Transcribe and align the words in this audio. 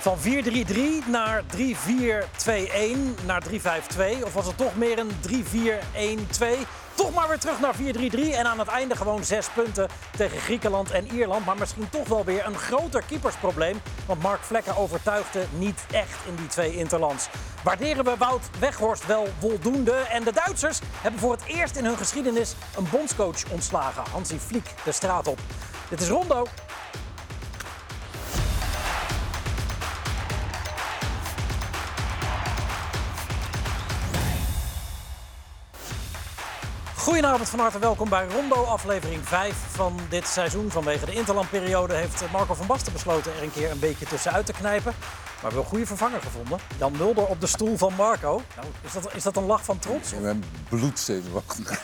Van 0.00 0.18
4-3-3 0.18 1.06
naar 1.06 1.42
3-4-2-1 1.56 1.60
naar 3.26 3.42
3-5-2. 3.42 4.24
Of 4.24 4.32
was 4.32 4.46
het 4.46 4.56
toch 4.56 4.76
meer 4.76 4.98
een 4.98 5.10
3-4-1-2? 5.28 6.44
Toch 6.94 7.14
maar 7.14 7.28
weer 7.28 7.38
terug 7.38 7.60
naar 7.60 7.74
4-3-3. 7.74 7.78
En 8.34 8.46
aan 8.46 8.58
het 8.58 8.68
einde 8.68 8.96
gewoon 8.96 9.24
zes 9.24 9.48
punten 9.48 9.88
tegen 10.16 10.38
Griekenland 10.38 10.90
en 10.90 11.06
Ierland. 11.06 11.46
Maar 11.46 11.58
misschien 11.58 11.88
toch 11.90 12.08
wel 12.08 12.24
weer 12.24 12.46
een 12.46 12.58
groter 12.58 13.02
keepersprobleem. 13.08 13.80
Want 14.06 14.22
Mark 14.22 14.40
Vlekken 14.40 14.76
overtuigde 14.76 15.46
niet 15.58 15.80
echt 15.90 16.18
in 16.26 16.34
die 16.34 16.46
twee 16.46 16.76
interlands. 16.76 17.28
Waarderen 17.64 18.04
we 18.04 18.14
Wout 18.18 18.50
Weghorst 18.58 19.06
wel 19.06 19.28
voldoende? 19.38 19.92
En 19.92 20.24
de 20.24 20.32
Duitsers 20.32 20.80
hebben 21.02 21.20
voor 21.20 21.32
het 21.32 21.44
eerst 21.46 21.76
in 21.76 21.84
hun 21.84 21.96
geschiedenis 21.96 22.54
een 22.76 22.88
bondscoach 22.90 23.50
ontslagen. 23.50 24.02
Hansi 24.10 24.38
Fliek 24.38 24.70
de 24.84 24.92
straat 24.92 25.26
op. 25.26 25.38
Dit 25.88 26.00
is 26.00 26.08
Rondo. 26.08 26.46
Goedenavond, 37.18 37.48
van 37.48 37.58
harte 37.58 37.78
welkom 37.78 38.08
bij 38.08 38.26
Rondo, 38.26 38.54
aflevering 38.54 39.26
5 39.26 39.54
van 39.54 39.96
dit 40.08 40.26
seizoen. 40.26 40.70
Vanwege 40.70 41.06
de 41.06 41.12
interlandperiode 41.12 41.94
heeft 41.94 42.30
Marco 42.32 42.54
van 42.54 42.66
Basten 42.66 42.92
besloten 42.92 43.32
er 43.34 43.42
een 43.42 43.52
keer 43.52 43.70
een 43.70 43.78
beetje 43.78 44.06
tussenuit 44.06 44.46
te 44.46 44.52
knijpen. 44.52 44.94
Maar 45.42 45.50
wel 45.50 45.60
een 45.60 45.66
goede 45.66 45.86
vervanger 45.86 46.20
gevonden. 46.20 46.58
Jan 46.78 46.96
Mulder 46.96 47.26
op 47.26 47.40
de 47.40 47.46
stoel 47.46 47.76
van 47.76 47.94
Marco. 47.94 48.42
Nou, 48.56 48.68
is, 48.82 48.92
dat, 48.92 49.14
is 49.14 49.22
dat 49.22 49.36
een 49.36 49.46
lach 49.46 49.64
van 49.64 49.78
trots? 49.78 50.12
Ik 50.12 50.22
ben 50.22 50.44
bloedzenuwachtig. 50.68 51.82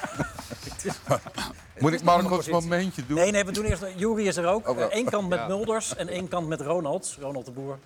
Moet 1.79 1.93
ik 1.93 2.03
Marco's 2.03 2.49
momentje 2.49 3.07
doen? 3.07 3.17
Nee, 3.17 3.31
nee, 3.31 3.45
we 3.45 3.53
doen 3.53 3.65
eerst... 3.65 3.85
Jury 3.97 4.27
is 4.27 4.37
er 4.37 4.47
ook. 4.47 4.69
Oh. 4.69 4.79
Eén 4.89 5.05
kant 5.05 5.29
met 5.29 5.39
Ja. 5.39 5.47
Mulders 5.47 5.97
en 5.97 6.09
één 6.09 6.29
kant 6.29 6.49
met 6.49 6.61
Ronald. 6.61 7.17
Ronald 7.21 7.45
de 7.45 7.53
Boer 7.53 7.79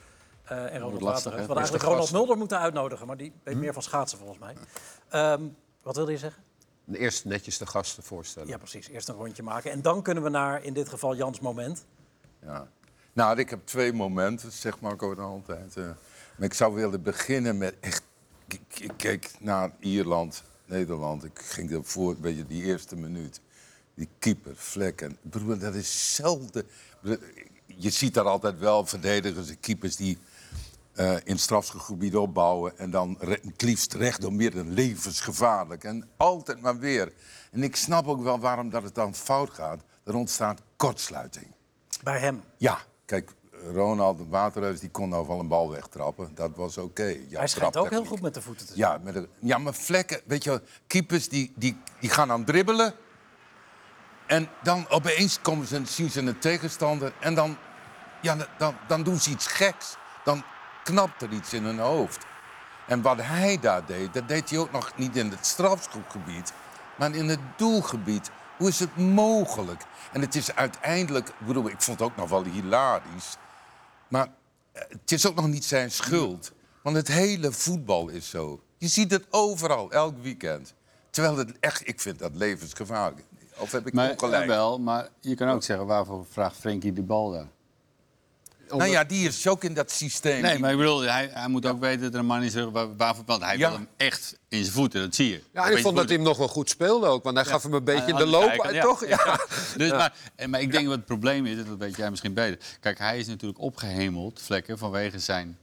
eh, 0.44 0.74
en 0.74 0.80
Ronald 0.80 1.02
Waterhuis. 1.02 1.22
We 1.22 1.38
hadden 1.38 1.56
eigenlijk 1.56 1.84
Ronald. 1.84 2.12
Mulder 2.12 2.36
moeten 2.36 2.58
uitnodigen. 2.58 3.06
Maar 3.06 3.16
die 3.16 3.32
weet 3.42 3.56
meer 3.56 3.72
van 3.72 3.82
schaatsen 3.82 4.18
volgens 4.18 4.38
mij. 4.38 4.54
Ehm, 5.08 5.42
wat 5.82 5.96
wilde 5.96 6.12
je 6.12 6.18
zeggen? 6.18 6.47
Eerst 6.92 7.24
netjes 7.24 7.58
de 7.58 7.66
gasten 7.66 8.02
voorstellen. 8.02 8.48
Ja, 8.48 8.56
precies. 8.56 8.88
Eerst 8.88 9.08
een 9.08 9.14
rondje 9.14 9.42
maken. 9.42 9.70
En 9.70 9.82
dan 9.82 10.02
kunnen 10.02 10.22
we 10.22 10.28
naar, 10.28 10.62
in 10.64 10.72
dit 10.72 10.88
geval, 10.88 11.16
Jans 11.16 11.40
moment. 11.40 11.84
Ja. 12.42 12.68
Nou, 13.12 13.38
ik 13.38 13.50
heb 13.50 13.66
twee 13.66 13.92
momenten, 13.92 14.52
zegt 14.52 14.80
Marco 14.80 15.14
dan 15.14 15.24
altijd. 15.24 15.76
eh. 15.76 15.84
maar 16.36 16.46
ik 16.46 16.54
zou 16.54 16.74
willen 16.74 17.02
beginnen 17.02 17.58
met 17.58 17.74
echt... 17.80 18.02
Ik, 18.48 18.80
ik 18.80 18.92
keek 18.96 19.30
naar 19.40 19.70
Ierland, 19.80 20.42
Nederland. 20.64 21.24
Ik 21.24 21.38
ging 21.38 21.70
ervoor, 21.72 22.20
weet 22.20 22.36
je, 22.36 22.46
die 22.46 22.62
eerste 22.62 22.96
minuut. 22.96 23.40
Die 23.94 24.08
keeper, 24.18 24.56
Vlekken. 24.56 25.16
Broer, 25.22 25.58
dat 25.58 25.74
is 25.74 26.14
zelden... 26.14 26.66
Je 27.66 27.90
ziet 27.90 28.14
daar 28.14 28.24
altijd 28.24 28.58
wel 28.58 28.86
verdedigers 28.86 29.48
en 29.48 29.60
keepers 29.60 29.96
die 29.96 30.18
eh, 30.98 31.12
in 31.12 31.32
het 31.32 31.40
strafschopgebied 31.40 32.16
opbouwen... 32.16 32.78
en 32.78 32.90
dan 32.90 33.16
het 33.20 33.62
liefst 33.62 33.94
recht 33.94 34.20
door 34.20 34.32
midden, 34.32 34.72
levensgevaarlijk. 34.72 35.84
En 35.84 36.08
altijd 36.16 36.60
maar 36.60 36.78
weer. 36.78 37.12
En 37.50 37.62
ik 37.62 37.76
snap 37.76 38.06
ook 38.06 38.22
wel 38.22 38.38
waarom 38.38 38.70
dat 38.70 38.82
het 38.82 38.94
dan 38.94 39.14
fout 39.14 39.50
gaat. 39.50 39.80
Er 40.04 40.14
ontstaat 40.14 40.60
kortsluiting. 40.76 41.46
Bij 42.02 42.18
hem. 42.18 42.42
Ja, 42.56 42.78
kijk, 43.04 43.30
Ronald 43.72 44.28
Waterhuis 44.28 44.80
die 44.80 44.90
kon 44.90 45.08
nou 45.08 45.26
wel 45.26 45.40
een 45.40 45.48
bal 45.48 45.70
wegtrappen. 45.70 46.30
Dat 46.34 46.56
was 46.56 46.78
oké. 46.78 47.16
Ja, 47.28 47.38
Hij 47.38 47.48
schijnt 47.48 47.76
ook 47.76 47.90
heel 47.90 48.04
goed 48.04 48.20
met 48.20 48.34
de 48.34 48.42
voeten 48.42 48.66
te 48.66 48.72
zijn. 48.74 48.90
Ja, 48.90 48.98
met 49.02 49.14
een, 49.14 49.28
ja, 49.38 49.58
maar 49.58 49.74
vlekken, 49.74 50.20
weet 50.24 50.44
je 50.44 50.62
keepers 50.86 51.28
die, 51.28 51.52
die, 51.56 51.80
die 52.00 52.10
gaan 52.10 52.30
aan 52.30 52.44
dribbelen. 52.44 52.94
En 54.26 54.48
dan 54.62 54.88
opeens 54.88 55.40
komen 55.40 55.66
ze, 55.66 55.82
zien 55.84 56.10
ze 56.10 56.20
een 56.20 56.38
tegenstander. 56.38 57.12
En 57.20 57.34
dan, 57.34 57.56
ja, 58.22 58.36
dan, 58.58 58.74
dan 58.88 59.02
doen 59.02 59.18
ze 59.18 59.30
iets 59.30 59.46
geks. 59.46 59.96
Dan 60.24 60.44
knapt 60.88 61.22
er 61.22 61.32
iets 61.32 61.52
in 61.52 61.64
hun 61.64 61.78
hoofd. 61.78 62.24
En 62.86 63.02
wat 63.02 63.18
hij 63.22 63.58
daar 63.60 63.86
deed, 63.86 64.14
dat 64.14 64.28
deed 64.28 64.50
hij 64.50 64.58
ook 64.58 64.72
nog 64.72 64.92
niet 64.96 65.16
in 65.16 65.30
het 65.30 65.46
strafschopgebied, 65.46 66.52
maar 66.96 67.14
in 67.14 67.28
het 67.28 67.38
doelgebied. 67.56 68.30
Hoe 68.58 68.68
is 68.68 68.80
het 68.80 68.96
mogelijk? 68.96 69.82
En 70.12 70.20
het 70.20 70.34
is 70.34 70.54
uiteindelijk, 70.54 71.28
ik 71.28 71.46
bedoel, 71.46 71.68
ik 71.68 71.82
vond 71.82 71.98
het 71.98 72.08
ook 72.08 72.16
nog 72.16 72.28
wel 72.28 72.44
hilarisch. 72.44 73.36
Maar 74.08 74.26
eh, 74.72 74.82
het 74.88 75.12
is 75.12 75.26
ook 75.26 75.34
nog 75.34 75.46
niet 75.46 75.64
zijn 75.64 75.90
schuld. 75.90 76.52
Want 76.82 76.96
het 76.96 77.08
hele 77.08 77.52
voetbal 77.52 78.08
is 78.08 78.30
zo. 78.30 78.60
Je 78.78 78.88
ziet 78.88 79.10
het 79.10 79.26
overal, 79.30 79.90
elk 79.90 80.14
weekend. 80.22 80.74
Terwijl 81.10 81.36
het 81.36 81.58
echt, 81.60 81.88
ik 81.88 82.00
vind 82.00 82.18
dat 82.18 82.34
levensgevaarlijk. 82.34 83.26
Of 83.56 83.72
heb 83.72 83.86
ik 83.86 83.92
Maar, 83.92 84.10
ongelijk? 84.10 84.46
wel, 84.46 84.78
maar 84.78 85.08
je 85.20 85.34
kan 85.34 85.48
ook 85.48 85.62
zeggen, 85.62 85.86
waarvoor 85.86 86.26
vraagt 86.30 86.56
Frenkie 86.56 86.92
de 86.92 87.02
bal 87.02 87.30
daar? 87.30 87.46
Nou 88.76 88.90
ja, 88.90 89.04
die 89.04 89.28
is 89.28 89.46
ook 89.46 89.64
in 89.64 89.74
dat 89.74 89.90
systeem. 89.90 90.42
Nee, 90.42 90.58
maar 90.58 90.70
ik 90.70 90.76
bedoel, 90.76 91.00
hij, 91.00 91.30
hij 91.32 91.48
moet 91.48 91.66
ook 91.66 91.80
weten 91.80 92.00
dat 92.00 92.12
er 92.12 92.18
een 92.18 92.26
man 92.26 92.42
is 92.42 92.54
waar- 92.54 92.96
waarvoor... 92.96 93.24
Want 93.26 93.42
hij 93.42 93.58
Ja. 93.58 93.68
wil 93.68 93.78
hem 93.78 93.88
echt 93.96 94.38
in 94.48 94.62
zijn 94.62 94.72
voeten, 94.74 95.00
dat 95.00 95.14
zie 95.14 95.28
je. 95.30 95.42
Ja, 95.52 95.66
en 95.66 95.72
ik 95.76 95.82
vond 95.82 95.96
dat 95.96 96.04
hij 96.06 96.14
hem 96.14 96.24
nog 96.24 96.36
wel 96.38 96.48
goed 96.48 96.68
speelde 96.70 97.06
ook. 97.06 97.24
Want 97.24 97.36
hij 97.36 97.44
gaf 97.44 97.62
hem 97.62 97.72
een 97.74 97.84
beetje 97.84 98.06
in 98.10 98.16
de 98.16 98.26
loop, 98.26 98.52
toch? 98.82 99.06
ja. 99.06 99.08
Ja. 99.24 99.40
Dus, 99.76 99.90
maar, 99.90 100.14
en- 100.36 100.50
maar 100.50 100.60
ik 100.60 100.72
denk 100.72 100.86
wat 100.86 100.96
het 100.96 101.04
probleem 101.04 101.46
is, 101.46 101.56
dat 101.56 101.66
weet 101.78 101.96
jij 101.96 102.10
misschien 102.10 102.34
beter. 102.34 102.58
Kijk, 102.80 102.98
hij 102.98 103.18
is 103.18 103.26
natuurlijk 103.26 103.60
opgehemeld, 103.60 104.40
Vlekken, 104.42 104.78
vanwege 104.78 105.18
zijn 105.18 105.58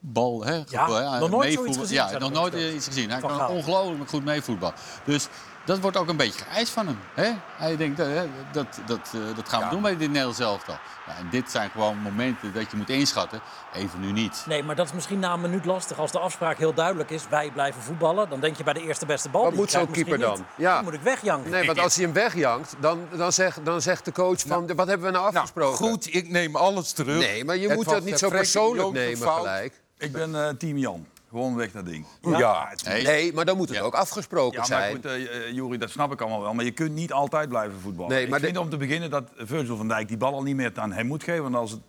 bal. 0.00 0.44
Hè, 0.44 0.54
Ja, 0.68 1.12
hè, 1.12 1.18
nog 1.18 1.30
nooit 1.30 1.52
zoiets 1.52 1.76
gezien, 1.78 1.94
Ja, 1.96 2.18
nog 2.18 2.32
nooit 2.32 2.54
iets 2.74 2.86
gezien. 2.86 3.10
Hij 3.10 3.20
kan 3.20 3.48
ongelooflijk 3.48 4.10
goed 4.10 4.24
meevoetbal. 4.24 4.72
Dus 5.04 5.28
dat 5.64 5.78
wordt 5.80 5.96
ook 5.96 6.08
een 6.08 6.16
beetje 6.16 6.44
geëist 6.44 6.72
van 6.72 6.86
hem. 6.86 6.98
Hè? 7.14 7.30
Hij 7.56 7.76
denkt, 7.76 7.98
eh, 8.00 8.20
dat, 8.52 8.66
dat, 8.86 9.12
eh, 9.14 9.20
dat 9.36 9.48
gaan 9.48 9.58
we 9.58 9.64
Ja. 9.64 9.70
doen 9.70 9.82
bij 9.82 9.96
dit 9.96 10.08
Nederlands 10.08 10.38
elftal. 10.38 10.76
Ja, 11.06 11.16
en 11.16 11.28
dit 11.30 11.50
zijn 11.50 11.70
gewoon 11.70 11.98
momenten 11.98 12.52
dat 12.52 12.70
je 12.70 12.76
moet 12.76 12.90
inschatten. 12.90 13.40
Even 13.74 14.00
nu 14.00 14.12
niet. 14.12 14.44
Nee, 14.46 14.62
maar 14.62 14.76
dat 14.76 14.86
is 14.86 14.92
misschien 14.92 15.18
na 15.18 15.32
een 15.32 15.40
minuut 15.40 15.64
lastig. 15.64 15.98
Als 15.98 16.12
de 16.12 16.18
afspraak 16.18 16.58
heel 16.58 16.74
duidelijk 16.74 17.10
is, 17.10 17.22
wij 17.28 17.50
blijven 17.50 17.82
voetballen... 17.82 18.28
dan 18.28 18.40
denk 18.40 18.56
je 18.56 18.64
bij 18.64 18.72
de 18.72 18.80
eerste 18.82 19.06
beste 19.06 19.28
bal. 19.28 19.42
Wat 19.42 19.50
die 19.50 19.60
moet 19.60 19.70
zo'n 19.70 19.90
keeper 19.90 20.18
misschien 20.18 20.34
dan? 20.36 20.38
niet. 20.56 20.66
Ja. 20.66 20.74
Dan 20.74 20.84
moet 20.84 20.94
ik 20.94 21.00
wegjanken. 21.00 21.50
Nee, 21.50 21.66
want 21.66 21.78
als 21.78 21.94
hij 21.94 22.04
hem 22.04 22.12
wegjankt, 22.12 22.74
dan, 22.80 23.06
dan, 23.16 23.32
zegt, 23.32 23.64
dan 23.64 23.82
zegt 23.82 24.04
de 24.04 24.12
coach 24.12 24.40
van... 24.46 24.74
wat 24.74 24.86
hebben 24.86 25.06
we 25.06 25.12
nou 25.12 25.24
Nou, 25.24 25.36
afgesproken? 25.36 25.76
goed, 25.76 26.14
ik 26.14 26.28
neem 26.28 26.56
alles 26.56 26.92
terug. 26.92 27.18
Nee, 27.18 27.44
maar 27.44 27.56
je 27.56 27.66
Het 27.68 27.76
moet 27.76 27.84
dat 27.88 28.04
niet 28.04 28.18
zo 28.18 28.28
persoonlijk 28.28 28.92
nemen 28.92 29.18
fout. 29.18 29.36
gelijk. 29.38 29.80
Ik 29.98 30.12
ben 30.12 30.44
eh, 30.44 30.48
team 30.58 30.76
Jan. 30.78 31.06
Gewoon 31.32 31.54
weg 31.56 31.72
dat 31.72 31.84
ding. 31.86 32.06
Ja, 32.22 32.68
Nee. 32.84 33.02
Nee, 33.02 33.32
maar 33.32 33.44
dan 33.44 33.56
moet 33.56 33.68
het 33.68 33.76
Ja. 33.78 33.82
ook 33.84 33.94
afgesproken 33.94 34.52
Ja, 34.52 34.58
maar 34.58 34.66
zijn. 34.66 34.94
goed, 34.94 35.04
eh 35.04 35.14
eh, 35.48 35.52
Jury, 35.54 35.78
dat 35.78 35.90
snap 35.90 36.12
ik 36.12 36.20
allemaal 36.20 36.40
wel. 36.40 36.54
Maar 36.54 36.64
je 36.64 36.70
kunt 36.70 36.94
niet 36.94 37.12
altijd 37.12 37.48
blijven 37.48 37.80
voetballen. 37.80 38.12
Nee, 38.12 38.28
maar 38.28 38.38
ik 38.38 38.44
vind 38.44 38.56
de- 38.56 38.60
om 38.62 38.70
te 38.70 38.76
beginnen 38.76 39.10
dat 39.10 39.24
Virgil 39.36 39.76
van 39.76 39.88
Dijk 39.88 40.08
die 40.08 40.16
bal 40.16 40.32
al 40.34 40.42
niet 40.42 40.56
meer 40.56 40.72
aan 40.74 40.92
hem 40.92 41.06
moet 41.06 41.22
geven. 41.24 41.42
Want 41.42 41.54
als 41.54 41.70
het, 41.70 41.80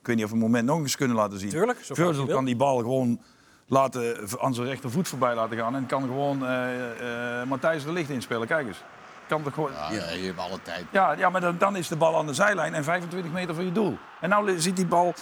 ik 0.00 0.06
weet 0.06 0.16
niet 0.16 0.24
of 0.24 0.30
we 0.30 0.36
een 0.36 0.42
moment 0.42 0.66
nog 0.66 0.78
eens 0.78 0.96
kunnen 0.96 1.16
laten 1.16 1.38
zien. 1.38 1.50
Tuurlijk, 1.50 1.78
zo 1.78 1.84
vaak 1.84 1.96
Virgil 1.96 2.20
je 2.20 2.26
wil. 2.26 2.34
kan 2.36 2.44
die 2.44 2.56
bal 2.56 2.76
gewoon 2.78 3.20
laten, 3.66 4.16
aan 4.40 4.54
zijn 4.54 4.66
rechtervoet 4.66 5.08
voorbij 5.08 5.34
laten 5.34 5.56
gaan. 5.58 5.74
En 5.76 5.86
kan 5.86 6.02
gewoon 6.02 6.46
eh, 6.46 7.40
eh, 7.40 7.46
Matthijs 7.48 7.84
de 7.84 7.92
Licht 7.92 8.10
inspelen. 8.10 8.46
Kijk 8.46 8.66
eens. 8.66 8.82
Kan 9.28 9.42
toch 9.42 9.54
gewoon... 9.54 9.70
Ja, 9.72 10.10
je 10.10 10.24
hebt 10.26 10.38
alle 10.38 10.62
tijd. 10.62 10.84
Ja, 10.92 11.12
ja 11.12 11.30
maar 11.30 11.40
dan, 11.40 11.58
dan 11.58 11.76
is 11.76 11.88
de 11.88 11.96
bal 11.96 12.16
aan 12.16 12.26
de 12.26 12.34
zijlijn 12.34 12.74
en 12.74 12.84
25 12.84 13.32
meter 13.32 13.54
van 13.54 13.64
je 13.64 13.72
doel. 13.72 13.98
En 14.20 14.28
nou 14.28 14.60
ziet 14.60 14.76
die 14.76 14.86
bal... 14.86 15.14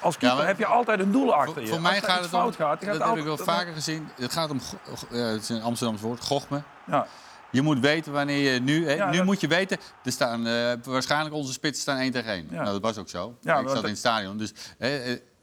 Als 0.00 0.16
keeper 0.16 0.46
heb 0.46 0.58
je 0.58 0.66
altijd 0.66 1.00
een 1.00 1.12
doel 1.12 1.34
achter 1.34 1.62
je. 1.62 1.68
voor 1.68 1.80
mij 1.80 2.00
gaat 2.00 2.16
het 2.16 2.32
om, 2.32 2.40
fout 2.40 2.56
gaat, 2.56 2.84
dat 2.84 3.04
heb 3.04 3.16
ik 3.16 3.24
wel 3.24 3.36
vaker 3.36 3.72
gezien. 3.72 4.08
Het 4.16 4.32
gaat 4.32 4.50
om, 4.50 4.60
ja, 5.10 5.16
het 5.18 5.42
is 5.42 5.48
een 5.48 5.62
Amsterdams 5.62 6.00
woord, 6.00 6.20
gochme. 6.24 6.62
Ja. 6.86 7.06
Je 7.50 7.62
moet 7.62 7.78
weten 7.78 8.12
wanneer 8.12 8.52
je 8.52 8.60
nu... 8.60 8.90
Ja, 8.90 9.10
nu 9.10 9.16
dat- 9.16 9.26
moet 9.26 9.40
je 9.40 9.48
weten, 9.48 9.78
er 10.04 10.12
staan, 10.12 10.46
eh, 10.46 10.72
waarschijnlijk 10.82 11.34
onze 11.34 11.52
spitsen 11.52 11.82
staan 11.82 11.98
1 11.98 12.12
tegen 12.12 12.32
1. 12.32 12.46
Ja. 12.50 12.62
Nou, 12.62 12.72
dat 12.72 12.82
was 12.82 12.98
ook 12.98 13.08
zo. 13.08 13.36
Ja, 13.40 13.58
ik 13.58 13.68
zat 13.68 13.82
in 13.82 13.88
het 13.88 13.98
stadion. 13.98 14.36
Dus 14.36 14.52
eh, 14.78 14.90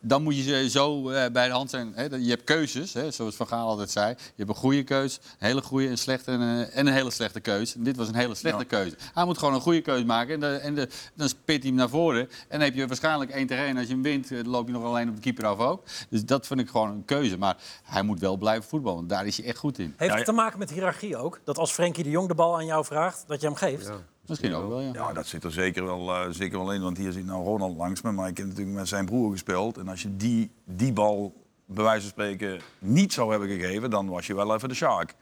dan 0.02 0.24
moet 0.24 0.36
je 0.38 0.42
ze 0.44 0.70
zo 0.70 1.10
eh, 1.10 1.32
bij 1.32 1.48
de 1.48 1.54
hand 1.54 1.70
zijn. 1.70 1.94
Je 2.24 2.30
hebt 2.30 2.44
keuzes, 2.44 2.94
hè, 2.94 3.12
zoals 3.12 3.36
Van 3.36 3.48
Gaal 3.48 3.68
altijd 3.68 3.92
zei. 3.92 4.10
Je 4.10 4.16
hebt 4.36 4.50
een 4.50 4.56
goede 4.56 4.84
keus, 4.84 5.20
een 5.40 5.48
hele 5.48 5.62
goede, 5.62 5.88
een 5.88 5.98
slechte 5.98 6.32
en 6.32 6.40
een, 6.42 6.66
en 6.70 6.88
een 6.88 6.94
hele 6.94 7.12
slechte 7.12 7.40
keus. 7.40 7.76
En 7.76 7.84
dit 7.84 7.96
was 7.98 8.08
een 8.08 8.16
hele 8.16 8.36
slechte 8.36 8.60
Ja. 8.60 8.66
keuze. 8.68 8.96
Hij 9.14 9.26
moet 9.26 9.38
gewoon 9.38 9.54
een 9.54 9.62
goede 9.62 9.82
keuze 9.82 10.06
maken. 10.06 10.34
En, 10.34 10.40
de, 10.40 10.48
en 10.58 10.76
de, 10.76 10.88
dan 11.14 11.30
spit 11.30 11.58
hij 11.60 11.68
hem 11.68 11.76
naar 11.76 11.90
voren. 11.90 12.22
En 12.22 12.30
dan 12.50 12.60
heb 12.62 12.74
je 12.76 12.88
waarschijnlijk 12.88 13.32
1 13.32 13.48
tegen 13.48 13.64
1. 13.66 13.78
Als 13.78 13.88
je 13.88 13.94
hem 13.94 14.02
wint, 14.04 14.32
eh, 14.32 14.38
dan 14.38 14.48
loop 14.48 14.68
je 14.68 14.74
nog 14.74 14.84
alleen 14.84 15.10
op 15.10 15.16
de 15.16 15.22
keeper 15.22 15.46
af 15.46 15.58
ook. 15.60 15.84
Dus 16.10 16.26
dat 16.26 16.48
vind 16.48 16.60
ik 16.60 16.70
gewoon 16.70 16.90
een 16.90 17.06
keuze. 17.06 17.38
Maar 17.38 17.58
hij 17.84 18.02
moet 18.04 18.20
wel 18.20 18.38
blijven 18.38 18.70
voetballen. 18.70 18.98
Want 18.98 19.10
daar 19.10 19.26
is 19.26 19.38
hij 19.38 19.46
echt 19.46 19.58
goed 19.58 19.80
in. 19.80 19.94
Heeft 19.98 20.12
Ja, 20.12 20.18
het 20.18 20.26
te 20.26 20.32
maken 20.32 20.60
met 20.60 20.70
hiërarchie 20.72 21.18
ook? 21.18 21.40
Dat 21.44 21.58
als 21.58 21.72
Frenkie 21.72 22.04
de 22.04 22.10
Jong 22.10 22.28
de 22.28 22.36
bal 22.36 22.56
aan 22.56 22.66
jou 22.66 22.86
vraagt, 22.86 23.24
dat 23.28 23.42
je 23.42 23.48
hem 23.48 23.56
geeft? 23.56 23.92
Misschien 24.32 24.54
ook 24.54 24.70
wel, 24.70 24.82
ja. 24.82 24.92
Ja, 24.94 25.14
dat 25.14 25.28
zit 25.28 25.44
er 25.44 25.52
zeker 25.52 25.86
wel, 25.86 26.14
eh, 26.14 26.30
zeker 26.30 26.58
wel 26.58 26.74
in. 26.74 26.82
Want 26.82 26.98
hier 26.98 27.12
zit 27.12 27.26
nou 27.26 27.44
Ronald 27.44 27.78
langs 27.78 28.02
me. 28.02 28.12
Maar 28.12 28.28
ik 28.28 28.38
heb 28.38 28.48
natuurlijk 28.48 28.78
met 28.78 28.88
zijn 28.88 29.06
broer 29.06 29.32
gespeeld. 29.32 29.78
En 29.78 29.88
als 29.88 30.02
je 30.02 30.16
die, 30.16 30.52
die 30.66 30.94
bal, 30.94 31.34
bij 31.66 31.84
wijze 31.84 32.02
van 32.02 32.10
spreken, 32.10 32.60
niet 32.80 33.14
zou 33.14 33.32
hebben 33.32 33.50
gegeven... 33.50 33.90
dan 33.90 34.08
was 34.10 34.28
je 34.28 34.36
wel 34.36 34.56
even 34.56 34.70
de 34.70 34.76
shark. 34.76 35.16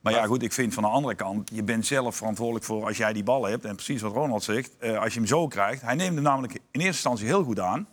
Maar 0.00 0.12
ja, 0.12 0.26
goed, 0.26 0.42
ik 0.42 0.52
vind 0.52 0.74
van 0.74 0.82
de 0.82 0.88
andere 0.88 1.14
kant... 1.14 1.50
je 1.54 1.62
bent 1.62 1.86
zelf 1.86 2.16
verantwoordelijk 2.16 2.64
voor 2.64 2.84
als 2.84 2.96
jij 2.96 3.12
die 3.12 3.22
bal 3.22 3.44
hebt. 3.44 3.64
En 3.64 3.74
precies 3.74 4.02
wat 4.02 4.12
Ronald 4.12 4.42
zegt, 4.42 4.76
eh, 4.78 4.98
als 4.98 5.12
je 5.12 5.18
hem 5.18 5.28
zo 5.28 5.46
krijgt... 5.46 5.82
hij 5.82 5.94
neemt 5.94 6.14
hem 6.14 6.22
namelijk 6.22 6.52
in 6.52 6.60
eerste 6.70 6.86
instantie 6.86 7.26
heel 7.26 7.44
goed 7.44 7.60
aan. 7.60 7.88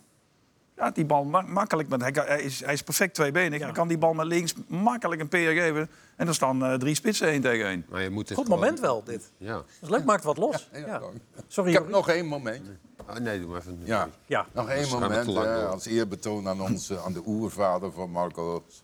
Ja, 0.76 0.90
die 0.90 1.04
bal 1.04 1.24
ma- 1.24 1.40
makkelijk. 1.40 1.88
Want 1.88 2.02
hij, 2.02 2.42
is, 2.42 2.64
hij 2.64 2.72
is 2.72 2.82
perfect 2.82 3.14
tweebenig. 3.14 3.58
Ja. 3.58 3.64
Hij 3.64 3.74
kan 3.74 3.88
die 3.88 3.98
bal 3.98 4.14
met 4.14 4.26
links 4.26 4.54
makkelijk 4.66 5.20
een 5.20 5.28
peer 5.28 5.52
geven. 5.62 5.90
En 6.16 6.28
er 6.28 6.34
staan 6.34 6.64
eh, 6.64 6.74
drie 6.74 6.94
spitsen 6.94 7.28
één 7.28 7.40
tegen 7.40 7.66
één. 7.66 7.86
Maar 7.88 8.02
je 8.02 8.10
moet 8.10 8.28
het 8.28 8.38
Goed 8.38 8.46
gewoon- 8.46 8.60
moment 8.60 8.80
wel, 8.80 9.04
dit. 9.04 9.30
Ja. 9.36 9.52
Dat 9.52 9.64
is 9.80 9.88
leuk, 9.88 10.04
maakt 10.04 10.24
wat 10.24 10.36
los. 10.36 10.68
Ja. 10.72 11.00
Sorry, 11.46 11.70
Ik 11.70 11.76
heb 11.78 11.88
nog 11.88 12.08
één 12.08 12.26
momentje. 12.26 12.72
Oh, 13.08 13.16
nee, 13.16 13.40
doe 13.40 13.48
maar 13.50 13.60
even. 13.60 13.80
Ja. 13.84 14.08
Ja. 14.26 14.46
Nog 14.52 14.68
één 14.68 14.88
moment, 14.88 15.24
te 15.24 15.30
lang 15.32 15.46
hè, 15.46 15.54
door. 15.60 15.66
als 15.68 15.86
eerbetoon 15.86 16.48
aan, 16.48 16.60
onze, 16.60 17.00
aan 17.00 17.12
de 17.12 17.22
oervader 17.26 17.92
van 17.92 18.10
Marco's 18.10 18.82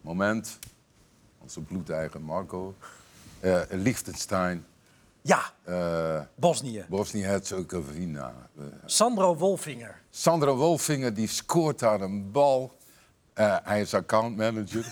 moment. 0.00 0.58
Onze 1.38 1.60
bloedeigen 1.60 2.22
Marco. 2.22 2.74
Eh 3.40 3.60
Liechtenstein, 3.70 4.64
Ja, 5.22 5.40
eh 5.64 6.20
Bosnië. 6.34 6.84
Bosnië-Herzegovina. 6.88 8.34
Eh, 8.58 8.64
Sandro 8.84 9.36
Wolfinger. 9.36 10.00
Sandro 10.18 10.56
Wolfinger 10.56 11.14
die 11.14 11.28
scoort 11.28 11.78
daar 11.78 12.00
een 12.00 12.30
bal. 12.32 12.76
Eh, 13.34 13.56
hij 13.62 13.80
is 13.80 13.94
accountmanager. 13.94 14.86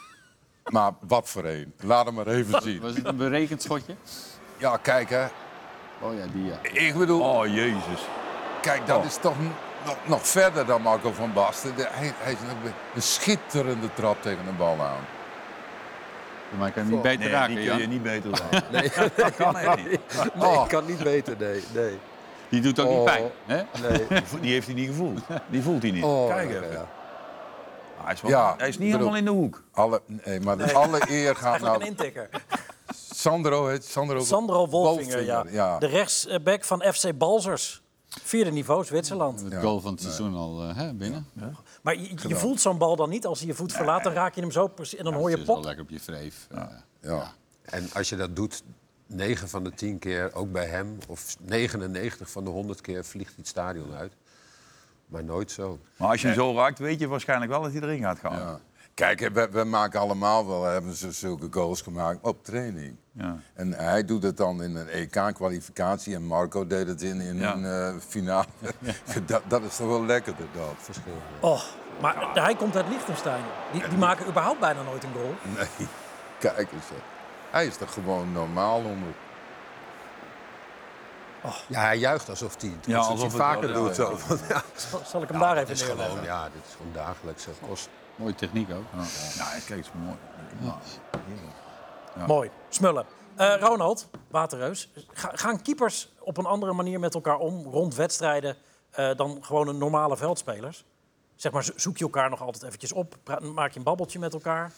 maar 0.74 0.92
wat 1.00 1.28
voor 1.28 1.44
een. 1.44 1.74
Laat 1.80 2.04
hem 2.06 2.14
maar 2.14 2.26
even 2.26 2.62
zien. 2.62 2.80
Was 2.80 2.94
het 2.94 3.06
een 3.06 3.16
berekend 3.16 3.62
schotje? 3.62 3.94
Ja, 4.56 4.76
kijk 4.76 5.10
hè. 5.10 5.24
Oh 6.00 6.14
ja, 6.18 6.26
die 6.32 6.44
ja. 6.44 6.58
Ik 6.62 6.94
bedoel, 6.98 7.20
Oh, 7.20 7.46
jezus. 7.46 8.00
kijk, 8.62 8.86
dat 8.86 9.04
is 9.04 9.16
toch 9.16 9.34
nog, 9.84 9.96
nog 10.06 10.26
verder 10.28 10.66
dan 10.66 10.82
Marco 10.82 11.12
van 11.12 11.32
Basten. 11.32 11.76
De- 11.76 11.88
hij, 11.90 12.12
hij 12.16 12.32
is 12.32 12.38
een, 12.40 12.72
een 12.94 13.02
schitterende 13.02 13.94
trap 13.94 14.22
tegen 14.22 14.46
een 14.46 14.56
bal 14.56 14.80
aan. 14.80 15.04
Maar 16.58 16.68
ik 16.68 16.74
kan 16.74 16.82
hem 16.82 16.92
niet 16.92 17.02
beter 17.02 17.18
Nee, 17.24 17.28
raken, 17.30 17.54
die 17.54 17.68
kun 17.68 17.78
je 17.78 17.86
niet 17.86 18.02
beter 18.02 18.30
dan. 18.30 18.62
Nee, 18.70 18.90
Dat 19.16 19.36
kan 19.36 19.54
niet. 19.76 19.86
nee 20.34 20.46
Oh. 20.48 20.62
ik 20.62 20.68
kan 20.68 20.86
niet 20.86 21.02
weten, 21.02 21.36
nee. 21.38 21.64
nee. 21.74 21.98
Die 22.50 22.60
doet 22.60 22.80
ook 22.80 22.88
Oh. 22.88 22.94
niet 22.96 23.04
pijn. 23.04 23.30
Hè? 23.44 23.62
nee. 23.88 24.06
Die 24.40 24.52
heeft 24.52 24.66
hij 24.66 24.74
niet 24.74 24.86
gevoeld. 24.88 25.20
Die 25.50 25.62
voelt 25.62 25.82
hij 25.82 25.90
niet. 25.90 26.04
Oh, 26.04 26.28
Kijk 26.28 26.50
ja, 26.50 26.56
even. 26.56 26.70
ja. 26.72 26.88
Hij 27.96 28.14
is, 28.14 28.20
wel, 28.20 28.30
Ja, 28.30 28.54
hij 28.58 28.68
is 28.68 28.78
niet 28.78 28.92
bedoel- 28.92 29.12
helemaal 29.12 29.34
in 29.34 29.40
de 29.40 29.44
hoek. 29.44 29.62
Alle, 29.72 30.02
nee, 30.24 30.40
maar 30.40 30.56
de 30.58 30.72
alle 30.72 31.00
eer 31.08 31.36
gaat 31.44 31.60
naar 31.60 31.74
een 31.74 31.86
intikker. 31.86 32.28
Sandro. 33.14 33.66
Heet 33.66 33.84
Sandro, 33.84 34.24
Sandro 34.24 34.68
Wolfinger, 34.68 35.24
ja. 35.24 35.44
ja. 35.50 35.78
De 35.78 35.86
rechtsback 35.86 36.64
van 36.64 36.82
FC 36.82 37.18
Balzers. 37.18 37.82
Vierde 38.22 38.50
niveau, 38.50 38.84
Zwitserland. 38.84 39.40
Het 39.40 39.54
goal 39.54 39.80
van 39.80 39.92
het 39.92 40.00
seizoen 40.02 40.34
al 40.34 40.62
eh, 40.62 40.76
hè, 40.76 40.92
binnen. 40.94 41.26
Maar 41.82 41.94
je, 41.96 42.08
je 42.28 42.36
voelt 42.36 42.60
zo'n 42.60 42.78
bal 42.78 42.96
dan 42.96 43.08
niet 43.08 43.26
als 43.26 43.38
hij 43.38 43.48
je 43.48 43.54
voet 43.54 43.72
verlaat. 43.72 44.04
Dan 44.04 44.12
raak 44.12 44.34
je 44.34 44.40
hem 44.40 44.50
zo 44.50 44.66
precies 44.68 44.98
en 44.98 45.04
dan 45.04 45.14
hoor 45.14 45.24
je 45.24 45.30
Het 45.30 45.40
is 45.40 45.46
wel 45.46 45.54
pop. 45.56 45.64
lekker 45.64 45.82
op 45.84 45.90
je 45.90 46.00
vreef. 46.00 46.46
Ja. 47.00 47.32
En 47.64 47.88
als 47.94 48.08
je 48.08 48.16
dat 48.16 48.36
doet, 48.36 48.62
9 49.06 49.48
van 49.48 49.64
de 49.64 49.70
10 49.74 49.98
keer, 49.98 50.34
ook 50.34 50.52
bij 50.52 50.66
hem, 50.66 50.98
of 51.08 51.36
99 51.40 52.30
van 52.30 52.44
de 52.44 52.50
100 52.50 52.80
keer, 52.80 53.04
vliegt 53.04 53.28
hij 53.28 53.38
het 53.38 53.48
stadion 53.48 53.94
uit. 53.94 54.12
Maar 55.06 55.24
nooit 55.24 55.50
zo. 55.50 55.78
Maar 55.96 56.08
als 56.08 56.20
je 56.20 56.26
hem 56.26 56.36
zo 56.36 56.54
raakt, 56.54 56.78
weet 56.78 56.98
je 57.00 57.06
waarschijnlijk 57.08 57.50
wel 57.50 57.62
dat 57.62 57.72
hij 57.72 57.80
erin 57.80 58.02
gaat 58.02 58.18
gaan. 58.18 58.38
Ja. 58.38 58.60
Kijk, 58.94 59.20
we, 59.32 59.48
we 59.50 59.64
maken 59.64 60.00
allemaal 60.00 60.46
wel, 60.46 60.64
hebben 60.64 60.94
ze 60.94 61.12
zulke 61.12 61.46
goals 61.50 61.80
gemaakt 61.82 62.18
op 62.22 62.44
training. 62.44 62.96
Ja. 63.12 63.36
En 63.54 63.72
hij 63.72 64.04
doet 64.04 64.22
het 64.22 64.36
dan 64.36 64.62
in 64.62 64.76
een 64.76 64.88
EK-kwalificatie 64.88 66.14
en 66.14 66.22
Marco 66.22 66.66
deed 66.66 66.86
het 66.86 67.02
in, 67.02 67.20
in 67.20 67.36
Ja. 67.36 67.54
een 67.54 67.64
eh, 67.64 68.00
finale. 68.08 68.46
dat, 69.26 69.42
dat 69.48 69.62
is 69.62 69.76
toch 69.76 69.88
wel 69.88 70.04
lekkerder 70.04 70.46
dat. 70.54 70.74
Verschil. 70.78 71.12
Oh, 71.40 71.62
maar 72.00 72.30
hij 72.34 72.54
komt 72.54 72.76
uit 72.76 72.88
Liechtenstein. 72.88 73.42
Die, 73.72 73.88
die 73.88 73.98
maken 73.98 74.26
überhaupt 74.28 74.60
bijna 74.60 74.82
nooit 74.82 75.04
een 75.04 75.12
goal. 75.12 75.34
Nee, 75.56 75.88
kijk 76.40 76.72
eens. 76.72 76.88
hè. 76.88 77.15
Hij 77.56 77.66
is 77.66 77.76
toch 77.76 77.92
gewoon 77.92 78.32
normaal 78.32 78.76
onder. 78.78 79.08
Ja, 81.68 81.80
hij 81.80 81.98
juicht 81.98 82.28
alsof 82.28 82.60
hij 82.60 82.70
het, 82.70 82.86
Ja, 82.86 82.98
alsof 82.98 83.22
het 83.32 83.40
vaker 83.42 83.72
wel- 83.72 83.84
doet. 83.84 83.96
ja, 83.96 84.04
Zo. 84.04 84.18
Zal, 84.90 85.00
zal 85.06 85.22
ik 85.22 85.28
hem 85.28 85.38
daar 85.40 85.56
even 85.56 85.70
is 85.72 85.80
neerleggen? 85.80 86.08
gewoon, 86.10 86.24
ja, 86.24 86.44
dit 86.44 86.62
is 86.68 86.74
gewoon 86.76 86.92
dagelijkse 86.92 87.50
kost. 87.68 87.88
Mooie 88.16 88.34
techniek 88.34 88.70
ook. 88.70 88.84
Ja, 89.36 89.44
kijk 89.66 89.70
eens 89.70 89.90
mooi. 89.92 90.16
Mooi. 92.26 92.50
Smullen. 92.68 93.06
Eh, 93.36 93.54
Ronald, 93.60 94.08
Waterreus. 94.30 94.90
Ga- 95.12 95.30
gaan 95.34 95.62
keepers 95.62 96.08
op 96.20 96.36
een 96.36 96.46
andere 96.46 96.72
manier 96.72 97.00
met 97.00 97.14
elkaar 97.14 97.38
om 97.38 97.64
rond 97.66 97.94
wedstrijden 97.94 98.56
eh, 98.90 99.14
dan 99.16 99.38
gewoon 99.40 99.68
een 99.68 99.78
normale 99.78 100.16
veldspelers? 100.16 100.84
Zeg 101.36 101.52
maar, 101.52 101.64
zo- 101.64 101.72
zoek 101.76 101.96
je 101.96 102.04
elkaar 102.04 102.30
nog 102.30 102.42
altijd 102.42 102.62
eventjes 102.64 102.92
op? 102.92 103.16
Maak 103.54 103.70
je 103.72 103.78
een 103.78 103.84
babbeltje 103.84 104.18
met 104.18 104.34
elkaar? 104.34 104.72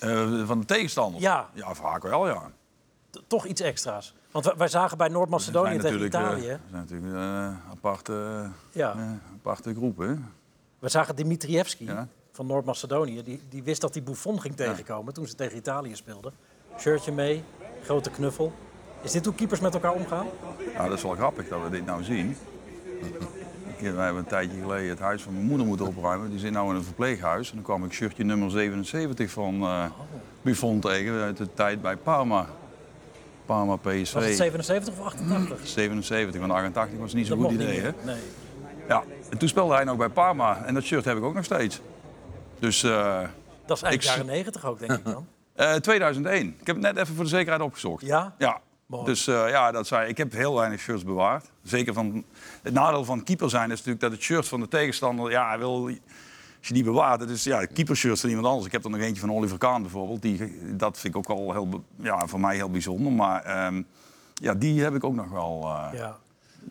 Eh, 0.00 0.46
van 0.46 0.60
de 0.60 0.66
tegenstander? 0.66 1.20
Ja. 1.20 1.48
Ja, 1.54 1.74
vaak 1.74 2.02
wel, 2.02 2.28
ja. 2.28 2.50
T- 3.10 3.22
toch 3.26 3.44
iets 3.46 3.60
extra's. 3.60 4.14
Want 4.30 4.52
wij, 4.56 4.68
zagen 4.68 4.98
bij 4.98 5.08
Noord-Macedonië 5.08 5.78
tegen 5.78 6.04
Italië. 6.04 6.46
eh, 6.46 6.52
er 6.52 6.60
zijn 6.70 6.80
natuurlijk 6.82 7.14
eh, 7.14 7.70
aparte, 7.70 8.46
ja. 8.72 8.92
eh, 8.92 9.00
aparte 9.34 9.74
groepen. 9.74 10.32
We 10.78 10.88
zagen 10.88 11.16
Dimitrievski 11.16 11.84
Ja. 11.84 12.08
van 12.32 12.46
Noord-Macedonië. 12.46 13.22
Die, 13.22 13.40
die 13.48 13.62
wist 13.62 13.80
dat 13.80 13.94
hij 13.94 14.02
Buffon 14.02 14.40
ging 14.40 14.56
tegenkomen 14.56 15.14
toen 15.14 15.26
ze 15.26 15.34
tegen 15.34 15.56
Italië 15.56 15.96
speelden. 15.96 16.32
Shirtje 16.78 17.12
mee, 17.12 17.44
grote 17.82 18.10
knuffel. 18.10 18.52
Is 19.02 19.12
dit 19.12 19.24
hoe 19.24 19.34
keepers 19.34 19.60
met 19.60 19.74
elkaar 19.74 19.92
omgaan? 19.92 20.26
Ja, 20.74 20.84
dat 20.88 20.96
is 20.96 21.02
wel 21.02 21.14
grappig 21.14 21.48
dat 21.48 21.62
we 21.62 21.70
dit 21.70 21.86
nou 21.86 22.02
zien. 22.02 22.36
Wij 23.80 24.04
hebben 24.04 24.22
een 24.22 24.28
tijdje 24.28 24.60
geleden 24.60 24.88
het 24.88 24.98
huis 24.98 25.22
van 25.22 25.32
mijn 25.32 25.44
moeder 25.46 25.66
moeten 25.66 25.86
opruimen. 25.86 26.30
Die 26.30 26.38
zit 26.38 26.52
nou 26.52 26.70
in 26.70 26.76
een 26.76 26.84
verpleeghuis. 26.84 27.48
En 27.48 27.54
dan 27.54 27.64
kwam 27.64 27.84
ik 27.84 27.92
shirtje 27.92 28.24
nummer 28.24 28.50
77 28.50 29.30
van 29.30 29.62
eh 29.62 29.84
Buffon 30.42 30.80
tegen 30.80 31.20
uit 31.22 31.36
de 31.36 31.54
tijd 31.54 31.82
bij 31.82 31.96
Parma. 31.96 32.46
Parma 33.46 33.76
PSV. 33.76 34.12
Was 34.12 34.24
het 34.24 34.36
77 34.36 34.94
of 34.98 35.04
88? 35.06 35.66
77, 35.68 36.40
want 36.40 36.52
88 36.52 36.98
was 36.98 37.12
niet 37.14 37.26
zo'n 37.26 37.42
goed 37.42 37.50
idee. 37.52 37.80
Hè? 37.80 37.90
Nee. 38.04 38.16
Ja, 38.88 39.02
en 39.30 39.38
toen 39.38 39.48
speelde 39.48 39.74
hij 39.74 39.84
nog 39.84 39.96
bij 39.96 40.08
Parma. 40.08 40.64
En 40.64 40.74
dat 40.74 40.82
shirt 40.82 41.04
heb 41.04 41.16
ik 41.16 41.22
ook 41.22 41.34
nog 41.34 41.44
steeds. 41.44 41.80
Dus 42.58 42.82
eh, 42.82 43.20
Dat 43.66 43.76
is 43.76 43.82
eigenlijk 43.82 43.94
Ik- 43.94 44.02
jaren 44.02 44.26
90 44.26 44.64
ook, 44.66 44.78
denk 44.78 44.92
ik 44.92 45.04
dan. 45.04 45.26
eh, 45.54 45.74
2001. 45.74 46.46
Ik 46.60 46.66
heb 46.66 46.76
het 46.76 46.84
net 46.84 46.96
even 46.96 47.14
voor 47.14 47.24
de 47.24 47.30
zekerheid 47.30 47.62
opgezocht. 47.62 48.06
Ja? 48.06 48.34
Ja. 48.38 48.60
Mooi. 48.90 49.04
Dus 49.04 49.26
eh, 49.26 49.48
ja, 49.48 49.70
dat 49.72 49.86
zei, 49.86 50.08
ik 50.08 50.16
heb 50.16 50.32
heel 50.32 50.54
weinig 50.54 50.80
shirts 50.80 51.04
bewaard. 51.04 51.50
Zeker 51.62 51.92
van, 51.94 52.24
het 52.62 52.72
nadeel 52.72 53.04
van 53.04 53.22
keeper 53.22 53.50
zijn 53.50 53.64
is 53.70 53.76
natuurlijk 53.76 54.00
dat 54.00 54.12
het 54.12 54.20
shirt 54.22 54.48
van 54.48 54.60
de 54.60 54.68
tegenstander, 54.68 55.30
ja, 55.30 55.48
hij 55.48 55.58
wil, 55.58 55.84
als 56.58 56.68
je 56.68 56.74
die 56.74 56.84
bewaart, 56.84 57.20
het 57.20 57.30
is 57.30 57.44
ja, 57.44 57.64
keepershirts 57.66 58.20
van 58.20 58.28
iemand 58.30 58.48
anders. 58.48 58.66
Ik 58.66 58.72
heb 58.72 58.84
er 58.84 58.90
nog 58.90 59.00
eentje 59.00 59.20
van 59.20 59.32
Oliver 59.32 59.58
Kahn 59.58 59.82
bijvoorbeeld. 59.82 60.22
Die, 60.22 60.52
dat 60.76 60.98
vind 60.98 61.14
ik 61.14 61.20
ook 61.30 61.38
wel 61.38 61.52
heel, 61.52 61.84
ja, 61.96 62.26
voor 62.26 62.40
mij 62.40 62.54
heel 62.56 62.70
bijzonder. 62.70 63.12
Maar 63.12 63.42
ehm, 63.42 63.82
ja, 64.34 64.54
die 64.54 64.82
heb 64.82 64.94
ik 64.94 65.04
ook 65.04 65.14
nog 65.14 65.30
wel 65.30 65.62
eh, 65.64 65.98
Ja. 65.98 66.16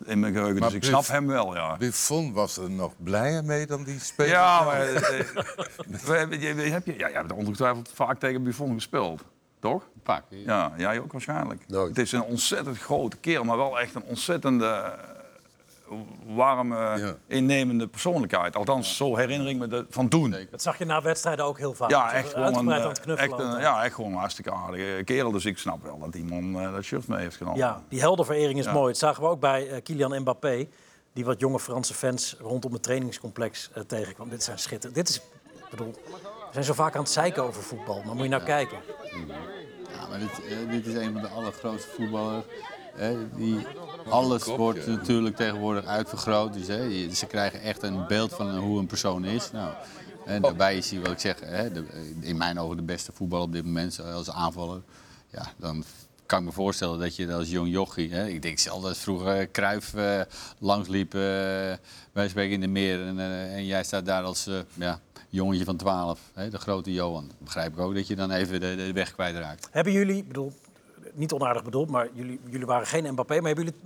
in 0.04 0.20
mijn 0.20 0.32
geheugen. 0.32 0.58
Maar 0.60 0.68
Dus 0.68 0.76
ik 0.76 0.80
Buff- 0.90 1.04
snap 1.04 1.16
hem 1.16 1.26
wel, 1.26 1.54
ja. 1.54 1.76
Buffon 1.76 2.32
was 2.32 2.56
er 2.56 2.70
nog 2.70 2.92
blijer 2.96 3.44
mee 3.44 3.66
dan 3.66 3.84
die 3.84 4.00
speler. 4.00 4.32
Ja, 4.32 4.64
maar 4.64 4.80
eh, 4.80 5.00
we 6.06 6.12
hebben- 6.16 6.40
je, 6.40 6.54
je- 6.54 6.62
heb 6.62 6.86
je, 6.86 6.98
ja, 6.98 7.08
je 7.08 7.14
hebt 7.14 7.32
ongetwijfeld 7.32 7.90
vaak 7.94 8.18
tegen 8.18 8.42
Buffon 8.42 8.74
gespeeld, 8.74 9.24
toch? 9.60 9.88
Vaak. 10.10 10.24
Ja, 10.28 10.72
jij 10.76 11.00
ook 11.00 11.12
waarschijnlijk. 11.12 11.64
Nooit. 11.68 11.88
Het 11.88 11.98
is 11.98 12.12
een 12.12 12.22
ontzettend 12.22 12.78
grote 12.78 13.16
kerel, 13.16 13.44
maar 13.44 13.56
wel 13.56 13.80
echt 13.80 13.94
een 13.94 14.02
ontzettende 14.04 14.66
eh, 14.66 15.96
warme, 16.26 16.76
Ja. 16.98 17.14
innemende 17.26 17.86
persoonlijkheid. 17.88 18.56
Althans, 18.56 18.96
zo 18.96 19.16
herinner 19.16 19.48
ik 19.48 19.56
me 19.56 19.66
de, 19.68 19.86
van 19.90 20.08
toen. 20.08 20.36
Dat 20.50 20.62
zag 20.62 20.78
je 20.78 20.84
na 20.84 21.02
wedstrijden 21.02 21.44
ook 21.44 21.58
heel 21.58 21.74
vaak. 21.74 21.90
Ja, 21.90 22.12
echt 22.12 22.28
gewoon, 22.32 22.46
een, 22.46 22.54
Uitgebreid 22.72 22.78
eh, 22.80 22.84
aan 22.84 22.90
het 22.90 23.00
knuffelen. 23.00 23.38
echt 23.46 23.54
een, 23.54 23.60
ja, 23.60 23.84
echt 23.84 23.94
gewoon 23.94 24.12
een 24.12 24.18
hartstikke 24.18 24.52
aardige 24.52 25.02
kerel. 25.04 25.30
Dus 25.30 25.44
ik 25.44 25.58
snap 25.58 25.82
wel 25.82 25.98
dat 25.98 26.12
die 26.12 26.24
man 26.24 26.60
eh, 26.60 26.72
dat 26.72 26.82
shirt 26.84 27.08
mee 27.08 27.20
heeft 27.20 27.36
genomen. 27.36 27.58
Ja, 27.58 27.82
die 27.88 28.00
heldenverering 28.00 28.58
is 28.58 28.64
Ja. 28.64 28.72
mooi. 28.72 28.86
Dat 28.86 28.98
zagen 28.98 29.22
we 29.22 29.28
ook 29.28 29.40
bij 29.40 29.68
eh, 29.68 29.82
Kylian 29.82 30.20
Mbappé. 30.20 30.68
Die 31.12 31.24
wat 31.24 31.40
jonge 31.40 31.60
Franse 31.60 31.94
fans 31.94 32.36
rondom 32.40 32.72
het 32.72 32.82
trainingscomplex 32.82 33.70
eh, 33.74 33.82
tegenkwam. 33.82 34.28
Dit 34.28 34.42
zijn 34.42 34.58
schitterend. 34.58 34.94
Dit 34.94 35.08
is, 35.08 35.16
ik 35.16 35.70
bedoel, 35.70 35.94
we 36.12 36.48
zijn 36.52 36.64
zo 36.64 36.72
vaak 36.72 36.94
aan 36.94 37.02
het 37.02 37.10
zeiken 37.10 37.42
over 37.42 37.62
voetbal. 37.62 38.02
Maar 38.04 38.14
moet 38.14 38.22
je 38.24 38.28
nou 38.30 38.42
kijken. 38.42 38.78
Maar 40.10 40.18
dit, 40.18 40.44
eh, 40.44 40.70
dit 40.70 40.86
is 40.86 40.94
een 40.94 41.12
van 41.12 41.22
de 41.22 41.28
allergrootste 41.28 41.90
voetballers. 41.90 42.44
Die, 43.36 43.66
alles 44.08 44.44
wordt 44.44 44.86
natuurlijk 44.86 45.36
tegenwoordig 45.36 45.84
uitvergroot. 45.84 46.52
Dus 46.52 46.66
hè, 46.66 47.14
ze 47.14 47.26
krijgen 47.26 47.60
echt 47.60 47.82
een 47.82 48.06
beeld 48.06 48.34
van 48.34 48.56
hoe 48.56 48.78
een 48.78 48.86
persoon 48.86 49.24
is. 49.24 49.52
Nou, 49.52 49.72
en 50.24 50.42
daarbij 50.42 50.76
is 50.76 50.90
hij, 50.90 51.00
wat 51.00 51.10
ik 51.10 51.18
zeg, 51.18 51.40
hè, 51.40 51.72
de, 51.72 51.84
in 52.20 52.36
mijn 52.36 52.58
ogen 52.58 52.76
de 52.76 52.82
beste 52.82 53.12
voetballer 53.12 53.46
op 53.46 53.52
dit 53.52 53.64
moment 53.64 54.00
als 54.00 54.30
aanvaller. 54.30 54.82
Ja, 55.30 55.52
dan 55.56 55.84
kan 56.30 56.44
me 56.44 56.52
voorstellen 56.52 56.98
dat 56.98 57.16
je 57.16 57.32
als 57.32 57.50
jong 57.50 57.70
jochie... 57.70 58.12
Hè, 58.12 58.26
ik 58.26 58.42
denk 58.42 58.58
zelf 58.58 58.82
dat 58.82 58.96
vroeger 58.96 59.50
Cruijff 59.50 59.94
eh, 59.94 60.20
langsliep, 60.58 61.14
eh, 61.14 61.20
wij 62.12 62.28
spreken 62.28 62.52
in 62.52 62.60
de 62.60 62.66
meer. 62.66 63.06
En, 63.06 63.18
eh, 63.18 63.54
en 63.54 63.66
jij 63.66 63.84
staat 63.84 64.06
daar 64.06 64.22
als 64.22 64.46
eh, 64.46 64.54
ja, 64.74 65.00
jongetje 65.28 65.64
van 65.64 65.76
12, 65.76 66.20
hè, 66.34 66.50
de 66.50 66.58
grote 66.58 66.92
Johan. 66.92 67.30
Begrijp 67.38 67.72
ik 67.72 67.78
ook 67.78 67.94
dat 67.94 68.06
je 68.06 68.16
dan 68.16 68.30
even 68.30 68.60
de, 68.60 68.92
weg 68.92 69.12
kwijtraakt. 69.12 69.68
Hebben 69.70 69.92
jullie, 69.92 70.24
bedoel, 70.24 70.52
niet 71.12 71.32
onaardig 71.32 71.64
bedoeld, 71.64 71.88
maar 71.88 72.08
jullie, 72.12 72.40
jullie 72.50 72.66
waren 72.66 72.86
geen 72.86 73.12
Mbappé. 73.12 73.40
Maar 73.40 73.46
hebben 73.54 73.64
jullie 73.64 73.80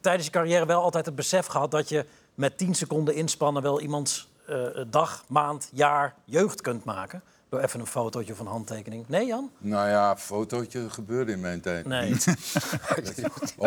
tijdens 0.00 0.24
je 0.26 0.32
carrière 0.32 0.66
wel 0.66 0.82
altijd 0.82 1.06
het 1.06 1.14
besef 1.14 1.46
gehad 1.46 1.70
dat 1.70 1.88
je 1.88 2.04
met 2.34 2.58
10 2.58 2.74
seconden 2.74 3.14
inspannen 3.14 3.62
wel 3.62 3.80
iemands 3.80 4.28
eh, 4.46 4.66
dag, 4.90 5.24
maand, 5.28 5.70
jaar, 5.72 6.14
jeugd 6.24 6.60
kunt 6.60 6.84
maken? 6.84 7.22
Door 7.48 7.60
even 7.60 7.80
een 7.80 7.86
fotootje 7.86 8.32
of 8.32 8.38
een 8.38 8.46
handtekening. 8.46 9.08
Nee, 9.08 9.26
Jan? 9.26 9.50
Nou 9.58 9.88
ja, 9.88 10.16
fotootje 10.16 10.90
gebeurde 10.90 11.32
in 11.32 11.40
mijn 11.40 11.60
tijd. 11.60 11.86
Nee. 11.86 12.14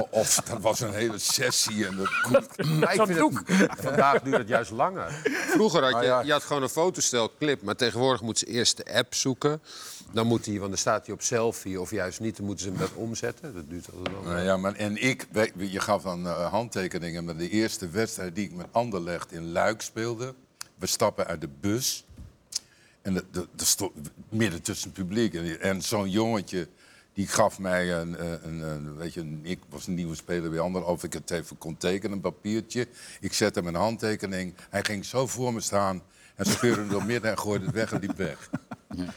Of 0.09 0.35
dat 0.35 0.61
was 0.61 0.79
een 0.79 0.93
hele 0.93 1.17
sessie 1.17 1.85
en 1.87 1.95
dat 1.97 2.09
Maar 2.79 2.93
ik 2.93 3.01
vind 3.05 3.47
het, 3.47 3.69
vandaag 3.87 4.21
duurt 4.21 4.37
het 4.37 4.47
juist 4.47 4.71
langer. 4.71 5.21
Vroeger 5.47 5.81
had 5.81 5.91
je, 5.91 5.97
Ah, 5.97 6.03
ja. 6.03 6.21
je 6.21 6.31
had 6.31 6.43
gewoon 6.43 6.63
een 6.63 6.69
fotostel 6.69 7.31
clip, 7.39 7.61
maar 7.61 7.75
tegenwoordig 7.75 8.21
moeten 8.21 8.47
ze 8.47 8.53
eerst 8.53 8.77
de 8.77 8.93
app 8.93 9.13
zoeken. 9.13 9.61
Dan 10.11 10.27
moet 10.27 10.45
hij, 10.45 10.57
want 10.57 10.69
dan 10.69 10.77
staat 10.77 11.05
hij 11.05 11.15
op 11.15 11.21
selfie 11.21 11.81
of 11.81 11.91
juist 11.91 12.19
niet, 12.19 12.37
dan 12.37 12.45
moeten 12.45 12.63
ze 12.65 12.71
hem 12.71 12.79
dat 12.79 12.91
omzetten. 12.93 13.53
Dat 13.53 13.69
duurt 13.69 13.87
altijd 13.97 14.15
wel. 14.23 14.33
Nou 14.33 14.45
ja, 14.45 14.57
maar, 14.57 14.73
en 14.75 15.03
ik, 15.03 15.27
je 15.57 15.79
gaf 15.79 16.05
aan 16.05 16.27
eh, 16.27 16.51
handtekeningen, 16.51 17.25
maar 17.25 17.37
de 17.37 17.49
eerste 17.49 17.89
wedstrijd 17.89 18.35
die 18.35 18.45
ik 18.45 18.53
met 18.55 18.65
Anderlecht 18.71 19.31
in 19.31 19.51
Luik 19.51 19.81
speelde, 19.81 20.33
we 20.75 20.85
stappen 20.87 21.27
uit 21.27 21.41
de 21.41 21.49
bus 21.59 22.05
en 23.09 23.15
de, 23.15 23.25
de, 23.31 23.47
de 23.55 23.65
sto- 23.65 23.93
midden 24.29 24.61
tussen 24.61 24.89
het 24.89 24.97
publiek. 24.97 25.33
En, 25.33 25.81
zo'n 25.81 26.09
jongetje 26.09 26.67
die 27.13 27.27
gaf 27.27 27.59
mij 27.59 27.93
een, 27.93 28.17
eh, 28.17 28.31
een, 28.43 28.61
een, 28.61 28.95
weet 28.95 29.13
je, 29.13 29.39
ik 29.41 29.59
was 29.69 29.87
een 29.87 29.93
nieuwe 29.93 30.15
speler 30.15 30.49
bij 30.49 30.59
Ander, 30.59 30.85
of 30.85 31.03
ik 31.03 31.13
het 31.13 31.31
even 31.31 31.57
kon 31.57 31.77
tekenen, 31.77 32.11
een 32.11 32.21
papiertje. 32.21 32.87
Ik 33.19 33.33
zette 33.33 33.61
mijn 33.61 33.75
handtekening, 33.75 34.53
hij 34.69 34.83
ging 34.83 35.05
zo 35.05 35.27
voor 35.27 35.53
me 35.53 35.61
staan 35.61 36.01
en 36.39 36.45
speurde 36.45 36.87
door 36.87 37.03
midden 37.05 37.31
en 37.31 37.37
gooide 37.39 37.65
het 37.65 37.73
weg 37.75 37.91
en 37.93 37.99
liep 37.99 38.17
weg. 38.17 38.49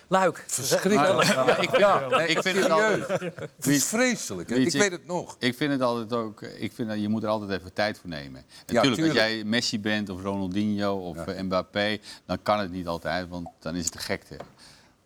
Luik. 0.08 0.44
Verschrikkelijk. 0.46 1.00
Ja, 1.00 1.56
ik, 1.58 1.76
ja, 1.78 2.20
ik 2.20 2.42
vind 2.42 2.56
het 2.58 2.70
altijd... 2.70 3.08
Het 3.56 3.66
is 3.66 3.84
vreselijk, 3.84 4.48
hè? 4.50 4.56
ik 4.56 4.72
weet 4.72 4.90
het 4.90 5.06
nog. 5.06 5.36
Ik 5.38 5.54
vind 5.56 5.72
het 5.72 5.82
altijd 5.82 6.12
ook. 6.12 6.42
Ik 6.42 6.72
vind 6.72 6.88
dat 6.88 7.00
je 7.00 7.08
moet 7.08 7.22
er 7.22 7.28
altijd 7.28 7.60
even 7.60 7.72
tijd 7.72 7.98
voor 7.98 8.08
nemen. 8.08 8.44
Ja, 8.66 8.72
Natuurlijk, 8.74 9.02
als 9.02 9.12
jij 9.16 9.44
Messi 9.44 9.80
bent 9.80 10.08
of 10.08 10.22
Ronaldinho 10.22 10.94
of 10.96 11.16
Ja. 11.16 11.24
eh, 11.32 11.42
Mbappé, 11.42 11.98
dan 12.26 12.38
kan 12.42 12.58
het 12.58 12.70
niet 12.70 12.86
altijd, 12.86 13.28
want 13.28 13.48
dan 13.58 13.74
is 13.76 13.84
het 13.84 13.92
de 13.92 13.98
gekte. 13.98 14.36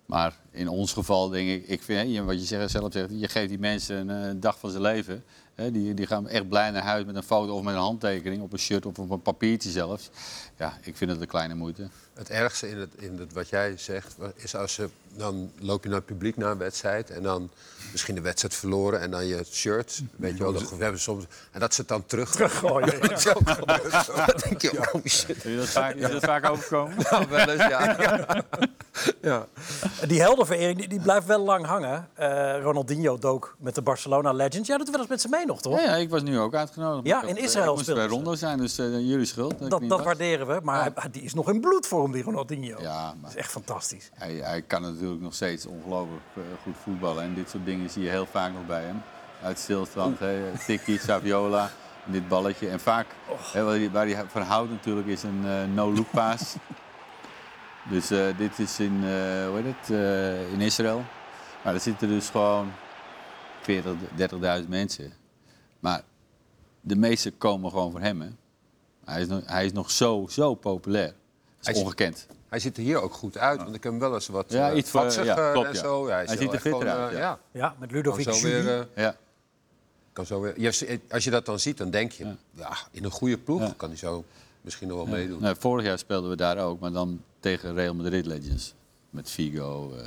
Maar 0.06 0.36
in 0.50 0.68
ons 0.68 0.92
geval 0.92 1.28
denk 1.28 1.48
ik, 1.48 1.66
ik 1.68 1.82
vind, 1.82 2.24
wat 2.24 2.40
je 2.40 2.46
zegt- 2.46 2.70
zelf 2.70 2.92
zegt, 2.92 3.08
je 3.12 3.28
geeft 3.28 3.48
die 3.48 3.58
mensen 3.58 4.08
een 4.08 4.30
eh, 4.30 4.40
dag 4.40 4.58
van 4.58 4.70
zijn 4.70 4.82
leven. 4.82 5.24
Hè, 5.56 5.70
die, 5.70 5.94
die 5.94 6.06
gaan 6.06 6.28
echt 6.28 6.48
blij 6.48 6.70
naar 6.70 6.82
huis 6.82 7.04
met 7.04 7.16
een 7.16 7.22
foto 7.22 7.56
of 7.56 7.62
met 7.62 7.74
een 7.74 7.80
handtekening 7.80 8.42
op 8.42 8.52
een 8.52 8.58
shirt 8.58 8.86
of 8.86 8.98
op 8.98 9.10
een 9.10 9.22
papiertje 9.22 9.70
zelfs. 9.70 10.10
Ja, 10.56 10.78
ik 10.82 10.96
vind 10.96 11.10
het 11.10 11.20
een 11.20 11.26
kleine 11.26 11.54
moeite. 11.54 11.88
Het 12.14 12.30
ergste 12.30 12.68
in, 12.68 12.76
het, 12.76 12.94
in 12.96 13.18
het, 13.18 13.32
wat 13.32 13.48
jij 13.48 13.76
zegt, 13.76 14.16
is 14.34 14.56
als 14.56 14.74
ze, 14.74 14.88
dan 15.16 15.52
loop 15.58 15.82
je 15.82 15.88
naar 15.88 15.98
het 15.98 16.06
publiek 16.06 16.36
na 16.36 16.50
een 16.50 16.58
wedstrijd 16.58 17.10
en 17.10 17.22
dan 17.22 17.50
misschien 17.92 18.14
de 18.14 18.20
wedstrijd 18.20 18.54
verloren 18.54 19.00
en 19.00 19.10
dan 19.10 19.26
je 19.26 19.44
shirt, 19.50 20.02
weet 20.16 20.36
je 20.36 20.42
wel, 20.42 20.52
dat, 20.52 20.70
we 20.70 20.82
hebben 20.82 21.00
soms, 21.00 21.24
en 21.52 21.60
dat 21.60 21.74
ze 21.74 21.80
het 21.80 21.88
dan 21.88 22.06
terug. 22.06 22.30
Teruggooien. 22.30 23.00
Dat 23.00 23.10
is 23.18 23.28
ook 23.34 23.50
gebeurd. 23.50 24.06
Dan 24.06 24.26
denk 24.48 24.60
je, 24.62 24.78
oh 24.92 25.04
shit. 25.04 25.26
Heb 25.26 25.42
je 25.42 25.56
dat 25.56 25.68
vaak, 25.68 25.94
is 25.94 26.10
dat 26.10 26.24
vaak 26.24 26.50
overkomen? 26.50 26.96
Nou, 27.10 27.26
wel 27.28 27.48
eens, 27.48 27.62
ja. 27.68 27.96
ja. 29.22 29.46
Die 30.06 30.20
heldenverering 30.20 30.78
die, 30.78 30.88
die 30.88 31.00
blijft 31.00 31.26
wel 31.26 31.38
lang 31.44 31.66
hangen. 31.66 32.08
Eh, 32.14 32.60
Ronaldinho 32.62 33.18
dook 33.18 33.56
met 33.58 33.74
de 33.74 33.82
Barcelona 33.82 34.32
Legends. 34.32 34.68
Jij 34.68 34.76
doet 34.76 34.90
wel 34.90 35.00
eens 35.00 35.08
met 35.08 35.20
ze 35.20 35.28
mee 35.28 35.46
nog, 35.46 35.60
toch? 35.62 35.76
Ja, 35.78 35.82
ja, 35.84 35.94
ik 35.96 36.10
was 36.10 36.22
nu 36.22 36.38
ook 36.38 36.54
uitgenodigd. 36.54 37.06
Ja, 37.06 37.22
in 37.22 37.36
Israël 37.36 37.64
Ik 37.66 37.70
moest 37.72 37.82
speelde 37.82 38.00
bij. 38.00 38.10
Rondo 38.10 38.34
zijn, 38.34 38.58
dus 38.58 38.78
eh, 38.78 38.86
jullie 39.08 39.24
schuld. 39.26 39.70
Dat, 39.70 39.82
dat 39.88 40.02
waarderen 40.04 40.46
we. 40.46 40.60
Maar 40.62 40.90
hij- 40.94 41.10
die 41.10 41.22
is 41.22 41.34
nog 41.34 41.48
in 41.50 41.60
bloedvorm, 41.60 42.12
die 42.12 42.22
Ronaldinho. 42.22 42.80
Ja, 42.80 43.06
Dat 43.06 43.14
maar 43.20 43.30
is 43.30 43.36
echt 43.36 43.50
fantastisch. 43.50 44.10
hij, 44.14 44.34
hij 44.34 44.62
kan 44.62 44.82
natuurlijk 44.82 45.05
nog 45.14 45.34
steeds 45.34 45.66
ongelooflijk 45.66 46.22
eh, 46.34 46.42
goed 46.62 46.74
voetballen. 46.82 47.22
En 47.22 47.34
dit 47.34 47.50
soort 47.50 47.64
dingen 47.64 47.90
zie 47.90 48.02
je 48.02 48.08
heel 48.10 48.26
vaak 48.26 48.52
nog 48.52 48.66
bij 48.66 48.82
hem. 48.82 49.02
Uit 49.42 49.58
stilstand, 49.58 50.18
tikkie, 50.66 50.98
Saviola, 51.06 51.70
dit 52.04 52.28
balletje. 52.28 52.68
En 52.68 52.80
vaak, 52.80 53.06
waar, 53.52 53.64
hij, 53.64 53.90
waar 53.90 54.06
hij 54.08 54.24
van 54.28 54.42
houdt 54.42 54.70
natuurlijk, 54.70 55.06
is 55.06 55.22
een 55.22 55.40
eh, 55.46 55.64
no-look 55.74 56.10
paas. 56.10 56.54
dus 57.90 58.10
eh, 58.10 58.38
dit 58.38 58.58
is 58.58 58.80
in, 58.80 58.96
hoe 59.48 59.60
heet 59.62 59.74
het, 59.76 59.88
in 60.52 60.60
Israël. 60.60 61.04
Maar 61.64 61.74
er 61.74 61.80
zitten 61.80 62.08
dus 62.08 62.28
gewoon 62.28 62.72
40, 63.60 63.92
30.000 64.62 64.68
mensen. 64.68 65.12
Maar 65.80 66.02
de 66.80 66.96
meeste 66.96 67.30
komen 67.30 67.70
gewoon 67.70 67.90
voor 67.90 68.00
hem. 68.00 68.20
Hè. 68.20 68.28
Hij, 69.04 69.20
is 69.20 69.26
nog, 69.26 69.40
hij 69.44 69.64
is 69.64 69.72
nog 69.72 69.90
zo, 69.90 70.26
zo 70.28 70.54
populair. 70.54 71.06
Dat 71.56 71.64
Hij 71.66 71.74
is- 71.74 71.80
ongekend. 71.80 72.26
Hij 72.48 72.58
ziet 72.58 72.76
er 72.76 72.82
hier 72.82 73.00
ook 73.02 73.12
goed 73.14 73.38
uit, 73.38 73.62
want 73.62 73.74
ik 73.74 73.82
heb 73.82 73.92
hem 73.92 74.00
wel 74.00 74.14
eens 74.14 74.26
wat 74.28 74.44
Ja, 74.52 74.70
eh, 74.70 74.76
iets 74.76 74.90
voor- 74.90 75.00
vatsiger 75.00 75.26
ja, 75.26 75.52
klopt, 75.52 75.66
en 75.68 75.74
ja. 75.74 75.80
zo. 75.80 76.08
Ja, 76.08 76.14
Hij 76.14 76.24
is 76.24 76.30
ziet 76.30 76.40
er 76.52 76.60
fitter 76.60 76.70
gewoon, 76.80 76.88
uit, 76.88 77.12
eh, 77.12 77.18
ja. 77.18 77.38
ja. 77.50 77.74
Met 77.78 77.88
Kan 77.88 77.96
Ludovic 77.98 78.34
zo 78.34 78.40
weer, 78.42 78.68
eh, 78.78 78.84
Ja. 78.94 79.16
kan 80.12 80.26
zo 80.26 80.40
weer. 80.40 80.60
Je- 80.60 81.00
Als 81.10 81.24
je 81.24 81.30
dat 81.30 81.46
dan 81.46 81.58
ziet, 81.60 81.78
dan 81.78 81.90
denk 81.90 82.12
je, 82.12 82.24
Ja. 82.24 82.36
ja, 82.54 82.76
in 82.90 83.04
een 83.04 83.10
goede 83.10 83.38
ploeg 83.38 83.60
Ja. 83.60 83.74
kan 83.76 83.88
hij 83.88 83.98
zo 83.98 84.24
misschien 84.60 84.88
nog 84.88 84.96
wel 84.96 85.06
meedoen. 85.06 85.40
Nou, 85.40 85.56
vorig 85.58 85.84
jaar 85.84 85.98
speelden 85.98 86.30
we 86.30 86.36
daar 86.36 86.58
ook, 86.58 86.80
maar 86.80 86.92
dan 86.92 87.22
tegen 87.40 87.74
Real 87.74 87.94
Madrid 87.94 88.26
Legends. 88.26 88.74
Met 89.10 89.30
Figo, 89.30 89.92
eh 89.96 90.04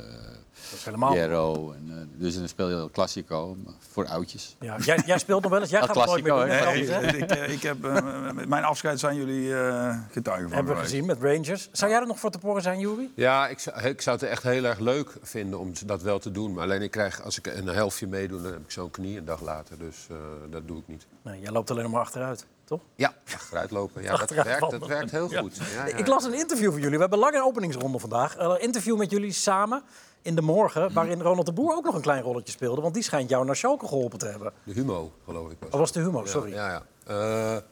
Dat 0.70 0.78
is 0.78 0.84
helemaal... 0.84 1.12
Piero. 1.12 1.72
En, 1.72 1.86
eh, 1.88 2.20
dus 2.20 2.38
dan 2.38 2.48
speel 2.48 2.68
je 2.68 2.74
El 2.74 2.90
Clasico 2.90 3.56
maar 3.64 3.74
voor 3.92 4.06
oudjes. 4.06 4.56
Ja, 4.60 4.76
jij, 4.78 5.02
jij 5.06 5.18
speelt 5.18 5.42
nog 5.42 5.50
wel 5.50 5.60
eens. 5.60 5.70
Jij 5.70 5.80
Dat 5.80 5.88
gaat 5.88 5.98
het 5.98 6.06
nooit 6.06 6.24
meer 6.24 6.32
doen. 6.34 6.46
Nee, 6.48 6.82
ik, 6.82 7.12
ik, 7.12 7.30
eh, 7.30 7.52
ik 7.52 7.62
heb, 7.62 7.84
eh, 7.84 8.30
met 8.30 8.48
mijn 8.48 8.64
afscheid 8.64 9.00
zijn 9.00 9.16
jullie 9.16 9.54
eh, 9.54 9.98
getuigen 10.10 10.48
van 10.48 10.56
Hebben 10.56 10.74
we 10.74 10.80
gezien 10.80 11.06
met 11.06 11.22
Rangers. 11.22 11.68
Zou 11.72 11.90
jij 11.90 12.00
er 12.00 12.06
nog 12.06 12.18
voor 12.18 12.30
te 12.30 12.38
poren 12.38 12.62
zijn, 12.62 12.78
Jury? 12.78 13.10
Ja, 13.14 13.48
ik 13.48 13.58
zou, 13.58 13.80
ik 13.86 14.00
zou 14.00 14.16
het 14.16 14.28
echt 14.28 14.42
heel 14.42 14.64
erg 14.64 14.78
leuk 14.78 15.16
vinden 15.22 15.58
om 15.58 15.72
dat 15.86 16.02
wel 16.02 16.18
te 16.18 16.30
doen. 16.30 16.52
Maar 16.52 16.62
alleen 16.62 16.82
ik 16.82 16.90
krijg, 16.90 17.22
als 17.22 17.38
ik 17.38 17.46
een 17.46 17.66
helftje 17.66 18.06
meedoe, 18.06 18.42
dan 18.42 18.52
heb 18.52 18.60
ik 18.60 18.70
zo'n 18.70 18.90
knie 18.90 19.18
een 19.18 19.24
dag 19.24 19.40
later. 19.40 19.78
Dus 19.78 20.06
eh, 20.10 20.16
dat 20.50 20.66
doe 20.66 20.78
ik 20.78 20.88
niet. 20.88 21.06
Nee, 21.22 21.40
jij 21.40 21.50
loopt 21.50 21.70
alleen 21.70 21.82
nog 21.82 21.92
maar 21.92 22.00
achteruit, 22.00 22.46
toch? 22.64 22.80
Ja, 22.94 23.14
achteruit 23.34 23.70
lopen. 23.70 24.02
Ja, 24.02 24.10
dat, 24.10 24.20
Achteruit 24.20 24.46
werkt, 24.46 24.70
dat 24.70 24.86
werkt 24.86 25.10
heel 25.10 25.28
goed. 25.28 25.56
Ja, 25.56 25.86
ja. 25.86 25.96
Ik 25.96 26.06
las 26.06 26.24
een 26.24 26.34
interview 26.34 26.70
van 26.70 26.80
jullie. 26.80 26.94
We 26.94 27.00
hebben 27.00 27.18
een 27.18 27.24
lange 27.24 27.44
openingsronde 27.44 27.98
vandaag. 27.98 28.38
Een 28.38 28.60
interview 28.60 28.98
met 28.98 29.10
jullie 29.10 29.32
samen 29.32 29.82
in 30.22 30.34
de 30.34 30.42
morgen, 30.42 30.92
waarin 30.92 31.20
Ronald 31.20 31.46
de 31.46 31.52
Boer 31.52 31.74
ook 31.74 31.84
nog 31.84 31.94
een 31.94 32.00
klein 32.00 32.22
rolletje 32.22 32.52
speelde. 32.52 32.80
Want 32.80 32.94
die 32.94 33.02
schijnt 33.02 33.30
jou 33.30 33.44
naar 33.44 33.56
Schalke 33.56 33.86
geholpen 33.86 34.18
te 34.18 34.26
hebben. 34.26 34.52
De 34.64 34.72
humo, 34.72 35.12
geloof 35.24 35.50
ik. 35.50 35.56
Was 35.60 35.70
Dat 35.70 35.80
was 35.80 35.92
de 35.92 36.00
humor, 36.00 36.28
sorry. 36.28 36.52
Ja, 36.52 36.68
ja. 36.68 36.82
ja. 37.06 37.54
Eh, 37.56 37.62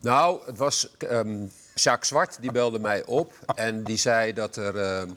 nou, 0.00 0.40
het 0.46 0.58
was 0.58 0.90
ehm 0.98 1.46
Jacques 1.74 2.08
Zwart, 2.08 2.36
die 2.40 2.52
belde 2.52 2.78
mij 2.78 3.04
op. 3.04 3.32
En 3.54 3.84
die 3.84 3.96
zei 3.96 4.32
dat 4.32 4.56
er, 4.56 4.76
ehm, 4.76 5.08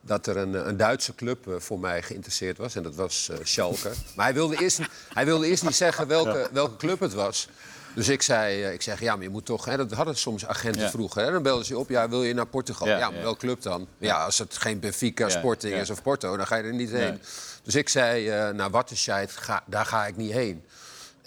dat 0.00 0.26
er 0.26 0.36
een, 0.36 0.68
een 0.68 0.76
Duitse 0.76 1.14
club 1.14 1.48
eh, 1.48 1.54
voor 1.58 1.78
mij 1.78 2.02
geïnteresseerd 2.02 2.58
was. 2.58 2.74
En 2.74 2.82
dat 2.82 2.94
was 2.94 3.28
eh, 3.28 3.36
Schalke. 3.42 3.90
Maar 4.16 4.24
hij 4.24 4.34
wilde 4.34 4.56
eerst, 4.56 4.80
hij 5.12 5.24
wilde 5.24 5.46
eerst 5.46 5.62
niet 5.62 5.74
zeggen 5.74 6.06
welke, 6.06 6.48
welke 6.52 6.76
club 6.76 7.00
het 7.00 7.14
was. 7.14 7.48
Dus 7.94 8.08
ik 8.08 8.22
zei, 8.22 8.62
eh, 8.62 8.72
ik 8.72 8.82
zeg, 8.82 9.00
ja, 9.00 9.14
maar 9.14 9.22
je 9.22 9.30
moet 9.30 9.44
toch... 9.46 9.64
Hè, 9.64 9.76
dat 9.76 9.92
hadden 9.92 10.16
soms 10.16 10.46
agenten 10.46 10.82
Ja. 10.82 10.90
vroeger. 10.90 11.22
Hè, 11.24 11.32
dan 11.32 11.42
belden 11.42 11.64
ze 11.66 11.78
op, 11.78 11.88
ja, 11.88 12.08
wil 12.08 12.22
je 12.22 12.34
naar 12.34 12.46
Portugal? 12.46 12.88
Ja, 12.88 12.98
Ja, 12.98 13.10
maar 13.10 13.36
club 13.36 13.62
dan? 13.62 13.86
Ja, 13.98 14.24
als 14.24 14.38
het 14.38 14.56
geen 14.58 14.80
Benfica, 14.80 15.28
Sporting 15.28 15.74
is 15.74 15.90
of 15.90 16.02
Porto, 16.02 16.36
dan 16.36 16.46
ga 16.46 16.56
je 16.56 16.62
er 16.62 16.74
niet 16.74 16.90
heen. 16.90 17.20
Dus 17.62 17.74
ik 17.74 17.88
zei, 17.88 18.28
eh 18.28 18.48
naar 18.48 18.70
Wattenscheid, 18.70 19.32
ga, 19.32 19.62
daar 19.66 19.86
ga 19.86 20.06
ik 20.06 20.16
niet 20.16 20.32
heen. 20.32 20.64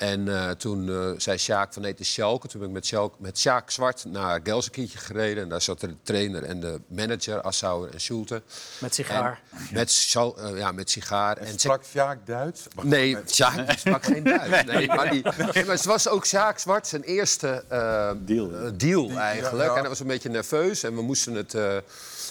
En 0.02 0.28
eh, 0.28 0.50
toen 0.50 0.90
eh, 0.90 1.10
zei 1.18 1.38
Sjaak 1.38 1.74
van 1.74 1.82
nee, 1.82 1.92
het 1.92 2.00
is 2.00 2.14
Schalke. 2.14 2.48
Toen 2.48 2.60
ben 2.60 2.70
ik 2.70 2.76
met, 2.76 2.86
Schalke, 2.86 3.16
met 3.20 3.40
Sjaak 3.40 3.70
Zwart 3.72 4.06
naar 4.06 4.40
Gelsenkirchen 4.44 5.00
gereden. 5.00 5.44
En 5.44 5.50
daar 5.50 5.62
zat 5.62 5.80
de 5.80 5.96
trainer 6.04 6.44
en 6.44 6.60
de 6.60 6.82
manager, 6.88 7.42
Assauer 7.42 7.90
en 7.94 8.02
Schulte. 8.02 8.42
Met 8.80 8.96
sigaar. 8.96 9.42
En 9.52 9.68
met, 9.74 9.92
Schal- 9.92 10.38
eh, 10.40 10.58
ja, 10.58 10.72
met 10.72 10.90
sigaar. 10.90 11.38
En 11.38 11.48
ze- 11.48 11.60
Sprak 11.60 11.84
Sjaak 11.86 12.26
Duits? 12.26 12.68
Wacht, 12.76 12.88
Nee, 12.88 13.18
Sjaak 13.28 13.72
sprak 13.78 14.04
geen 14.04 14.24
Duits. 14.24 14.64
Nee, 14.72 14.88
maar, 14.88 15.10
die, 15.10 15.24
nee, 15.54 15.66
maar 15.66 15.76
het 15.76 15.86
was 15.86 16.08
ook 16.08 16.26
Sjaak 16.26 16.60
Zwart 16.60 16.88
zijn 16.88 17.02
eerste 17.04 17.64
eh, 17.68 18.12
Deal. 18.18 18.52
deal 18.78 19.10
eigenlijk. 19.18 19.58
Ja, 19.58 19.64
ja. 19.64 19.74
En 19.74 19.80
hij 19.80 19.90
was 19.90 20.00
een 20.00 20.08
beetje 20.08 20.30
nerveus. 20.30 20.84
En 20.84 20.96
we 20.96 21.02
moesten 21.02 21.34
het... 21.34 21.56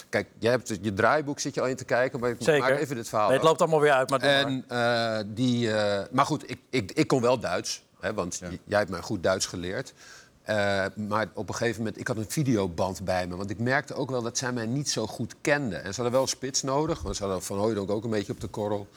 kijk, 0.09 0.27
jij 0.39 0.51
hebt 0.51 0.69
het- 0.69 0.79
je 0.81 0.93
draaiboek 0.93 1.39
zit 1.39 1.53
je 1.53 1.61
al 1.61 1.67
in 1.67 1.75
te 1.75 1.85
kijken. 1.85 2.19
Maar 2.19 2.29
ik 2.29 2.35
Zeker. 2.39 2.69
maak 2.69 2.79
even 2.79 2.95
dit 2.95 3.09
verhaal 3.09 3.27
Nee, 3.27 3.37
het 3.37 3.45
loopt 3.45 3.61
allemaal 3.61 3.79
weer 3.81 3.91
uit, 3.91 4.09
maar 4.09 4.19
doe 4.19 4.29
maar. 4.29 4.45
En 4.45 4.65
eh, 4.67 5.23
die, 5.27 5.71
eh, 5.73 6.05
maar 6.11 6.25
goed, 6.25 6.49
ik, 6.49 6.59
ik, 6.69 6.91
ik 6.91 7.07
kon 7.07 7.21
wel 7.21 7.39
Duits. 7.39 7.83
Hè, 7.99 8.13
want 8.13 8.41
jij 8.65 8.77
hebt 8.77 8.89
mij 8.89 9.01
goed 9.01 9.23
Duits 9.23 9.45
geleerd. 9.45 9.93
Eh, 10.41 10.85
maar 10.95 11.27
op 11.33 11.49
een 11.49 11.55
gegeven 11.55 11.77
moment, 11.77 11.99
ik 11.99 12.07
had 12.07 12.17
een 12.17 12.25
videoband 12.29 13.03
bij 13.03 13.27
me. 13.27 13.35
Want 13.35 13.49
ik 13.49 13.59
merkte 13.59 13.93
ook 13.93 14.09
wel 14.09 14.21
dat 14.21 14.37
zij 14.37 14.51
mij 14.51 14.65
niet 14.65 14.89
zo 14.89 15.07
goed 15.07 15.35
kenden. 15.41 15.83
En 15.83 15.93
ze 15.93 16.01
hadden 16.01 16.19
wel 16.19 16.27
spits 16.27 16.61
nodig. 16.63 17.01
Want 17.01 17.15
ze 17.15 17.23
hadden 17.23 17.41
Van 17.43 17.57
Hooydonk 17.57 17.91
ook 17.91 18.03
een 18.03 18.09
beetje 18.09 18.31
op 18.33 18.41
de 18.41 18.47
korrel. 18.47 18.87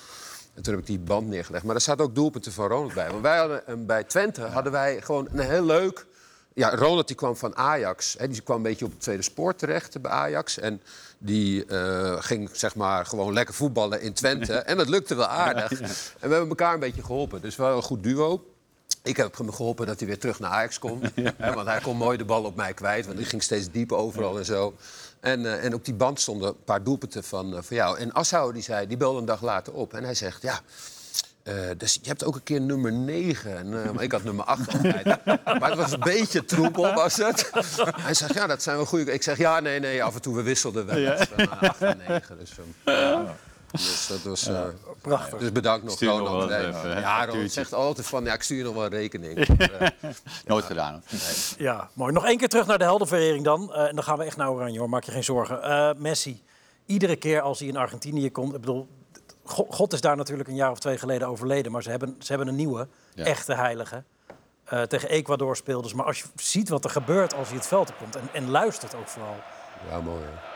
En 0.54 0.62
toen 0.62 0.72
heb 0.72 0.82
ik 0.82 0.88
die 0.88 0.98
band 0.98 1.28
neergelegd. 1.28 1.64
Maar 1.64 1.74
er 1.74 1.80
zaten 1.80 2.04
ook 2.04 2.14
doelpunten 2.14 2.52
van 2.52 2.68
Ronald 2.68 2.94
bij. 2.94 3.10
Want 3.10 3.22
wij 3.22 3.38
hadden, 3.38 3.86
bij 3.86 4.04
Twente 4.04 4.42
hadden 4.42 4.72
wij 4.72 5.00
gewoon 5.02 5.28
een 5.32 5.38
heel 5.38 5.64
leuk... 5.64 6.06
Ja, 6.54 6.74
Ronald 6.74 7.06
die 7.06 7.16
kwam 7.16 7.36
van 7.36 7.56
Ajax. 7.56 8.14
Hè, 8.18 8.28
die 8.28 8.40
kwam 8.40 8.56
een 8.56 8.62
beetje 8.62 8.84
op 8.84 8.90
het 8.90 9.00
tweede 9.00 9.22
spoor 9.22 9.54
terecht 9.54 10.00
bij 10.00 10.10
Ajax. 10.10 10.58
En 10.58 10.80
die 11.18 11.66
eh, 11.66 12.16
ging 12.18 12.50
zeg 12.52 12.74
maar 12.74 13.06
gewoon 13.06 13.32
lekker 13.32 13.54
voetballen 13.54 14.00
in 14.00 14.12
Twente. 14.12 14.54
En 14.70 14.76
dat 14.76 14.88
lukte 14.88 15.14
wel 15.14 15.26
aardig. 15.26 15.80
En 15.80 15.88
we 16.20 16.34
hebben 16.34 16.48
elkaar 16.48 16.74
een 16.74 16.80
beetje 16.80 17.02
geholpen. 17.02 17.40
Dus 17.40 17.56
we 17.56 17.62
waren 17.62 17.76
een 17.76 17.82
goed 17.82 18.02
duo. 18.02 18.44
Ik 19.02 19.16
heb 19.16 19.38
hem 19.38 19.52
geholpen 19.52 19.86
dat 19.86 19.98
hij 19.98 20.08
weer 20.08 20.18
terug 20.18 20.38
naar 20.38 20.50
Ajax 20.50 20.78
kon. 20.78 21.02
Hè, 21.36 21.54
want 21.54 21.68
hij 21.68 21.80
kon 21.80 21.96
mooi 21.96 22.18
de 22.18 22.24
bal 22.24 22.44
op 22.44 22.56
mij 22.56 22.74
kwijt. 22.74 23.06
Want 23.06 23.18
die 23.18 23.26
ging 23.26 23.42
steeds 23.42 23.70
diep 23.70 23.92
overal 23.92 24.38
en 24.38 24.44
zo. 24.44 24.74
En, 25.20 25.46
eh, 25.46 25.64
en 25.64 25.74
op 25.74 25.84
die 25.84 25.94
band 25.94 26.20
stonden 26.20 26.48
een 26.48 26.64
paar 26.64 26.82
doelpunten 26.82 27.24
van, 27.24 27.56
eh, 27.56 27.62
van 27.62 27.76
jou. 27.76 27.98
En 27.98 28.12
Assauer 28.12 28.52
die 28.52 28.62
zei, 28.62 28.86
die 28.86 28.96
belde 28.96 29.18
een 29.18 29.24
dag 29.24 29.42
later 29.42 29.72
op. 29.72 29.94
En 29.94 30.04
hij 30.04 30.14
zegt, 30.14 30.42
ja, 30.42 30.60
eh, 31.44 31.54
dus 31.76 31.94
je 32.02 32.08
hebt 32.08 32.24
ook 32.24 32.34
een 32.34 32.42
keer 32.42 32.60
nummer 32.60 32.92
9. 32.92 33.56
En, 33.58 33.96
eh, 33.96 34.02
ik 34.02 34.12
had 34.12 34.22
nummer 34.24 34.44
8 34.44 34.72
altijd. 34.74 35.04
maar 35.60 35.68
het 35.70 35.78
was 35.78 35.92
een 35.92 36.00
beetje 36.00 36.44
troepel, 36.44 36.92
was 36.94 37.16
het. 37.16 37.50
Hij 38.06 38.14
zegt, 38.14 38.34
ja, 38.34 38.46
dat 38.46 38.62
zijn 38.62 38.76
wel 38.76 38.86
goede... 38.86 39.12
Ik 39.12 39.22
zeg, 39.22 39.38
ja, 39.38 39.60
nee, 39.60 39.80
nee, 39.80 40.04
af 40.04 40.14
en 40.14 40.20
toe 40.22 40.34
we 40.36 40.42
wisselden 40.42 40.86
wel. 40.86 40.98
Ja. 40.98 41.26
8 41.60 41.82
en 41.82 42.00
9. 42.08 42.38
Dus, 42.38 42.50
ja. 42.84 43.24
dus 43.72 44.06
dat 44.06 44.22
was... 44.22 44.46
eh, 44.46 44.60
Prachtig. 45.00 45.38
dus 45.38 45.52
bedankt 45.52 45.84
nog, 45.84 46.00
Ronald. 46.00 46.50
ja, 46.50 47.26
Ronald 47.26 47.52
zegt 47.52 47.72
altijd 47.72 48.06
van, 48.06 48.24
ja, 48.24 48.32
ik 48.34 48.42
stuur 48.42 48.56
je 48.56 48.64
nog 48.64 48.74
wel 48.74 48.84
een 48.84 48.90
rekening. 48.90 49.34
Dus, 49.46 49.68
eh, 49.68 49.88
Nooit 50.46 50.64
gedaan. 50.64 51.02
Ja, 51.58 51.88
mooi. 51.92 52.12
Nog 52.12 52.26
één 52.26 52.38
keer 52.38 52.48
terug 52.48 52.66
naar 52.66 52.78
de 52.78 52.84
heldenverering 52.84 53.44
dan. 53.44 53.74
Eh, 53.74 53.88
en 53.88 53.94
dan 53.94 54.04
gaan 54.04 54.18
we 54.18 54.24
echt 54.24 54.36
naar 54.36 54.50
Oranje, 54.50 54.78
hoor. 54.78 54.88
Maak 54.88 55.04
je 55.04 55.12
geen 55.12 55.24
zorgen. 55.24 55.62
Eh, 55.62 55.90
Messi, 55.96 56.42
iedere 56.86 57.16
keer 57.16 57.40
als 57.40 57.58
hij 57.58 57.68
in 57.68 57.76
Argentinië 57.76 58.30
komt... 58.30 58.54
Ik 58.54 58.60
bedoel, 58.60 58.88
God 59.46 59.92
is 59.92 60.00
daar 60.00 60.16
natuurlijk 60.16 60.48
een 60.48 60.54
jaar 60.54 60.70
of 60.70 60.78
twee 60.78 60.98
geleden 60.98 61.28
overleden... 61.28 61.72
maar 61.72 61.82
ze 61.82 61.90
hebben, 61.90 62.16
ze 62.18 62.28
hebben 62.28 62.48
een 62.48 62.54
nieuwe, 62.54 62.88
Ja. 63.14 63.24
echte 63.24 63.54
heilige. 63.54 64.02
Eh, 64.64 64.82
tegen 64.82 65.08
Ecuador 65.08 65.56
speelden 65.56 65.90
ze. 65.90 65.96
Maar 65.96 66.06
als 66.06 66.18
je 66.18 66.24
ziet 66.36 66.68
wat 66.68 66.84
er 66.84 66.90
gebeurt 66.90 67.34
als 67.34 67.48
hij 67.48 67.56
het 67.56 67.66
veld 67.66 67.88
op 67.90 67.98
komt... 67.98 68.16
en, 68.16 68.28
en 68.32 68.50
luistert 68.50 68.94
ook 68.94 69.08
vooral... 69.08 69.36
ja, 69.90 70.00
mooi. 70.00 70.20
hè. 70.22 70.52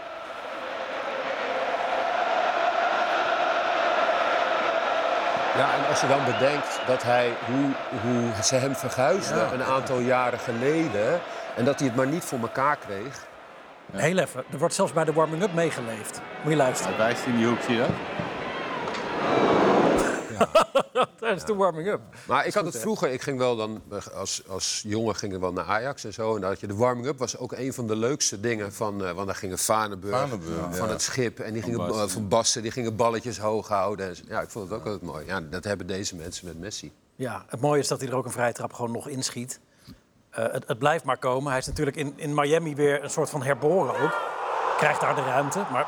Ja, 5.58 5.74
en 5.74 5.88
als 5.88 6.00
je 6.00 6.06
dan 6.06 6.24
bedenkt 6.24 6.80
dat 6.86 7.02
hij, 7.02 7.32
hoe, 7.46 7.72
hoe 8.02 8.42
ze 8.42 8.54
hem 8.54 8.74
verguisden 8.76 9.52
een 9.52 9.62
aantal 9.62 9.98
jaren 9.98 10.38
geleden... 10.38 11.20
en 11.56 11.64
dat 11.64 11.78
hij 11.78 11.88
het 11.88 11.96
maar 11.96 12.06
niet 12.06 12.24
voor 12.24 12.38
elkaar 12.38 12.76
kreeg... 12.76 13.26
Heel 13.92 14.18
even. 14.18 14.44
Er 14.52 14.58
wordt 14.58 14.74
zelfs 14.74 14.92
bij 14.92 15.04
de 15.04 15.12
warming-up 15.12 15.54
meegeleefd. 15.54 16.20
Moet 16.42 16.50
je 16.52 16.56
luisteren. 16.58 16.94
Hij 16.96 17.04
wijst 17.06 17.26
in 17.26 17.36
die 17.36 17.46
hoek, 17.46 17.60
zie 17.60 17.76
je 17.76 17.86
dat? 20.38 20.48
Dat 21.18 21.36
is 21.36 21.44
de 21.44 21.54
warming-up. 21.54 22.00
Maar 22.26 22.46
ik 22.46 22.54
had 22.54 22.64
het 22.64 22.78
vroeger, 22.78 23.10
ik 23.10 23.22
ging 23.22 23.38
wel 23.38 23.56
dan, 23.56 23.82
als, 24.14 24.42
als 24.48 24.82
jongen 24.86 25.16
ging 25.16 25.34
ik 25.34 25.40
wel 25.40 25.52
naar 25.52 25.64
Ajax 25.64 26.04
en 26.04 26.12
zo. 26.12 26.36
En 26.36 26.42
had 26.42 26.60
je 26.60 26.66
de 26.66 26.74
warming-up 26.74 27.18
was 27.18 27.36
ook 27.36 27.52
een 27.52 27.72
van 27.74 27.86
de 27.86 27.96
leukste 27.96 28.40
dingen 28.40 28.72
van, 28.72 29.04
eh, 29.04 29.12
want 29.12 29.26
daar 29.26 29.36
gingen 29.36 29.58
Vanenburg, 29.58 30.18
Vanenburg, 30.18 30.76
van 30.76 30.88
het 30.88 31.02
schip. 31.02 31.38
En 31.40 31.52
die 31.52 31.62
gingen 31.62 31.78
Basten. 31.78 32.02
eh, 32.04 32.08
van 32.12 32.28
Basten, 32.28 32.62
die 32.62 32.70
gingen 32.70 32.96
balletjes 32.96 33.38
hoog 33.38 33.68
houden. 33.68 34.06
En 34.08 34.14
ja, 34.28 34.40
ik 34.40 34.50
vond 34.50 34.68
het 34.70 34.78
ook 34.78 34.84
altijd 34.84 35.02
mooi. 35.02 35.26
Ja, 35.26 35.40
dat 35.40 35.64
hebben 35.64 35.86
deze 35.86 36.16
mensen 36.16 36.46
met 36.46 36.58
Messi. 36.58 36.92
Ja, 37.16 37.44
het 37.48 37.60
mooie 37.60 37.80
is 37.80 37.88
dat 37.88 38.00
hij 38.00 38.08
er 38.08 38.16
ook 38.16 38.24
een 38.24 38.30
vrije 38.32 38.52
trap 38.52 38.72
gewoon 38.72 38.92
nog 38.92 39.08
inschiet. 39.08 39.60
Eh 40.30 40.44
het, 40.52 40.64
het 40.66 40.78
blijft 40.78 41.04
maar 41.04 41.18
komen. 41.18 41.50
Hij 41.50 41.58
is 41.60 41.66
natuurlijk 41.66 41.96
in, 41.96 42.12
in 42.16 42.34
Miami 42.34 42.74
weer 42.74 43.04
een 43.04 43.10
soort 43.10 43.30
van 43.30 43.42
herboren 43.42 44.00
ook. 44.00 44.14
Krijgt 44.76 45.00
daar 45.00 45.14
de 45.14 45.22
ruimte, 45.22 45.64
maar 45.72 45.86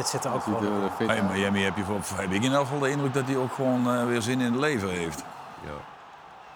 dit 0.00 0.08
zit 0.08 0.24
er 0.24 0.32
ook 0.32 0.42
gewoon. 0.42 0.90
in. 0.98 1.10
uit. 1.10 1.32
Miami 1.32 1.62
heb 1.62 1.76
je 1.76 1.84
voor, 1.84 2.00
heb 2.14 2.30
ik 2.30 2.36
in 2.36 2.42
ieder 2.42 2.58
geval 2.58 2.78
de 2.78 2.90
indruk 2.90 3.14
dat 3.14 3.26
hij 3.26 3.36
ook 3.36 3.52
gewoon 3.52 3.94
eh, 3.94 4.06
weer 4.06 4.22
zin 4.22 4.40
in 4.40 4.52
het 4.52 4.60
leven 4.60 4.90
heeft. 4.90 5.24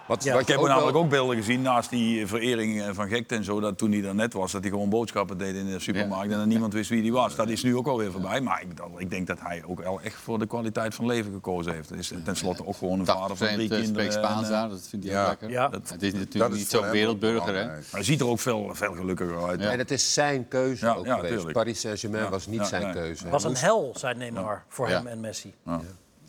Wat, 0.07 0.23
Ja. 0.23 0.31
wat 0.33 0.41
Ik 0.41 0.47
heb 0.47 0.57
ook 0.57 0.67
namelijk 0.67 0.93
wel- 0.93 1.03
ook 1.03 1.09
beelden 1.09 1.35
gezien 1.35 1.61
naast 1.61 1.89
die 1.89 2.27
verering 2.27 2.81
eh, 2.81 2.89
van 2.93 3.07
gekte 3.07 3.35
en 3.35 3.43
zo. 3.43 3.59
Dat 3.59 3.77
toen 3.77 3.91
hij 3.91 4.03
er 4.03 4.15
net 4.15 4.33
was, 4.33 4.51
dat 4.51 4.61
hij 4.61 4.69
gewoon 4.71 4.89
boodschappen 4.89 5.37
deed 5.37 5.55
in 5.55 5.65
de 5.65 5.79
supermarkt. 5.79 6.31
En 6.31 6.37
dat 6.37 6.47
niemand 6.47 6.73
wist 6.73 6.89
wie 6.89 7.01
hij 7.01 7.11
was. 7.11 7.35
Dat 7.35 7.49
is 7.49 7.63
nu 7.63 7.75
ook 7.75 7.87
alweer 7.87 8.11
voorbij. 8.11 8.41
Maar 8.41 8.61
ik, 8.61 8.77
dat- 8.77 8.89
ik 8.97 9.09
denk 9.09 9.27
dat 9.27 9.39
hij 9.41 9.63
ook 9.67 9.79
wel 9.81 10.01
echt 10.01 10.15
voor 10.15 10.39
de 10.39 10.45
kwaliteit 10.47 10.95
van 10.95 11.05
leven 11.05 11.31
gekozen 11.33 11.73
heeft. 11.73 11.89
Hij 11.89 11.97
is 11.97 12.11
tenslotte 12.23 12.65
ook 12.65 12.75
gewoon 12.75 12.99
een 12.99 13.05
vader 13.05 13.37
van 13.37 13.47
80% 13.47 13.53
drie 13.53 13.69
eh, 13.69 13.75
kinderen. 13.77 13.85
spreekt 14.11 14.13
Spaans 14.13 14.43
eh, 14.47 14.49
daar, 14.49 14.69
dat 14.69 14.87
vindt 14.89 15.05
hij 15.07 15.21
ook 15.21 15.27
lekker. 15.27 15.49
Ja. 15.49 15.69
Het 15.69 15.83
is 16.01 16.11
natuurlijk 16.13 16.37
Dat 16.37 16.51
is 16.51 16.57
niet 16.57 16.69
zo'n 16.69 16.89
wereldburger, 16.89 17.55
hè? 17.55 17.67
Hij 17.91 18.03
ziet 18.03 18.19
er 18.19 18.27
ook 18.27 18.39
veel, 18.39 18.69
veel 18.73 18.93
gelukkiger 18.93 19.47
uit. 19.47 19.61
Ja. 19.61 19.71
En 19.71 19.77
het 19.77 19.91
is 19.91 20.13
zijn 20.13 20.47
keuze 20.47 20.85
Ja, 20.85 20.93
ook 20.93 21.05
ja, 21.05 21.13
geweest. 21.15 21.33
tuurlijk. 21.33 21.53
Paris 21.53 21.79
Saint-Germain 21.79 22.23
Ja, 22.23 22.29
was 22.29 22.47
niet 22.47 22.59
ja, 22.59 22.65
zijn 22.65 22.83
nee. 22.83 22.93
keuze. 22.93 23.23
Het 23.23 23.31
was 23.31 23.43
een 23.43 23.55
hel, 23.55 23.93
zei 23.97 24.15
Neymar, 24.17 24.63
voor 24.67 24.89
Ja. 24.89 24.95
hem 24.97 25.07
en 25.07 25.19
Messi. 25.19 25.53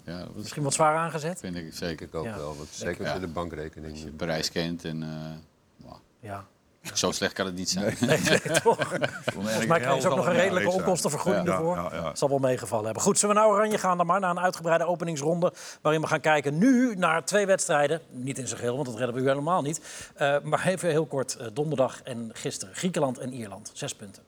Ja, 0.07 0.19
dat 0.19 0.35
Misschien 0.35 0.63
wat 0.63 0.75
zwaar 0.75 0.97
aangezet? 0.97 1.41
vind 1.41 1.57
ik 1.57 1.69
zeker. 1.75 2.07
Ik 2.07 2.15
ook 2.15 2.25
Ja. 2.25 2.37
wel, 2.37 2.57
want 2.57 2.69
zeker 2.71 2.99
als 3.01 3.09
Ja. 3.09 3.15
je 3.15 3.21
de 3.21 3.27
bankrekening... 3.33 4.17
Parijs 4.17 4.51
kent 4.51 4.85
en... 4.85 5.03
eh, 5.03 5.87
wow. 5.87 5.97
Ja. 6.21 6.45
Zo 6.95 7.11
slecht 7.13 7.33
kan 7.33 7.47
het 7.47 7.55
niet 7.55 7.71
zijn. 7.71 7.97
Nee, 8.01 8.19
nee, 8.21 8.41
toch? 8.63 8.93
Volgens 9.25 9.67
mij 9.67 9.79
krijgen 9.81 10.03
ze 10.03 10.09
ook 10.09 10.17
nog 10.17 10.27
een 10.27 10.33
redelijke 10.33 10.69
onkostenvergoeding 10.71 11.47
Ja, 11.47 11.53
ervoor. 11.53 11.77
ja, 11.77 11.89
ja. 11.93 12.15
Zal 12.15 12.29
wel 12.29 12.39
meegevallen 12.39 12.85
hebben. 12.85 13.03
Goed, 13.03 13.19
zullen 13.19 13.35
we 13.35 13.41
naar 13.41 13.51
Oranje 13.51 13.79
gaan 13.79 13.97
dan 13.97 14.07
maar, 14.07 14.21
naar 14.21 14.31
een 14.31 14.41
uitgebreide 14.41 14.85
openingsronde... 14.85 15.53
waarin 15.83 16.01
we 16.01 16.07
gaan 16.07 16.21
kijken 16.21 16.59
nu 16.59 16.95
naar 16.97 17.25
twee 17.25 17.47
wedstrijden. 17.47 18.01
Niet 18.11 18.39
in 18.39 18.47
zijn 18.47 18.59
geheel, 18.59 18.75
want 18.75 18.87
dat 18.87 18.97
redden 18.97 19.15
we 19.15 19.21
u 19.23 19.29
helemaal 19.29 19.63
niet. 19.63 19.81
Eh, 20.15 20.37
maar 20.43 20.67
even 20.67 20.91
heel 20.91 21.07
kort, 21.07 21.37
eh, 21.37 21.47
donderdag 21.53 22.03
en 22.03 22.31
gisteren. 22.33 22.75
Griekenland 22.75 23.19
en 23.19 23.33
Ierland, 23.33 23.71
zes 23.75 23.95
punten. 23.95 24.23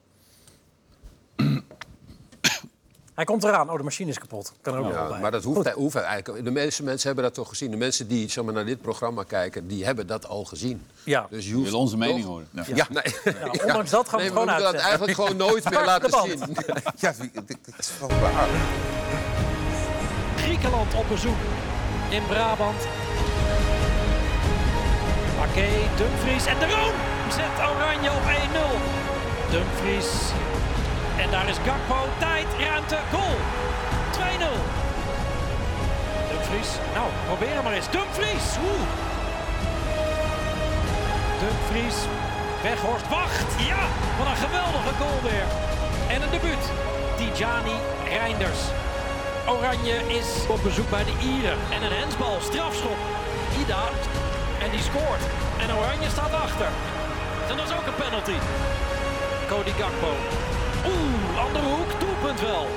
Hij 3.18 3.26
komt 3.26 3.44
eraan. 3.44 3.70
Oh, 3.70 3.76
de 3.76 3.82
machine 3.82 4.10
is 4.10 4.18
kapot. 4.18 4.52
Kan 4.60 4.72
er 4.72 4.78
ook 4.78 4.84
nog 4.84 4.94
wel 4.94 5.02
Ja, 5.02 5.08
bij. 5.10 5.20
maar 5.20 5.30
dat 5.30 5.44
hoeft, 5.44 5.70
hoeft 5.72 5.94
eigenlijk. 5.96 6.44
De 6.44 6.50
meeste 6.50 6.82
mensen 6.82 7.06
hebben 7.06 7.24
dat 7.24 7.34
toch 7.34 7.48
gezien. 7.48 7.70
De 7.70 7.76
mensen 7.76 8.08
die 8.08 8.30
zeg 8.30 8.44
maar, 8.44 8.54
naar 8.54 8.64
dit 8.64 8.80
programma 8.82 9.22
kijken, 9.22 9.66
die 9.68 9.84
hebben 9.84 10.06
dat 10.06 10.28
al 10.28 10.44
gezien. 10.44 10.86
Ja. 11.04 11.26
Dus 11.30 11.46
je 11.48 11.60
wil 11.62 11.78
onze 11.78 11.96
mening 11.96 12.18
toch- 12.20 12.28
horen. 12.28 12.48
Ja, 12.74 12.86
nee. 12.90 13.34
Ja, 13.52 13.64
ondanks 13.66 13.90
dat 13.90 14.08
gaan 14.08 14.18
we 14.18 14.24
nee, 14.24 14.32
gewoon 14.32 14.46
we 14.46 14.52
moeten 14.52 14.72
dat 14.72 14.82
eigenlijk 14.82 15.12
gewoon 15.14 15.36
nooit 15.36 15.70
meer 15.70 15.84
laten 15.92 16.10
zien. 16.10 16.38
Ja, 16.96 17.12
dit 17.46 17.58
is 17.78 17.90
wel 18.00 18.08
waar. 18.20 18.48
Griekenland 20.36 20.94
op 20.94 21.08
bezoek 21.08 21.36
in 22.08 22.22
Brabant. 22.26 22.86
Ake, 25.40 25.68
Dumfries 25.96 26.46
en 26.46 26.58
De 26.58 26.66
Roon 26.66 26.92
zet 27.32 27.68
Oranje 27.68 28.10
op 28.10 28.22
1-0. 28.22 29.50
Dumfries. 29.50 30.06
En 31.18 31.30
daar 31.30 31.48
is 31.48 31.56
Gakpo. 31.66 32.00
Tijd, 32.18 32.46
ruimte, 32.58 32.98
goal. 33.12 33.36
2-0. 34.10 34.18
Dumfries. 36.30 36.70
Nou, 36.94 37.08
probeer 37.26 37.54
hem 37.54 37.64
maar 37.64 37.72
eens. 37.72 37.90
Dumfries. 37.90 38.46
Oeh. 38.68 38.86
Dumfries. 41.42 41.98
Weghorst. 42.62 43.08
Wacht. 43.08 43.48
Ja, 43.70 43.82
wat 44.18 44.26
een 44.26 44.42
geweldige 44.46 44.92
goal 45.00 45.18
weer. 45.22 45.46
En 46.08 46.22
een 46.22 46.30
debuut. 46.30 46.64
Tijani 47.16 47.76
Reinders. 48.08 48.60
Oranje 49.46 49.96
is 50.18 50.28
op 50.48 50.62
bezoek 50.62 50.90
bij 50.90 51.04
de 51.04 51.14
Ieren. 51.30 51.58
En 51.74 51.82
een 51.82 51.96
hensbal, 52.00 52.36
strafschop. 52.40 52.98
Ida. 53.60 53.84
En 54.62 54.70
die 54.70 54.82
scoort. 54.90 55.24
En 55.62 55.76
Oranje 55.76 56.08
staat 56.08 56.32
achter. 56.32 56.70
En 57.48 57.56
dat 57.56 57.68
is 57.68 57.74
ook 57.76 57.86
een 57.86 58.00
penalty. 58.04 58.38
Cody 59.48 59.70
Gakpo. 59.70 60.12
Oeh, 60.86 61.44
andere 61.44 61.64
hoek. 61.64 62.00
Doelpunt 62.00 62.40
wel. 62.40 62.66
1-1. 62.66 62.68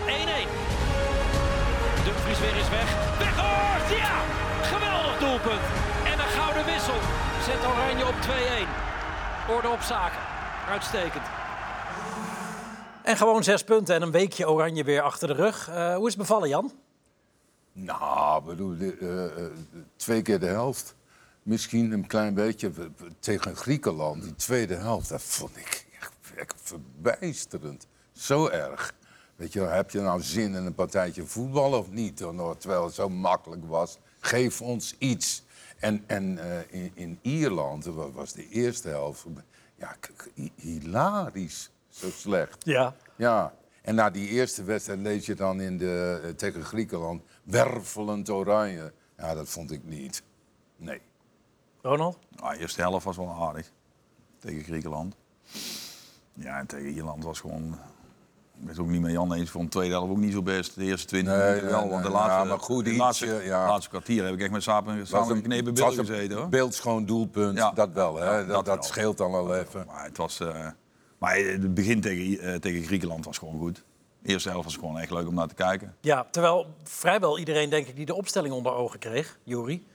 Dumfries 2.06 2.40
weer 2.40 2.58
is 2.64 2.70
weg. 2.70 3.18
Weghorst! 3.18 3.90
Ja! 3.98 4.16
Geweldig 4.62 5.20
doelpunt. 5.20 5.66
En 6.06 6.20
een 6.20 6.32
gouden 6.40 6.66
wissel. 6.66 7.00
Zet 7.46 7.66
Oranje 7.66 8.06
op 8.08 8.16
2-1. 8.28 9.54
Orde 9.56 9.70
op 9.70 9.82
zaken. 9.82 10.20
Uitstekend. 10.70 11.26
En 13.04 13.18
gewoon 13.18 13.44
zes 13.44 13.64
punten 13.64 13.96
en 13.96 14.02
een 14.02 14.12
weekje 14.12 14.50
Oranje 14.50 14.84
weer 14.84 15.02
achter 15.02 15.28
de 15.28 15.34
rug. 15.34 15.70
Eh, 15.70 15.96
hoe 15.96 16.08
is 16.08 16.14
het 16.14 16.22
bevallen, 16.22 16.50
Jan? 16.50 16.72
Nou, 17.74 18.44
bedoel, 18.44 18.76
eh, 18.80 19.26
eh, 19.26 19.52
twee 19.96 20.22
keer 20.22 20.40
de 20.40 20.46
helft. 20.46 20.96
Misschien 21.44 21.92
een 21.92 22.08
klein 22.08 22.34
beetje 22.34 22.72
tegen 23.20 23.56
Griekenland. 23.56 24.24
Die 24.24 24.36
tweede 24.36 24.76
helft, 24.76 25.10
dat 25.10 25.22
vond 25.22 25.58
ik 25.58 25.86
echt 26.36 26.54
verbijsterend. 26.64 27.88
Zo 28.22 28.48
erg. 28.48 28.94
Weet 29.36 29.54
je, 29.54 29.60
wel, 29.60 29.70
heb 29.70 29.92
je 29.92 30.00
nou 30.00 30.22
zin 30.22 30.56
in 30.56 30.66
een 30.66 30.76
partijtje 30.76 31.26
voetbal 31.26 31.74
of 31.78 31.90
niet? 31.90 32.18
Terwijl 32.18 32.58
terwijl 32.58 32.86
het 32.86 32.94
zo 32.94 33.10
makkelijk 33.10 33.66
was. 33.66 33.98
Geef 34.20 34.62
ons 34.62 34.96
iets. 34.98 35.44
En, 35.80 36.04
en 36.08 36.38
eh, 36.38 36.82
in, 36.84 36.92
in 36.94 37.20
Ierland 37.22 37.86
wa- 37.86 38.12
was 38.12 38.34
de 38.34 38.50
eerste 38.50 38.90
helft 38.90 39.26
ja, 39.76 39.96
hilarisch. 40.56 41.72
Zo 41.90 42.10
slecht. 42.10 42.66
Ja. 42.66 42.96
Ja, 43.16 43.54
en 43.82 43.96
na 43.96 44.10
die 44.10 44.28
eerste 44.28 44.64
wedstrijd 44.64 45.00
lees 45.00 45.26
je 45.26 45.36
dan 45.36 45.62
in 45.62 45.78
de, 45.78 46.20
eh, 46.24 46.30
tegen 46.30 46.64
Griekenland 46.64 47.24
wervelend 47.44 48.30
oranje. 48.30 48.94
Ja, 49.18 49.34
dat 49.34 49.50
vond 49.50 49.72
ik 49.72 49.84
niet. 49.84 50.24
Nee. 50.76 51.02
Ronald? 51.82 52.18
Nou, 52.36 52.54
de 52.54 52.60
eerste 52.60 52.82
helft 52.82 53.06
was 53.06 53.18
wel 53.18 53.48
aardig. 53.48 53.72
Tegen 54.40 54.64
Griekenland. 54.64 55.16
Ja, 56.34 56.60
en 56.60 56.66
tegen 56.68 56.90
Ierland 56.90 57.24
was 57.24 57.40
gewoon... 57.40 57.78
Ik 58.62 58.68
ben 58.68 58.76
het 58.76 58.86
ook 58.86 58.92
niet 58.92 59.02
met 59.02 59.12
Jan 59.12 59.34
eens. 59.34 59.42
Ik 59.44 59.50
vond 59.50 59.64
de 59.66 59.78
tweede 59.78 59.94
helft 59.94 60.12
ook 60.12 60.18
niet 60.18 60.34
zo 60.34 60.42
best. 60.42 60.76
De 60.76 60.84
eerste 60.84 61.08
20 61.08 61.34
Nee, 61.34 61.44
minuten 61.46 61.64
nee, 61.64 61.72
wel. 61.74 61.90
Want 61.90 62.04
de 62.04 62.10
laatste, 62.10 62.32
ja, 62.40 62.44
maar 62.44 62.60
goed, 62.60 62.84
de 62.84 62.90
ietsje, 62.90 63.04
laatste, 63.04 63.42
ja. 63.44 63.68
laatste 63.68 63.90
kwartier 63.90 64.24
heb 64.24 64.34
ik 64.34 64.42
echt 64.42 64.52
met 64.52 64.64
samen, 64.64 65.08
samen 65.08 65.36
geknepen 65.36 65.76
was 65.76 65.96
gezeten. 65.96 66.38
Hoor. 66.38 66.50
beeldschoon 66.50 67.06
doelpunt, 67.06 67.58
Ja. 67.58 67.72
dat 67.72 67.90
wel. 67.94 68.16
Hè? 68.16 68.26
Ja, 68.26 68.38
dat, 68.38 68.48
dat 68.48 68.66
dat, 68.66 68.76
wel. 68.76 68.84
scheelt 68.84 69.18
dan 69.18 69.34
al 69.34 69.56
even. 69.56 69.84
Maar 69.88 70.04
het 70.04 70.18
was... 70.18 70.40
eh, 70.40 70.68
maar 71.18 71.36
het 71.38 71.74
begin 71.74 72.02
tegen, 72.02 72.40
eh, 72.40 72.56
tegen 72.60 72.84
Griekenland 72.84 73.26
was 73.26 73.38
gewoon 73.38 73.60
goed. 73.60 73.84
De 74.22 74.30
eerste 74.30 74.50
helft 74.50 74.66
was 74.66 74.76
gewoon 74.76 75.00
echt 75.00 75.12
leuk 75.12 75.28
om 75.28 75.34
naar 75.34 75.48
te 75.48 75.56
kijken. 75.56 75.96
Ja, 76.02 76.28
terwijl 76.32 76.68
vrijwel 76.84 77.40
iedereen, 77.40 77.70
denk 77.70 77.88
ik, 77.88 77.96
die 77.96 78.06
de 78.06 78.16
opstelling 78.16 78.54
onder 78.54 78.74
ogen 78.74 79.00
kreeg, 79.00 79.38
Juri, 79.44 79.86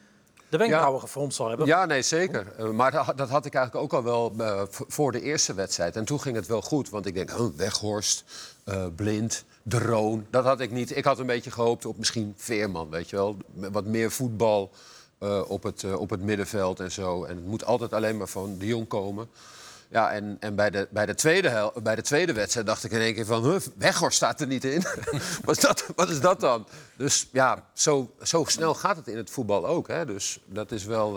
de 0.48 0.56
wenkbrauwen 0.56 1.00
gefronst 1.00 1.36
zal 1.36 1.48
hebben. 1.48 1.66
Ja, 1.66 1.84
nee, 1.84 2.02
zeker. 2.02 2.52
Eh, 2.58 2.70
maar 2.70 2.90
dat, 2.90 3.12
dat 3.16 3.28
had 3.28 3.46
ik 3.46 3.54
eigenlijk 3.54 3.84
ook 3.84 4.04
al 4.04 4.04
wel 4.04 4.32
voor 4.68 5.12
de 5.12 5.20
eerste 5.22 5.54
wedstrijd. 5.54 5.96
En 5.96 6.04
toen 6.04 6.20
ging 6.20 6.36
het 6.36 6.46
wel 6.46 6.62
goed, 6.62 6.90
want 6.90 7.06
ik 7.06 7.14
denk, 7.14 7.38
oh, 7.38 7.56
Weghorst, 7.56 8.24
eh, 8.66 8.86
Blind, 8.96 9.44
Droon, 9.62 10.26
dat 10.30 10.44
had 10.44 10.60
ik 10.60 10.70
niet. 10.70 10.96
Ik 10.96 11.04
had 11.04 11.18
een 11.18 11.26
beetje 11.26 11.50
gehoopt 11.50 11.84
op 11.84 11.98
misschien 11.98 12.34
Veerman, 12.36 12.90
weet 12.90 13.10
je 13.10 13.16
wel. 13.16 13.36
Wat 13.54 13.84
meer 13.84 14.10
voetbal 14.10 14.70
eh, 15.18 15.50
op, 15.50 15.62
het, 15.62 15.84
eh, 15.84 16.00
op 16.00 16.10
het 16.10 16.20
middenveld 16.20 16.80
en 16.80 16.92
zo. 16.92 17.24
En 17.24 17.36
het 17.36 17.46
moet 17.46 17.64
altijd 17.64 17.92
alleen 17.92 18.16
maar 18.16 18.26
van 18.26 18.58
de 18.58 18.66
Jong 18.66 18.88
komen. 18.88 19.28
Ja, 19.88 20.12
en, 20.12 20.36
en 20.40 20.54
bij, 20.54 20.70
de, 20.70 20.88
bij, 20.90 21.06
de 21.06 21.14
tweede 21.14 21.72
bij 21.82 21.94
de 21.94 22.02
tweede 22.02 22.32
wedstrijd 22.32 22.66
dacht 22.66 22.84
ik 22.84 22.90
in 22.90 23.00
één 23.00 23.14
keer 23.14 23.26
van... 23.26 23.44
Huh, 23.44 24.10
staat 24.10 24.40
er 24.40 24.46
niet 24.46 24.64
in. 24.64 24.82
wat, 25.44 25.56
is 25.56 25.62
dat, 25.62 25.86
wat 25.96 26.08
is 26.08 26.20
dat 26.20 26.40
dan? 26.40 26.66
Dus 26.96 27.28
ja, 27.32 27.64
zo, 27.72 28.10
zo 28.22 28.44
snel 28.44 28.74
gaat 28.74 28.96
het 28.96 29.08
in 29.08 29.16
het 29.16 29.30
voetbal 29.30 29.66
ook. 29.66 29.88
Hè? 29.88 30.06
Dus 30.06 30.40
dat 30.46 30.72
is 30.72 30.84
wel... 30.84 31.12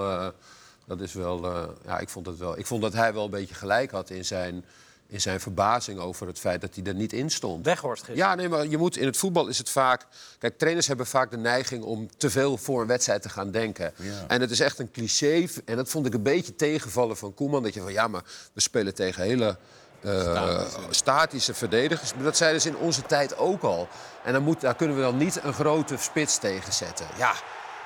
dat 0.86 1.02
is 1.02 1.14
wel 1.14 1.46
ja, 1.86 2.00
ik 2.00 2.10
vond 2.10 2.26
het 2.26 2.38
wel. 2.38 2.58
Ik 2.58 2.66
vond 2.66 2.82
dat 2.82 2.94
hij 2.94 3.14
wel 3.14 3.24
een 3.24 3.30
beetje 3.30 3.56
gelijk 3.56 3.92
had 3.92 4.10
in 4.10 4.26
zijn, 4.26 4.66
in 5.10 5.22
zijn 5.22 5.40
verbazing 5.40 6.00
over 6.00 6.28
het 6.28 6.40
feit 6.40 6.62
dat 6.62 6.76
hij 6.76 6.84
er 6.84 6.94
niet 6.94 7.14
in 7.14 7.30
stond. 7.30 7.66
Weghorst 7.66 8.04
gisteren. 8.04 8.30
Ja, 8.30 8.36
nee, 8.36 8.50
maar 8.50 8.68
je 8.68 8.78
moet, 8.78 8.98
in 8.98 9.06
het 9.06 9.18
voetbal 9.18 9.48
is 9.48 9.58
het 9.58 9.70
vaak... 9.70 10.06
Kijk, 10.38 10.58
trainers 10.58 10.88
hebben 10.88 11.06
vaak 11.06 11.32
de 11.32 11.38
neiging 11.38 11.84
om 11.84 12.08
te 12.18 12.30
veel 12.30 12.58
voor 12.58 12.82
een 12.82 12.88
wedstrijd 12.88 13.22
te 13.22 13.30
gaan 13.30 13.52
denken. 13.52 13.94
En 14.28 14.42
het 14.42 14.52
is 14.52 14.60
echt 14.60 14.80
een 14.80 14.92
cliché. 14.92 15.48
En 15.66 15.76
dat 15.76 15.90
vond 15.90 16.06
ik 16.06 16.14
een 16.14 16.24
beetje 16.24 16.56
tegenvallen 16.56 17.18
van 17.18 17.34
Koeman. 17.34 17.64
Dat 17.64 17.74
je 17.74 17.82
van, 17.82 17.92
ja, 17.92 18.08
maar 18.08 18.24
we 18.54 18.62
spelen 18.62 18.96
tegen 18.96 19.24
hele... 19.24 19.58
eh, 20.02 20.62
statische 20.90 21.54
verdedigers. 21.54 22.14
Maar 22.14 22.24
dat 22.24 22.38
zeiden 22.38 22.62
ze 22.62 22.68
in 22.68 22.78
onze 22.78 23.02
tijd 23.02 23.38
ook 23.38 23.62
al. 23.62 23.88
En 24.24 24.34
dan 24.34 24.44
moet, 24.44 24.62
daar 24.62 24.76
kunnen 24.76 24.96
we 24.96 25.02
dan 25.02 25.18
niet 25.18 25.44
een 25.44 25.54
grote 25.54 25.98
spits 25.98 26.38
tegen 26.38 26.74
zetten. 26.74 27.06
Ja, 27.18 27.34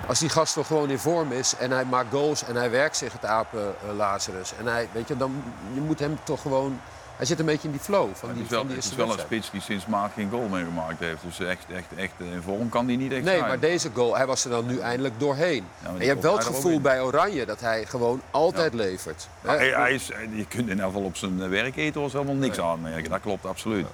als 0.07 0.19
die 0.19 0.29
gast 0.29 0.53
toch 0.53 0.67
gewoon 0.67 0.89
in 0.89 0.99
vorm 0.99 1.31
is 1.31 1.55
en 1.55 1.71
hij 1.71 1.85
maakt 1.85 2.11
goals 2.11 2.43
en 2.43 2.55
hij 2.55 2.69
werkt 2.69 2.97
zich 2.97 3.13
het 3.13 3.25
apen 3.25 3.75
eh, 3.81 3.95
Lazarus. 3.95 4.53
En 4.59 4.67
hij, 4.67 4.89
weet 4.93 5.07
je, 5.07 5.17
dan 5.17 5.43
je 5.73 5.81
moet 5.81 5.99
hem 5.99 6.19
toch 6.23 6.41
gewoon... 6.41 6.81
Hij 7.17 7.25
zit 7.25 7.39
een 7.39 7.45
beetje 7.45 7.67
in 7.67 7.71
die 7.73 7.81
flow 7.83 8.09
van 8.13 8.29
Het 8.29 8.37
die, 8.37 8.45
is 8.45 8.51
wel, 8.51 8.59
van 8.59 8.67
die 8.67 8.75
het 8.77 8.85
is 8.85 8.95
wel 8.95 9.11
een 9.13 9.19
spits 9.19 9.51
die 9.51 9.61
sinds 9.61 9.85
maart 9.85 10.13
geen 10.13 10.29
goal 10.29 10.47
meer 10.47 10.63
gemaakt 10.65 10.99
heeft. 10.99 11.21
Dus 11.23 11.39
echt, 11.39 11.65
echt, 11.73 11.85
echt 11.95 12.11
in 12.17 12.41
vorm 12.41 12.69
kan 12.69 12.85
die 12.85 12.97
niet 12.97 13.11
echt 13.11 13.23
Nee, 13.23 13.37
zijn. 13.37 13.47
maar 13.47 13.59
deze 13.59 13.89
goal, 13.93 14.15
hij 14.17 14.25
was 14.25 14.43
er 14.43 14.49
dan 14.49 14.65
nu 14.65 14.79
eindelijk 14.79 15.19
doorheen. 15.19 15.65
en 15.83 15.97
je 15.99 16.05
hebt 16.05 16.21
wel 16.21 16.35
het 16.35 16.45
gevoel 16.45 16.81
bij 16.81 17.01
Oranje 17.01 17.45
dat 17.45 17.59
hij 17.59 17.85
gewoon 17.85 18.21
altijd 18.31 18.73
levert. 18.73 19.27
Hè? 19.41 19.49
hij, 19.55 19.69
hij 19.69 19.93
is, 19.93 20.07
je 20.07 20.45
kunt 20.47 20.63
in 20.63 20.69
ieder 20.69 20.85
geval 20.85 21.03
op 21.03 21.15
zijn 21.17 21.49
werketels 21.49 22.13
helemaal 22.13 22.35
niks 22.35 22.59
aanmerken. 22.59 23.09
Dat 23.09 23.21
klopt 23.21 23.45
absoluut. 23.45 23.85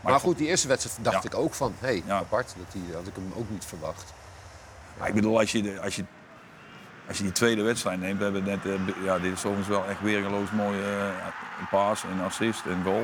maar 0.00 0.20
goed, 0.20 0.38
die 0.38 0.46
eerste 0.46 0.68
wedstrijd 0.68 0.98
dacht 1.04 1.22
Ja. 1.22 1.28
ik 1.30 1.36
ook 1.38 1.54
van, 1.54 1.74
hé, 1.78 1.86
hey, 1.86 2.02
Ja. 2.06 2.16
apart. 2.18 2.54
Dat 2.58 2.72
die, 2.72 2.94
had 2.94 3.06
ik 3.06 3.14
hem 3.14 3.32
ook 3.36 3.50
niet 3.50 3.64
verwacht. 3.64 4.12
Ik 5.04 5.14
bedoel, 5.14 5.38
als 5.38 5.52
je, 5.52 5.80
als, 5.82 5.96
je, 5.96 6.04
als 7.08 7.16
je 7.16 7.22
die 7.22 7.32
tweede 7.32 7.62
wedstrijd 7.62 8.00
neemt, 8.00 8.18
we 8.18 8.24
hebben 8.24 8.44
net, 8.44 8.66
eh, 8.66 8.72
ja, 9.04 9.18
dit 9.18 9.32
is 9.32 9.38
overigens 9.44 9.68
wel 9.68 9.86
echt 9.88 10.00
weergeloos 10.00 10.50
mooi 10.50 10.78
eh, 10.82 11.08
paas 11.70 12.02
en 12.04 12.24
assist 12.24 12.62
en 12.66 12.80
goal. 12.84 13.02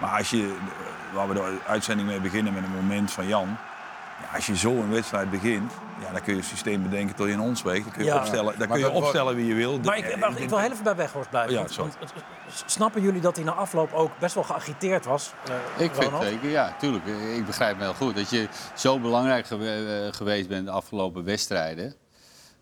Maar 0.00 0.16
als 0.18 0.30
je, 0.30 0.42
eh, 0.42 1.14
waar 1.14 1.28
we 1.28 1.34
de 1.34 1.56
uitzending 1.66 2.08
mee 2.08 2.20
beginnen 2.20 2.52
met 2.52 2.62
een 2.64 2.74
moment 2.74 3.10
van 3.12 3.26
Jan. 3.26 3.56
Ja, 4.20 4.34
als 4.36 4.46
je 4.46 4.56
zo 4.56 4.70
een 4.70 4.90
wedstrijd 4.90 5.30
begint, 5.30 5.72
ja, 6.00 6.12
dan 6.12 6.22
kun 6.22 6.32
je 6.32 6.38
een 6.38 6.44
systeem 6.44 6.82
bedenken 6.82 7.14
tot 7.16 7.26
je 7.26 7.32
een 7.32 7.40
ons 7.40 7.62
weegt. 7.62 7.82
Dan 7.84 7.92
kun 7.92 8.04
je, 8.04 8.10
Ja. 8.10 8.16
opstellen, 8.18 8.54
dan 8.58 8.68
kun 8.68 8.78
je 8.78 8.90
opstellen 8.90 9.34
wie 9.36 9.46
je 9.46 9.54
wil. 9.54 9.78
Maar 9.84 9.96
ik, 9.98 10.06
ik 10.36 10.48
wil 10.48 10.58
heel 10.58 10.70
even 10.70 10.84
bij 10.84 10.96
Weghorst 10.96 11.30
blijven. 11.30 11.52
Ja, 11.52 11.64
want- 11.76 11.96
snappen 12.66 13.02
jullie 13.02 13.20
dat 13.20 13.36
hij 13.36 13.44
na 13.44 13.52
afloop 13.52 13.92
ook 13.92 14.10
best 14.18 14.34
wel 14.34 14.44
geagiteerd 14.44 15.04
was? 15.04 15.32
eh, 15.76 15.84
Ik 15.84 15.90
vind 15.94 16.04
Ronald? 16.04 16.22
zeker, 16.22 16.48
ja, 16.50 16.74
tuurlijk. 16.78 17.06
Ik 17.36 17.46
begrijp 17.46 17.76
me 17.76 17.82
heel 17.82 17.94
goed. 17.94 18.16
Dat 18.16 18.30
je 18.30 18.48
zo 18.74 18.98
belangrijk 18.98 19.46
gewe- 19.46 20.08
geweest 20.12 20.48
bent 20.48 20.66
de 20.66 20.72
afgelopen 20.72 21.24
wedstrijden. 21.24 21.94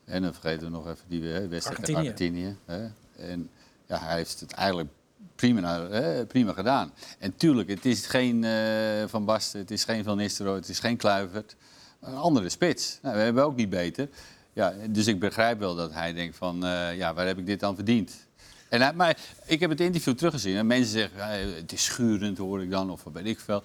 En 0.06 0.22
dan 0.22 0.32
vergeten 0.32 0.66
we 0.66 0.72
nog 0.72 0.86
even 0.86 1.04
die 1.08 1.22
hè, 1.22 1.48
wedstrijd 1.48 1.84
tegen 1.84 2.00
Argentinië. 2.00 2.56
Hè. 2.64 2.88
En 3.16 3.50
ja, 3.86 3.98
hij 3.98 4.16
heeft 4.16 4.40
het 4.40 4.52
eigenlijk 4.52 4.88
prima, 5.36 5.88
hè, 5.88 6.26
prima 6.26 6.52
gedaan. 6.52 6.92
En 7.18 7.36
tuurlijk, 7.36 7.68
het 7.68 7.84
is 7.84 8.06
geen 8.06 8.44
eh, 8.44 9.04
Van 9.06 9.24
Basten, 9.24 9.60
het 9.60 9.70
is 9.70 9.84
geen 9.84 10.04
Van 10.04 10.16
Nistelrooy, 10.16 10.56
het 10.56 10.68
is 10.68 10.78
geen 10.78 10.96
Kluivert. 10.96 11.56
Een 12.00 12.16
andere 12.16 12.48
spits. 12.48 12.98
Nou, 13.02 13.16
we 13.16 13.22
hebben 13.22 13.44
ook 13.44 13.56
niet 13.56 13.70
beter. 13.70 14.08
Ja, 14.52 14.74
dus 14.90 15.06
ik 15.06 15.20
begrijp 15.20 15.58
wel 15.58 15.74
dat 15.74 15.92
hij 15.92 16.12
denkt 16.12 16.36
van, 16.36 16.64
eh, 16.64 16.96
ja, 16.96 17.14
waar 17.14 17.26
heb 17.26 17.38
ik 17.38 17.46
dit 17.46 17.62
aan 17.62 17.74
verdiend? 17.74 18.26
En 18.68 18.80
hij, 18.80 18.92
maar 18.92 19.18
ik 19.44 19.60
heb 19.60 19.70
het 19.70 19.80
interview 19.80 20.14
teruggezien 20.14 20.56
en 20.56 20.66
mensen 20.66 20.92
zeggen, 20.92 21.54
het 21.54 21.72
is 21.72 21.84
schurend 21.84 22.38
hoor 22.38 22.62
ik 22.62 22.70
dan, 22.70 22.90
of 22.90 23.04
wat 23.04 23.12
weet 23.12 23.26
ik 23.26 23.40
veel. 23.40 23.62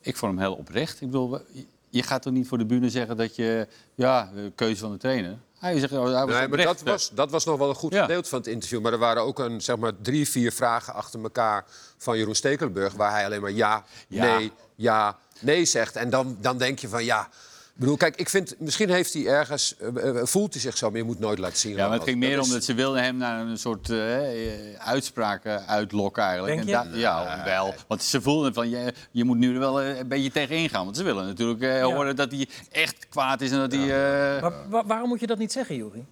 Ik 0.00 0.16
vond 0.16 0.32
hem 0.32 0.40
heel 0.40 0.54
oprecht. 0.54 1.00
Ik 1.00 1.10
bedoel, 1.10 1.40
je 1.88 2.02
gaat 2.02 2.22
toch 2.22 2.32
niet 2.32 2.48
voor 2.48 2.58
de 2.58 2.64
bühne 2.64 2.90
zeggen 2.90 3.16
dat 3.16 3.36
je, 3.36 3.68
ja, 3.94 4.30
keuze 4.54 4.80
van 4.80 4.92
de 4.92 4.98
trainer. 4.98 5.38
Hij 5.64 5.78
zegt, 5.78 5.92
oh, 5.92 6.02
hij 6.04 6.12
was 6.12 6.22
Nee, 6.24 6.34
maar 6.34 6.44
oprecht. 6.44 6.66
dat 6.68 6.82
was, 6.82 7.10
dat 7.14 7.30
was 7.30 7.44
nog 7.44 7.58
wel 7.58 7.68
een 7.68 7.74
goed 7.74 7.92
Ja. 7.92 8.00
gedeelte 8.02 8.28
van 8.28 8.38
het 8.38 8.46
interview. 8.48 8.80
Maar 8.80 8.92
er 8.92 8.98
waren 8.98 9.22
ook 9.22 9.38
een, 9.38 9.60
zeg 9.60 9.76
maar, 9.76 9.92
drie, 10.02 10.28
vier 10.28 10.52
vragen 10.52 10.94
achter 10.94 11.22
elkaar 11.22 11.64
van 11.98 12.18
Jeroen 12.18 12.34
Stekelenburg... 12.34 12.92
waar 12.92 13.10
hij 13.10 13.24
alleen 13.24 13.40
maar 13.40 13.50
ja, 13.50 13.84
Ja. 14.08 14.36
nee, 14.36 14.52
ja, 14.74 15.16
nee 15.40 15.64
zegt. 15.64 15.96
En 15.96 16.10
dan, 16.10 16.36
dan 16.40 16.58
denk 16.58 16.78
je 16.78 16.88
van 16.88 17.04
ja... 17.04 17.28
Ik 17.74 17.80
bedoel, 17.80 17.96
kijk, 17.96 18.16
ik 18.16 18.28
vind, 18.28 18.54
misschien 18.58 18.90
heeft 18.90 19.12
hij 19.12 19.26
ergens, 19.26 19.76
eh, 19.76 20.08
eh, 20.08 20.24
voelt 20.26 20.52
hij 20.52 20.62
zich 20.62 20.76
zo, 20.76 20.88
maar 20.88 20.98
je 20.98 21.04
moet 21.04 21.18
nooit 21.18 21.38
laten 21.38 21.58
zien. 21.58 21.76
Ja, 21.76 21.84
maar 21.88 21.94
het 21.96 22.02
ging 22.02 22.18
meer 22.18 22.30
Dat 22.36 22.38
om 22.38 22.46
is- 22.46 22.52
dat 22.54 22.64
ze 22.64 22.74
wilden 22.74 23.02
hem 23.02 23.16
naar 23.16 23.46
een 23.46 23.58
soort 23.58 23.90
eh, 23.90 24.72
eh, 24.72 24.80
uitspraken 24.80 25.66
uitlokken 25.66 26.22
eigenlijk. 26.22 26.56
Denk 26.56 26.68
En 26.78 26.84
je? 26.84 26.90
da- 26.92 26.98
ja, 26.98 27.44
wel. 27.44 27.74
Want 27.88 28.02
ze 28.02 28.20
voelden 28.20 28.54
van, 28.54 28.70
je, 28.70 28.92
je 29.10 29.24
moet 29.24 29.36
nu 29.36 29.52
er 29.52 29.58
wel 29.58 29.80
eh, 29.80 29.98
een 29.98 30.08
beetje 30.08 30.30
tegen 30.30 30.56
ingaan. 30.56 30.84
Want 30.84 30.96
ze 30.96 31.02
willen 31.02 31.26
natuurlijk 31.26 31.62
eh, 31.62 31.82
horen 31.82 32.16
dat 32.16 32.30
hij 32.30 32.48
echt 32.70 33.08
kwaad 33.08 33.40
is 33.40 33.50
en 33.50 33.58
dat 33.58 33.72
hij... 33.72 33.82
eh, 33.82 34.42
Maar 34.42 34.68
wa- 34.68 34.86
waarom 34.86 35.08
moet 35.08 35.20
je 35.20 35.26
dat 35.26 35.38
niet 35.38 35.52
zeggen, 35.52 35.76
Juri? 35.76 36.04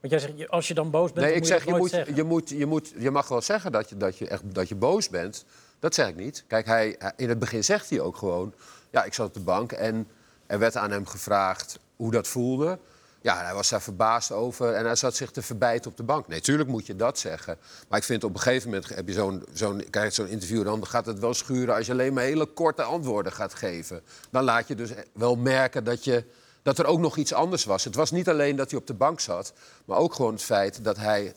Want 0.00 0.12
jij 0.12 0.18
zegt, 0.18 0.50
als 0.50 0.68
je 0.68 0.74
dan 0.74 0.90
boos 0.90 1.12
bent, 1.12 1.16
Nee, 1.16 1.24
dan 1.26 1.34
ik 1.34 1.38
moet 1.40 1.48
zeg, 1.48 1.64
je 1.64 1.70
je, 1.70 1.76
moet, 1.76 1.90
zeggen. 1.90 2.14
je, 2.16 2.22
moet, 2.24 2.48
je, 2.48 2.66
moet, 2.66 2.92
je 2.98 3.10
mag 3.10 3.28
wel 3.28 3.42
zeggen 3.42 3.72
dat 3.72 3.88
je, 3.88 3.96
dat 3.96 4.18
je, 4.18 4.28
echt, 4.28 4.42
dat 4.54 4.68
je 4.68 4.74
boos 4.74 5.08
bent. 5.08 5.44
Dat 5.78 5.94
zeg 5.94 6.08
ik 6.08 6.16
niet. 6.16 6.44
Kijk, 6.46 6.66
hij, 6.66 6.96
hij- 6.98 7.12
in 7.16 7.28
het 7.28 7.38
begin 7.38 7.64
zegt 7.64 7.90
hij 7.90 8.00
ook 8.00 8.16
gewoon... 8.16 8.52
Ja, 8.90 9.04
ik 9.04 9.14
zat 9.14 9.26
op 9.26 9.34
de 9.34 9.40
bank 9.40 9.72
en 9.72 10.06
er 10.46 10.58
werd 10.58 10.76
aan 10.76 10.90
hem 10.90 11.06
gevraagd 11.06 11.78
hoe 11.96 12.10
dat 12.10 12.28
voelde. 12.28 12.78
Ja, 13.20 13.44
hij 13.44 13.54
was 13.54 13.68
daar 13.68 13.82
verbaasd 13.82 14.32
over 14.32 14.72
en 14.74 14.84
hij 14.84 14.96
zat 14.96 15.16
zich 15.16 15.30
te 15.30 15.42
verbijten 15.42 15.90
op 15.90 15.96
de 15.96 16.02
bank. 16.02 16.28
Nee, 16.28 16.40
tuurlijk 16.40 16.68
moet 16.68 16.86
je 16.86 16.96
dat 16.96 17.18
zeggen. 17.18 17.58
Maar 17.88 17.98
ik 17.98 18.04
vind 18.04 18.24
op 18.24 18.34
een 18.34 18.40
gegeven 18.40 18.70
moment 18.70 18.88
heb 18.88 19.08
je 19.08 19.14
zo'n 19.14 19.44
zo'n 19.52 19.84
krijg 19.90 20.14
zo'n 20.14 20.26
interview... 20.26 20.64
dan 20.64 20.86
gaat 20.86 21.06
het 21.06 21.18
wel 21.18 21.34
schuren 21.34 21.74
als 21.74 21.86
je 21.86 21.92
alleen 21.92 22.12
maar 22.12 22.22
hele 22.22 22.46
korte 22.46 22.82
antwoorden 22.82 23.32
gaat 23.32 23.54
geven. 23.54 24.02
Dan 24.30 24.44
laat 24.44 24.68
je 24.68 24.74
dus 24.74 24.90
wel 25.12 25.36
merken 25.36 25.84
dat 25.84 26.04
je 26.04 26.24
dat 26.62 26.78
er 26.78 26.86
ook 26.86 26.98
nog 26.98 27.16
iets 27.16 27.32
anders 27.32 27.64
was. 27.64 27.84
Het 27.84 27.94
was 27.94 28.10
niet 28.10 28.28
alleen 28.28 28.56
dat 28.56 28.70
hij 28.70 28.80
op 28.80 28.86
de 28.86 28.94
bank 28.94 29.20
zat, 29.20 29.52
maar 29.84 29.98
ook 29.98 30.14
gewoon 30.14 30.32
het 30.32 30.42
feit 30.42 30.84
dat 30.84 30.96
hij 30.96 31.34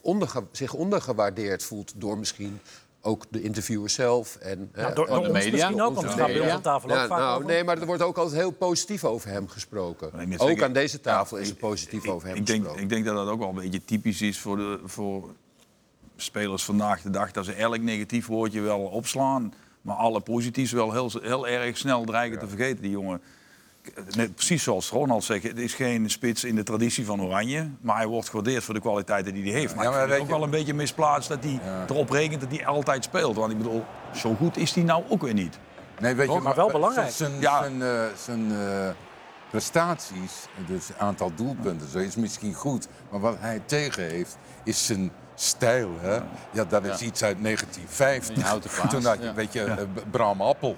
zich 0.52 0.74
ondergewaardeerd 0.74 1.64
voelt 1.64 1.94
door 1.96 2.18
misschien 2.18 2.62
ook 3.02 3.26
de 3.30 3.42
interviewer 3.42 3.90
zelf. 3.90 4.36
En, 4.36 4.70
Nou, 4.76 4.94
door, 4.94 5.06
de 5.06 5.12
ons 5.12 5.28
media? 5.28 5.52
misschien 5.52 5.82
ook, 5.82 5.94
want 5.96 6.08
we 6.14 6.20
gaan 6.22 6.32
bij 6.34 6.60
tafel 6.62 6.90
ook 6.90 6.96
ja, 6.96 7.08
vaak 7.08 7.20
nou, 7.20 7.36
over. 7.36 7.46
nee, 7.48 7.64
maar 7.64 7.78
er 7.80 7.86
wordt 7.86 8.02
ook 8.02 8.18
altijd 8.18 8.40
heel 8.42 8.52
positief 8.52 9.04
over 9.04 9.30
hem 9.30 9.48
gesproken. 9.48 10.08
Ook 10.14 10.34
zeggen- 10.40 10.64
aan 10.64 10.74
deze 10.74 11.02
tafel 11.02 11.38
Ja, 11.38 11.44
is 11.44 11.50
er 11.50 11.56
ik- 11.56 11.60
positief 11.62 12.08
over 12.08 12.28
hem 12.28 12.38
ik 12.38 12.46
denk, 12.46 12.58
gesproken. 12.60 12.84
ik 12.84 12.90
denk 12.90 13.06
dat 13.06 13.16
dat 13.16 13.28
ook 13.28 13.40
wel 13.40 13.50
een 13.50 13.56
beetje 13.56 13.86
typisch 13.86 14.22
is 14.22 14.40
voor, 14.40 14.58
de, 14.58 14.80
voor 14.86 15.30
spelers 16.16 16.64
vandaag 16.66 17.02
de 17.02 17.10
dag. 17.10 17.32
Dat 17.32 17.46
ze 17.46 17.54
elk 17.54 17.80
negatief 17.80 18.28
woordje 18.28 18.62
wel 18.62 18.80
opslaan. 18.82 19.54
Maar 19.82 19.96
alle 19.96 20.20
positiefs 20.20 20.72
wel 20.72 20.92
heel, 20.92 21.12
heel 21.22 21.48
erg 21.48 21.78
snel 21.78 22.04
dreigen 22.04 22.40
te 22.40 22.48
vergeten. 22.48 22.82
Die 22.82 22.92
jongen, 22.92 23.22
net, 24.16 24.36
precies 24.36 24.64
zoals 24.64 24.90
Ronald 24.90 25.24
zegt, 25.24 25.44
het 25.44 25.58
is 25.60 25.74
geen 25.74 26.10
spits 26.10 26.44
in 26.44 26.56
de 26.56 26.64
traditie 26.64 27.06
van 27.06 27.22
Oranje. 27.22 27.70
Maar 27.82 27.96
hij 27.98 28.08
wordt 28.08 28.30
gewaardeerd 28.30 28.64
voor 28.64 28.74
de 28.74 28.80
kwaliteiten 28.80 29.34
die 29.34 29.44
hij 29.44 29.52
heeft. 29.60 29.76
Maar 29.76 29.84
Ja, 29.84 29.90
ik 29.90 29.96
maar 29.96 30.06
vind 30.08 30.12
het 30.14 30.22
ook 30.22 30.28
je- 30.28 30.34
wel 30.34 30.44
een 30.44 30.50
beetje 30.58 30.74
misplaatst 30.74 31.30
dat 31.30 31.44
hij 31.44 31.60
erop 31.90 32.10
rekent 32.10 32.42
dat 32.42 32.52
hij 32.52 32.66
altijd 32.66 33.04
speelt. 33.04 33.36
Want 33.36 33.52
ik 33.52 33.58
bedoel, 33.58 33.86
zo 34.16 34.36
goed 34.36 34.58
is 34.58 34.74
hij 34.74 34.84
nou 34.84 35.04
ook 35.10 35.22
weer 35.22 35.34
niet. 35.34 35.60
Nee, 36.00 36.16
weet 36.16 36.32
je, 36.34 36.40
maar 36.40 36.56
wel 36.56 36.72
belangrijk. 36.72 37.12
Zijn, 37.12 37.32
Ja. 37.40 37.62
zijn, 37.62 37.82
eh, 37.82 38.04
zijn 38.26 38.52
eh, 38.52 38.90
prestaties, 39.50 40.46
dus 40.68 40.90
aantal 40.98 41.32
doelpunten, 41.36 41.90
zo 41.90 41.98
is 41.98 42.16
misschien 42.16 42.54
goed. 42.54 42.88
Maar 43.12 43.20
wat 43.20 43.36
hij 43.40 43.62
tegen 43.66 44.04
heeft, 44.04 44.38
is 44.64 44.86
zijn 44.86 45.12
stijl. 45.42 45.90
Hè? 46.00 46.20
Ja, 46.52 46.66
dat 46.66 46.86
is 46.86 47.02
iets 47.02 47.24
uit 47.24 47.38
1950. 47.44 48.36
Een 48.36 48.42
houten 48.42 48.70
plaats, 48.76 48.92
Toen 48.94 49.06
had 49.06 49.18
je, 49.20 49.24
ja. 49.24 49.34
weet 49.34 49.54
je, 49.54 49.64
eh, 49.64 49.78
Bram 50.12 50.42
Appel. 50.42 50.78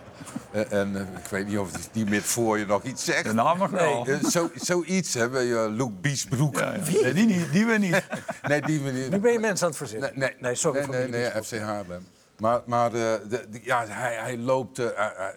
Eh, 0.51 0.71
en 0.71 0.95
eh, 0.95 1.01
ik 1.01 1.29
weet 1.29 1.47
niet 1.47 1.57
of 1.57 1.71
die 1.91 2.05
met 2.05 2.23
voor 2.23 2.59
je 2.59 2.65
nog 2.65 2.83
iets 2.83 3.03
zegt. 3.05 3.23
De 3.23 3.33
naam 3.33 3.57
nog 3.57 3.69
wel. 3.69 4.05
Eh, 4.07 4.23
zo, 4.23 4.49
zoiets 4.55 5.13
hebben 5.13 5.43
je 5.43 5.69
Luc 5.69 5.89
Biesbroek. 6.01 6.59
Ja, 6.59 6.73
ja. 6.73 7.01
Nee, 7.01 7.13
die, 7.13 7.25
niet, 7.25 7.51
die 7.51 7.65
we 7.65 7.77
niet. 7.77 8.01
Nee, 8.47 8.61
die 8.61 8.79
meneer. 8.81 9.09
Nu 9.09 9.19
ben 9.19 9.31
je 9.31 9.39
mensen 9.39 9.63
aan 9.65 9.69
het 9.69 9.77
verzinnen. 9.79 10.11
Nee, 10.15 10.35
nee, 10.39 10.55
sorry 10.55 10.77
nee, 10.77 10.85
voor 10.85 10.95
nee, 10.95 11.07
nee, 11.07 11.23
discussie. 11.23 11.57
FC 11.59 11.63
Haarlem. 11.63 12.07
Maar, 12.37 12.61
maar 12.65 12.85
eh, 12.85 12.91
de, 13.29 13.45
de- 13.49 13.59
ja, 13.63 13.85
hij, 13.87 14.15
hij 14.15 14.37
loopt 14.37 14.79
eh, 14.79 14.87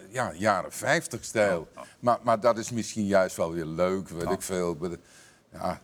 ja, 0.09 0.31
jaren 0.33 0.71
50 0.71 1.23
stijl. 1.23 1.67
Maar, 1.99 2.17
maar 2.23 2.39
dat 2.39 2.57
is 2.57 2.71
misschien 2.71 3.05
juist 3.05 3.35
wel 3.35 3.53
weer 3.53 3.65
leuk, 3.65 4.09
weet 4.09 4.29
ik 4.31 4.41
veel. 4.41 4.77
Ja. 5.53 5.81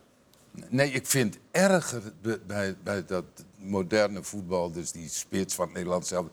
Nee, 0.68 0.90
ik 0.90 1.06
vind 1.06 1.38
erger 1.50 2.02
bij- 2.46 2.76
bij, 2.82 3.04
dat 3.04 3.24
moderne 3.58 4.22
voetbal, 4.22 4.72
dus 4.72 4.92
die 4.92 5.08
spits 5.08 5.54
van 5.54 5.64
het 5.64 5.74
Nederlands 5.74 6.08
zelf, 6.08 6.26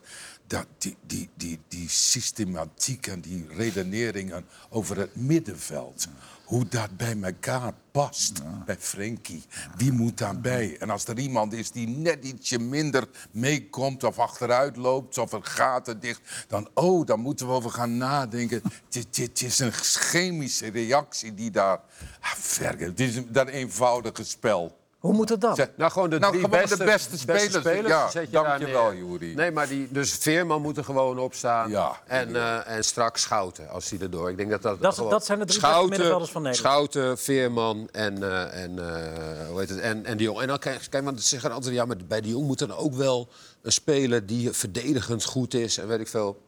dat 0.46 0.66
die, 0.78 0.96
die, 1.06 1.28
die, 1.34 1.58
die 1.68 1.88
systematiek 1.88 3.06
en 3.06 3.20
die 3.20 3.46
redeneringen 3.48 4.44
over 4.68 4.96
het 4.98 5.16
middenveld. 5.16 6.08
Hoe 6.50 6.68
dat 6.68 6.96
bij 6.96 7.16
elkaar 7.22 7.72
past, 7.90 8.42
bij 8.64 8.76
Frenkie. 8.78 9.44
Wie 9.76 9.92
moet 9.92 10.18
daarbij? 10.18 10.76
En 10.78 10.90
als 10.90 11.06
er 11.06 11.18
iemand 11.18 11.52
is 11.52 11.70
die 11.70 11.88
net 11.88 12.24
ietsje 12.24 12.58
minder 12.58 13.08
meekomt... 13.30 14.04
of 14.04 14.18
achteruit 14.18 14.76
loopt, 14.76 15.18
of 15.18 15.32
er 15.32 15.44
gaten 15.44 16.00
dicht... 16.00 16.44
dan, 16.48 16.68
oh, 16.74 17.06
dan 17.06 17.20
moeten 17.20 17.46
we 17.46 17.52
over 17.52 17.70
gaan 17.70 17.96
nadenken. 17.96 18.62
Het- 18.90 19.42
is 19.42 19.58
een 19.58 19.72
chemische 19.72 20.70
reactie 20.70 21.34
die 21.34 21.50
daar... 21.50 21.80
Ah, 22.20 22.34
verge, 22.34 22.84
het 22.84 23.00
is 23.00 23.20
dat 23.28 23.48
eenvoudige 23.48 24.24
spel. 24.24 24.79
Hoe 25.00 25.12
moet 25.12 25.28
het 25.28 25.40
dan? 25.40 25.58
Nou, 25.76 25.90
gewoon 25.90 26.10
de 26.10 26.18
Nou, 26.18 26.32
drie 26.32 26.44
gewoon 26.44 26.60
de 26.60 26.66
beste, 26.84 26.84
beste 27.26 27.58
spelers. 27.60 27.88
Ja, 27.88 28.10
zet 28.10 28.24
je 28.24 28.30
dankjewel. 28.30 28.94
Joeri. 28.94 29.34
Nee, 29.34 29.50
maar 29.50 29.68
die, 29.68 29.88
dus 29.90 30.12
Veerman 30.12 30.62
moet 30.62 30.76
er 30.76 30.84
gewoon 30.84 31.18
op 31.18 31.34
staan. 31.34 31.70
Ja. 31.70 32.00
en, 32.06 32.36
eh, 32.36 32.76
en 32.76 32.84
straks 32.84 33.22
Schouten, 33.22 33.68
als 33.68 33.90
hij 33.90 33.98
erdoor. 33.98 34.30
Ik 34.30 34.36
denk 34.36 34.50
dat 34.50 34.62
dat, 34.62 34.80
Dat- 34.82 34.94
gewoon- 34.94 35.10
dat 35.10 35.24
zijn 35.24 35.38
de 35.38 35.44
drie 35.44 35.60
beste 35.60 35.86
middenvelders 35.88 36.30
van 36.30 36.42
Nederland. 36.42 36.72
Schouten, 36.74 37.18
Veerman 37.18 37.88
en, 37.92 38.22
eh, 38.22 38.62
en, 38.62 38.78
eh, 38.78 39.48
hoe 39.48 39.58
heet 39.58 39.68
het, 39.68 39.78
en, 39.78 40.04
en 40.04 40.16
de 40.16 40.22
Jong. 40.22 40.40
En 40.40 40.46
dan 40.46 40.58
kijk, 40.58 40.86
kijk, 40.90 41.04
want 41.04 41.22
ze 41.22 41.28
zeggen 41.28 41.50
altijd... 41.52 41.74
ja, 41.74 41.84
maar 41.84 41.96
bij 42.08 42.20
de 42.20 42.28
Jong 42.28 42.46
moet 42.46 42.58
dan 42.58 42.72
ook 42.76 42.94
wel 42.94 43.28
een 43.62 43.72
speler 43.72 44.26
die 44.26 44.50
verdedigend 44.52 45.24
goed 45.24 45.54
is. 45.54 45.78
En 45.78 45.88
weet 45.88 46.00
ik 46.00 46.08
veel. 46.08 46.42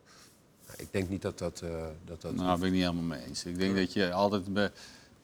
Nou, 0.67 0.79
Ik 0.81 0.89
denk 0.91 1.09
niet 1.09 1.23
dat 1.23 1.39
dat... 1.39 1.61
eh, 1.65 1.71
dat, 2.05 2.21
dat 2.23 2.35
Nou, 2.35 2.47
daar 2.47 2.59
ben 2.59 2.67
ik 2.67 2.73
niet 2.73 2.83
helemaal 2.83 3.03
mee 3.05 3.21
eens. 3.29 3.45
Ik 3.45 3.59
denk 3.59 3.77
dat 3.77 3.93
je 3.93 4.13
altijd 4.13 4.53
be- 4.55 4.71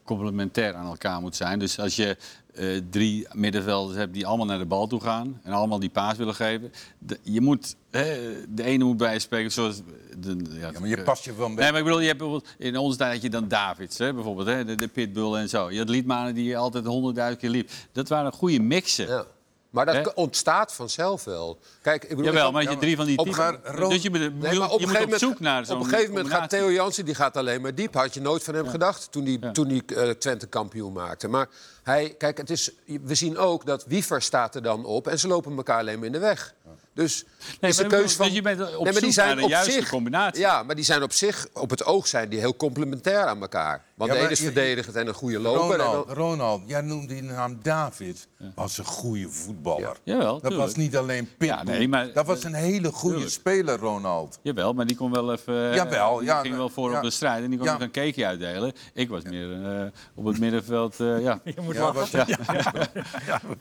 complementair 0.08 0.74
aan 0.74 0.86
elkaar 0.86 1.20
moet 1.20 1.36
zijn. 1.36 1.58
Dus 1.58 1.78
als 1.78 1.96
je 1.96 2.16
eh, 2.54 2.66
drie 2.90 3.26
middenvelders 3.32 3.98
hebt 3.98 4.12
die 4.14 4.26
allemaal 4.26 4.46
naar 4.46 4.58
de 4.58 4.66
bal 4.66 4.86
toe 4.86 5.00
gaan... 5.00 5.40
en 5.42 5.52
allemaal 5.52 5.78
die 5.78 5.90
paas 5.90 6.16
willen 6.16 6.34
geven... 6.34 6.72
De, 6.98 7.18
je 7.22 7.40
moet, 7.40 7.76
hè, 7.90 8.34
de 8.48 8.62
ene 8.62 8.84
moet 8.84 8.96
bij 8.96 9.12
je 9.12 9.18
spreken 9.18 9.52
zoals... 9.52 9.82
De, 10.18 10.36
ja, 10.50 10.70
Ja, 10.72 10.80
maar 10.80 10.88
je 10.88 11.02
past 11.02 11.24
je 11.24 11.34
wel 11.34 11.46
een 11.46 11.54
Nee, 11.54 11.70
maar 11.70 11.78
ik 11.78 11.84
bedoel, 11.84 12.00
je 12.00 12.06
hebt 12.06 12.18
bijvoorbeeld, 12.18 12.54
in 12.58 12.76
onze 12.76 12.98
tijd 12.98 13.12
had 13.12 13.22
je 13.22 13.30
dan 13.30 13.48
Davids, 13.48 13.98
hè, 13.98 14.14
bijvoorbeeld, 14.14 14.46
hè, 14.46 14.64
de, 14.64 14.74
de 14.74 14.88
Pitbull 14.88 15.34
en 15.34 15.48
zo. 15.48 15.70
Je 15.70 15.78
had 15.78 15.88
Liedmanen 15.88 16.34
die 16.34 16.56
altijd 16.56 16.84
honderdduizend 16.84 17.40
keer 17.40 17.50
liep. 17.50 17.70
Dat 17.92 18.08
waren 18.08 18.32
goede 18.32 18.60
mixen. 18.60 19.06
Ja. 19.06 19.26
Maar 19.70 19.86
dat 19.86 19.94
Hè? 19.94 20.02
ontstaat 20.14 20.72
vanzelf 20.74 21.24
wel. 21.24 21.58
Kijk, 21.82 22.02
ik 22.02 22.08
bedoel, 22.08 22.24
Jawel, 22.24 22.52
maar 22.52 22.62
als 22.62 22.72
je 22.74 22.78
drie 22.80 22.96
van 22.96 23.06
die 23.06 23.18
Op- 23.18 23.26
typen... 23.26 23.60
Ron- 23.64 23.90
dus 23.90 24.02
je, 24.02 24.10
moet- 24.10 24.18
Nee, 24.18 24.28
je 24.30 24.38
maar 24.40 24.52
moet 24.52 24.62
op 24.62 24.70
een 24.72 24.78
gegeven 24.78 24.94
op 24.94 25.00
moment, 25.00 25.20
zoek 25.20 25.40
naar 25.40 25.66
zo'n 25.66 25.76
Op 25.76 25.82
een 25.82 25.88
gegeven 25.88 26.10
moment 26.10 26.28
gaat 26.28 26.38
combinatie. 26.40 26.68
Theo 26.74 26.82
Jansen 26.84 27.04
die 27.04 27.14
gaat 27.14 27.36
alleen 27.36 27.60
maar 27.60 27.74
diep. 27.74 27.94
Had 27.94 28.14
je 28.14 28.20
nooit 28.20 28.42
van 28.44 28.54
hem 28.54 28.68
gedacht 28.68 29.12
toen 29.12 29.24
hij 29.24 29.52
toen 29.52 29.68
die, 29.68 29.82
eh, 29.96 30.10
Twente 30.10 30.46
kampioen 30.46 30.92
maakte. 30.92 31.28
Maar 31.28 31.48
hij, 31.82 32.14
kijk, 32.18 32.38
het 32.38 32.50
is, 32.50 32.70
we 33.02 33.14
zien 33.14 33.36
ook 33.38 33.66
dat 33.66 33.84
Wiever 33.86 34.22
staat 34.22 34.54
er 34.54 34.62
dan 34.62 34.84
op 34.84 35.06
en 35.06 35.18
ze 35.18 35.28
lopen 35.28 35.56
elkaar 35.56 35.78
alleen 35.78 35.96
maar 35.98 36.06
in 36.06 36.12
de 36.12 36.18
weg. 36.18 36.54
Dus 36.94 37.24
Nee, 37.60 37.70
is 37.70 37.76
de 37.76 37.82
maar 37.82 37.90
keuze 37.92 38.16
van. 38.16 38.26
dus 38.26 38.34
je 38.34 38.42
bent 38.42 38.60
op 38.76 38.84
maar 38.84 38.92
zoek 38.92 39.02
die 39.02 39.12
zijn 39.12 39.26
naar 39.26 39.36
de 39.36 39.42
op 39.42 39.48
juiste 39.48 39.72
zich, 39.72 39.88
combinatie. 39.88 40.40
Ja, 40.40 40.62
maar 40.62 40.74
die 40.74 40.84
zijn 40.84 41.02
op 41.02 41.12
zich, 41.12 41.46
op 41.52 41.70
het 41.70 41.84
oog 41.84 42.06
zijn 42.06 42.28
die 42.28 42.38
heel 42.38 42.56
complementair 42.56 43.24
aan 43.24 43.40
elkaar. 43.40 43.82
Want 43.94 44.10
Ja, 44.10 44.16
de 44.16 44.22
maar 44.22 44.30
ene 44.30 44.30
is 44.40 44.40
verdedigend 44.40 44.96
en 44.96 45.06
een 45.06 45.14
goede 45.14 45.38
loper. 45.38 45.80
en 45.80 45.84
Ronald, 45.86 46.06
dan- 46.06 46.16
Ronald, 46.16 46.62
jij 46.66 46.80
noemde 46.80 47.06
die 47.14 47.22
naam 47.22 47.58
David. 47.62 48.28
Was 48.54 48.78
een 48.78 48.84
goede 48.84 49.28
voetballer. 49.28 49.96
Jawel, 50.02 50.32
dat 50.32 50.40
tuurlijk. 50.40 50.60
was 50.62 50.74
niet 50.74 50.96
alleen 50.96 51.24
pitbull. 51.28 51.48
Ja, 51.48 51.62
nee, 51.62 51.88
maar- 51.88 52.12
dat 52.12 52.26
was 52.26 52.44
een 52.44 52.54
hele 52.54 52.92
goede 52.92 53.14
Tuurlijk. 53.14 53.34
speler, 53.34 53.78
Ronald. 53.78 54.38
Jawel, 54.42 54.72
maar 54.72 54.86
die 54.86 54.96
kon 54.96 55.10
wel 55.10 55.32
even. 55.32 55.68
eh, 55.70 55.74
Jawel, 55.74 56.16
die 56.16 56.26
ja, 56.26 56.40
ging 56.40 56.56
wel 56.56 56.68
voor 56.68 56.90
ja. 56.90 56.96
op 56.96 57.02
de 57.02 57.10
strijd 57.10 57.44
en 57.44 57.50
die 57.50 57.58
kon 57.58 57.68
Ja. 57.68 57.74
ook 57.74 57.80
een 57.80 57.90
cakeje 57.90 58.26
uitdelen. 58.26 58.72
Ik 58.94 59.08
was 59.08 59.22
meer 59.22 59.64
eh, 59.80 59.86
op 60.14 60.24
het 60.24 60.38
middenveld. 60.38 61.00
eh, 61.00 61.22
ja. 61.22 61.40
Je 61.54 61.54
moet 61.62 61.74
Ja, 61.74 61.92
was, 61.92 62.10
ja, 62.10 62.26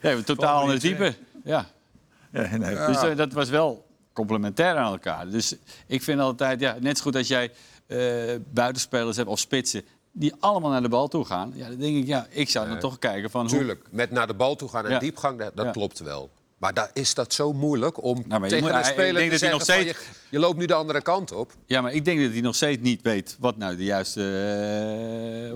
een 0.00 0.24
totaal 0.24 0.78
type. 0.78 1.04
Ja. 1.04 1.14
Ja, 1.44 1.66
nee. 2.30 2.74
Dus 2.86 3.02
eh, 3.02 3.16
dat 3.16 3.32
was 3.32 3.48
wel 3.48 3.86
complementair 4.12 4.76
aan 4.76 4.92
elkaar. 4.92 5.28
Dus 5.28 5.54
ik 5.86 6.02
vind 6.02 6.20
altijd, 6.20 6.60
ja, 6.60 6.76
net 6.80 6.96
zo 6.96 7.02
goed 7.02 7.16
als 7.16 7.28
jij 7.28 7.52
eh, 7.86 7.98
buitenspelers 8.52 9.16
hebt 9.16 9.28
of 9.28 9.38
spitsen. 9.38 9.82
die 10.12 10.34
allemaal 10.40 10.70
naar 10.70 10.82
de 10.82 10.88
bal 10.88 11.08
toe 11.08 11.24
gaan. 11.24 11.52
Ja, 11.54 11.68
dan 11.68 11.78
denk 11.78 11.96
ik, 11.96 12.06
ja, 12.06 12.26
ik 12.30 12.48
zou 12.48 12.68
dan 12.68 12.78
toch 12.78 12.98
kijken 12.98 13.30
van. 13.30 13.46
hoe- 13.48 13.56
Tuurlijk, 13.58 13.86
met 13.90 14.10
naar 14.10 14.26
de 14.26 14.34
bal 14.34 14.56
toe 14.56 14.68
gaan 14.68 14.84
en 14.84 14.90
Ja. 14.90 14.98
diepgang, 14.98 15.38
dat, 15.38 15.56
dat 15.56 15.64
Ja. 15.64 15.70
klopt 15.70 15.98
wel. 15.98 16.30
Maar 16.58 16.74
daar 16.74 16.90
is 16.92 17.14
dat 17.14 17.32
zo 17.32 17.52
moeilijk 17.52 18.02
om 18.02 18.14
Nou, 18.14 18.28
maar 18.28 18.40
je 18.42 18.48
tegen 18.48 18.64
moet- 18.64 18.72
een 18.72 18.78
ik 18.78 18.84
speler 18.84 19.14
denk 19.14 19.30
te 19.30 19.30
dat 19.30 19.40
hij 19.40 19.50
zeggen 19.58 19.86
nog 19.86 19.96
van, 19.96 20.06
je, 20.28 20.28
je 20.30 20.38
loopt 20.38 20.58
nu 20.58 20.66
de 20.66 20.74
andere 20.74 21.02
kant 21.02 21.32
op. 21.32 21.52
Ja, 21.66 21.80
maar 21.80 21.92
ik 21.92 22.04
denk 22.04 22.20
dat 22.22 22.32
hij 22.32 22.40
nog 22.40 22.54
steeds 22.54 22.82
niet 22.82 23.02
weet 23.02 23.36
wat 23.40 23.56
nou 23.56 23.76
de 23.76 23.84
juiste 23.84 24.20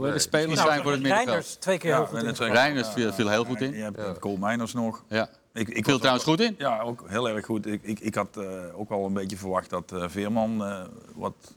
eh, 0.04 0.18
spelers 0.18 0.54
Nou, 0.54 0.68
zijn 0.68 0.82
voor 0.82 0.90
het 0.92 1.00
middenveld. 1.00 1.26
Reiners 1.28 1.54
twee 1.54 1.78
keer 1.78 1.94
heel 1.94 2.06
goed 2.06 2.22
in. 2.40 2.52
Reiners 2.52 2.88
viel, 2.88 3.12
viel 3.12 3.28
heel 3.28 3.44
goed 3.44 3.60
in. 3.60 3.72
Je 3.76 3.82
hebt 3.82 4.18
Cole 4.18 4.38
Mijners 4.38 4.72
nog. 4.72 5.04
Ja. 5.08 5.28
Ik, 5.54 5.68
ik 5.68 5.84
Viel 5.84 5.98
trouwens 5.98 6.26
ook- 6.26 6.30
goed 6.30 6.46
in. 6.46 6.54
Ja, 6.58 6.80
ook 6.80 7.04
heel 7.06 7.28
erg 7.28 7.44
goed. 7.44 7.66
Ik, 7.66 7.82
ik, 7.82 8.00
ik 8.00 8.14
had 8.14 8.36
eh, 8.36 8.78
ook 8.78 8.90
al 8.90 9.06
een 9.06 9.12
beetje 9.12 9.36
verwacht 9.36 9.70
dat 9.70 9.92
eh, 9.92 10.04
Veerman 10.08 10.64
eh, 10.64 10.84
wat 11.14 11.54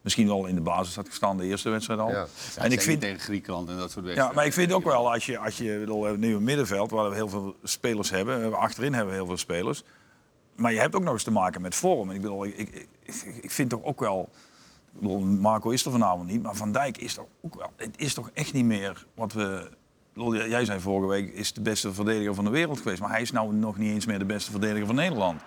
misschien 0.00 0.26
wel 0.26 0.46
in 0.46 0.54
de 0.54 0.60
basis 0.60 0.96
had 0.96 1.08
gestaan 1.08 1.36
de 1.36 1.44
eerste 1.44 1.70
wedstrijd 1.70 2.00
al. 2.00 2.10
Ja. 2.10 2.26
En 2.56 2.72
ik 2.72 2.80
vind, 2.80 3.00
tegen 3.00 3.20
Griekenland 3.20 3.68
en 3.68 3.76
dat 3.76 3.90
soort 3.90 3.94
ja, 3.94 4.02
wedstrijden. 4.02 4.36
maar 4.36 4.46
ik 4.46 4.52
vind 4.52 4.72
ook 4.72 4.84
wel, 4.84 5.12
als 5.12 5.26
je, 5.26 5.38
als 5.38 5.56
je 5.56 5.78
bedoel, 5.78 6.00
we 6.00 6.06
hebben 6.06 6.28
nu 6.28 6.34
een 6.34 6.42
middenveld 6.42 6.90
waar 6.90 7.08
we 7.08 7.14
heel 7.14 7.28
veel 7.28 7.56
spelers 7.62 8.10
hebben. 8.10 8.54
Achterin 8.54 8.92
hebben 8.92 9.10
we 9.10 9.18
heel 9.18 9.26
veel 9.26 9.36
spelers. 9.36 9.84
Maar 10.56 10.72
je 10.72 10.78
hebt 10.78 10.94
ook 10.94 11.02
nog 11.02 11.12
eens 11.12 11.22
te 11.22 11.30
maken 11.30 11.60
met 11.60 11.74
vorm. 11.74 12.08
En 12.08 12.14
ik, 12.14 12.20
bedoel, 12.20 12.44
ik, 12.44 12.56
ik, 12.56 12.88
ik, 13.40 13.50
vind 13.50 13.70
toch 13.70 13.82
ook 13.82 14.00
wel... 14.00 14.28
Ik 14.94 15.00
bedoel, 15.00 15.20
Marco 15.20 15.70
is 15.70 15.84
er 15.84 15.90
vanavond 15.90 16.30
niet, 16.30 16.42
maar 16.42 16.54
Van 16.54 16.72
Dijk 16.72 16.98
is 16.98 17.14
toch 17.14 17.26
ook 17.40 17.54
wel... 17.54 17.70
Het 17.76 17.94
is 17.96 18.14
toch 18.14 18.30
echt 18.32 18.52
niet 18.52 18.64
meer 18.64 19.06
wat 19.14 19.32
we... 19.32 19.70
Jij 20.28 20.64
zei 20.64 20.80
vorige 20.80 21.08
week, 21.08 21.34
is 21.34 21.52
de 21.52 21.60
beste 21.60 21.92
verdediger 21.92 22.34
van 22.34 22.44
de 22.44 22.50
wereld 22.50 22.78
geweest. 22.80 23.00
Maar 23.00 23.10
hij 23.10 23.20
is 23.20 23.32
nou 23.32 23.54
nog 23.54 23.76
niet 23.76 23.90
eens 23.92 24.06
meer 24.06 24.18
de 24.18 24.24
beste 24.24 24.50
verdediger 24.50 24.86
van 24.86 24.94
Nederland. 24.94 25.40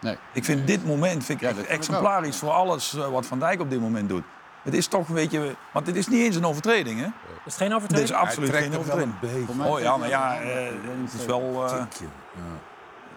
Nee. 0.00 0.16
Ik 0.32 0.44
vind 0.44 0.66
dit 0.66 0.86
moment 0.86 1.24
vind 1.24 1.42
ik 1.42 1.56
Ja, 1.56 1.62
exemplarisch 1.62 2.36
voor 2.36 2.50
alles 2.50 2.94
eh, 2.94 3.08
wat 3.10 3.26
Van 3.26 3.38
Dijk 3.38 3.60
op 3.60 3.70
dit 3.70 3.80
moment 3.80 4.08
doet. 4.08 4.22
Het 4.62 4.74
is 4.74 4.86
toch 4.86 5.08
een 5.08 5.14
beetje... 5.14 5.54
Want 5.72 5.86
het 5.86 5.96
is 5.96 6.08
niet 6.08 6.20
eens 6.20 6.36
een 6.36 6.44
overtreding, 6.44 6.98
hè? 7.00 7.06
Is 7.06 7.12
het 7.44 7.54
geen 7.54 7.70
Het 7.72 7.80
is 7.80 7.84
overtreding? 7.86 8.16
absoluut 8.18 8.50
geen 8.50 8.76
overtreding. 8.78 9.12
een 9.22 9.46
beetje. 9.46 9.64
Oh 9.70 9.80
ja, 9.80 9.96
maar 9.96 10.08
ja, 10.08 10.40
eh, 10.40 10.66
het 11.02 11.12
is 11.20 11.26
wel... 11.26 11.64
eh, 11.66 11.82
Tikje. 11.82 12.04
Ja. 12.34 12.40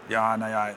ja, 0.08 0.36
nou 0.36 0.51
ja. 0.51 0.73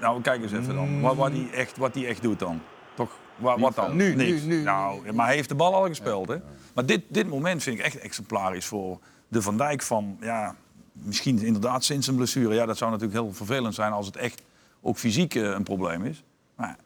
Nou, 0.00 0.20
kijk 0.20 0.42
eens 0.42 0.52
even 0.52 0.74
dan. 0.74 1.00
Wat, 1.00 1.16
wat, 1.16 1.30
hij 1.30 1.48
echt, 1.52 1.76
wat 1.76 1.94
hij 1.94 2.06
echt 2.06 2.22
doet 2.22 2.38
dan. 2.38 2.60
Toch? 2.94 3.10
Wa- 3.36 3.58
wat 3.58 3.74
dan? 3.74 3.96
Nu, 3.96 4.14
Niks. 4.14 4.42
nu, 4.42 4.46
nu. 4.56 4.62
Nou, 4.62 5.12
maar 5.12 5.26
hij 5.26 5.34
heeft 5.34 5.48
de 5.48 5.54
bal 5.54 5.74
al 5.74 5.86
gespeeld, 5.86 6.28
hè? 6.28 6.36
Maar 6.74 6.86
dit, 6.86 7.02
dit 7.08 7.28
moment 7.28 7.62
vind 7.62 7.78
ik 7.78 7.84
echt 7.84 7.98
exemplarisch 7.98 8.66
voor 8.66 8.98
de 9.34 9.42
Van 9.42 9.56
Dijk 9.56 9.82
van... 9.82 10.16
Ja, 10.20 10.54
misschien 10.92 11.38
inderdaad 11.38 11.84
sinds 11.84 12.06
een 12.06 12.16
blessure. 12.16 12.54
Ja, 12.54 12.66
dat 12.66 12.76
zou 12.76 12.90
natuurlijk 12.90 13.20
heel 13.20 13.32
vervelend 13.32 13.74
zijn 13.74 13.92
als 13.92 14.06
het 14.06 14.16
echt 14.16 14.42
ook 14.80 14.96
fysiek 14.96 15.34
eh, 15.34 15.42
een 15.42 15.62
probleem 15.62 16.04
is. 16.04 16.24
Maar, 16.54 16.76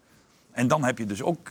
en 0.50 0.68
dan 0.68 0.84
heb 0.84 0.98
je 0.98 1.06
dus 1.06 1.22
ook 1.22 1.50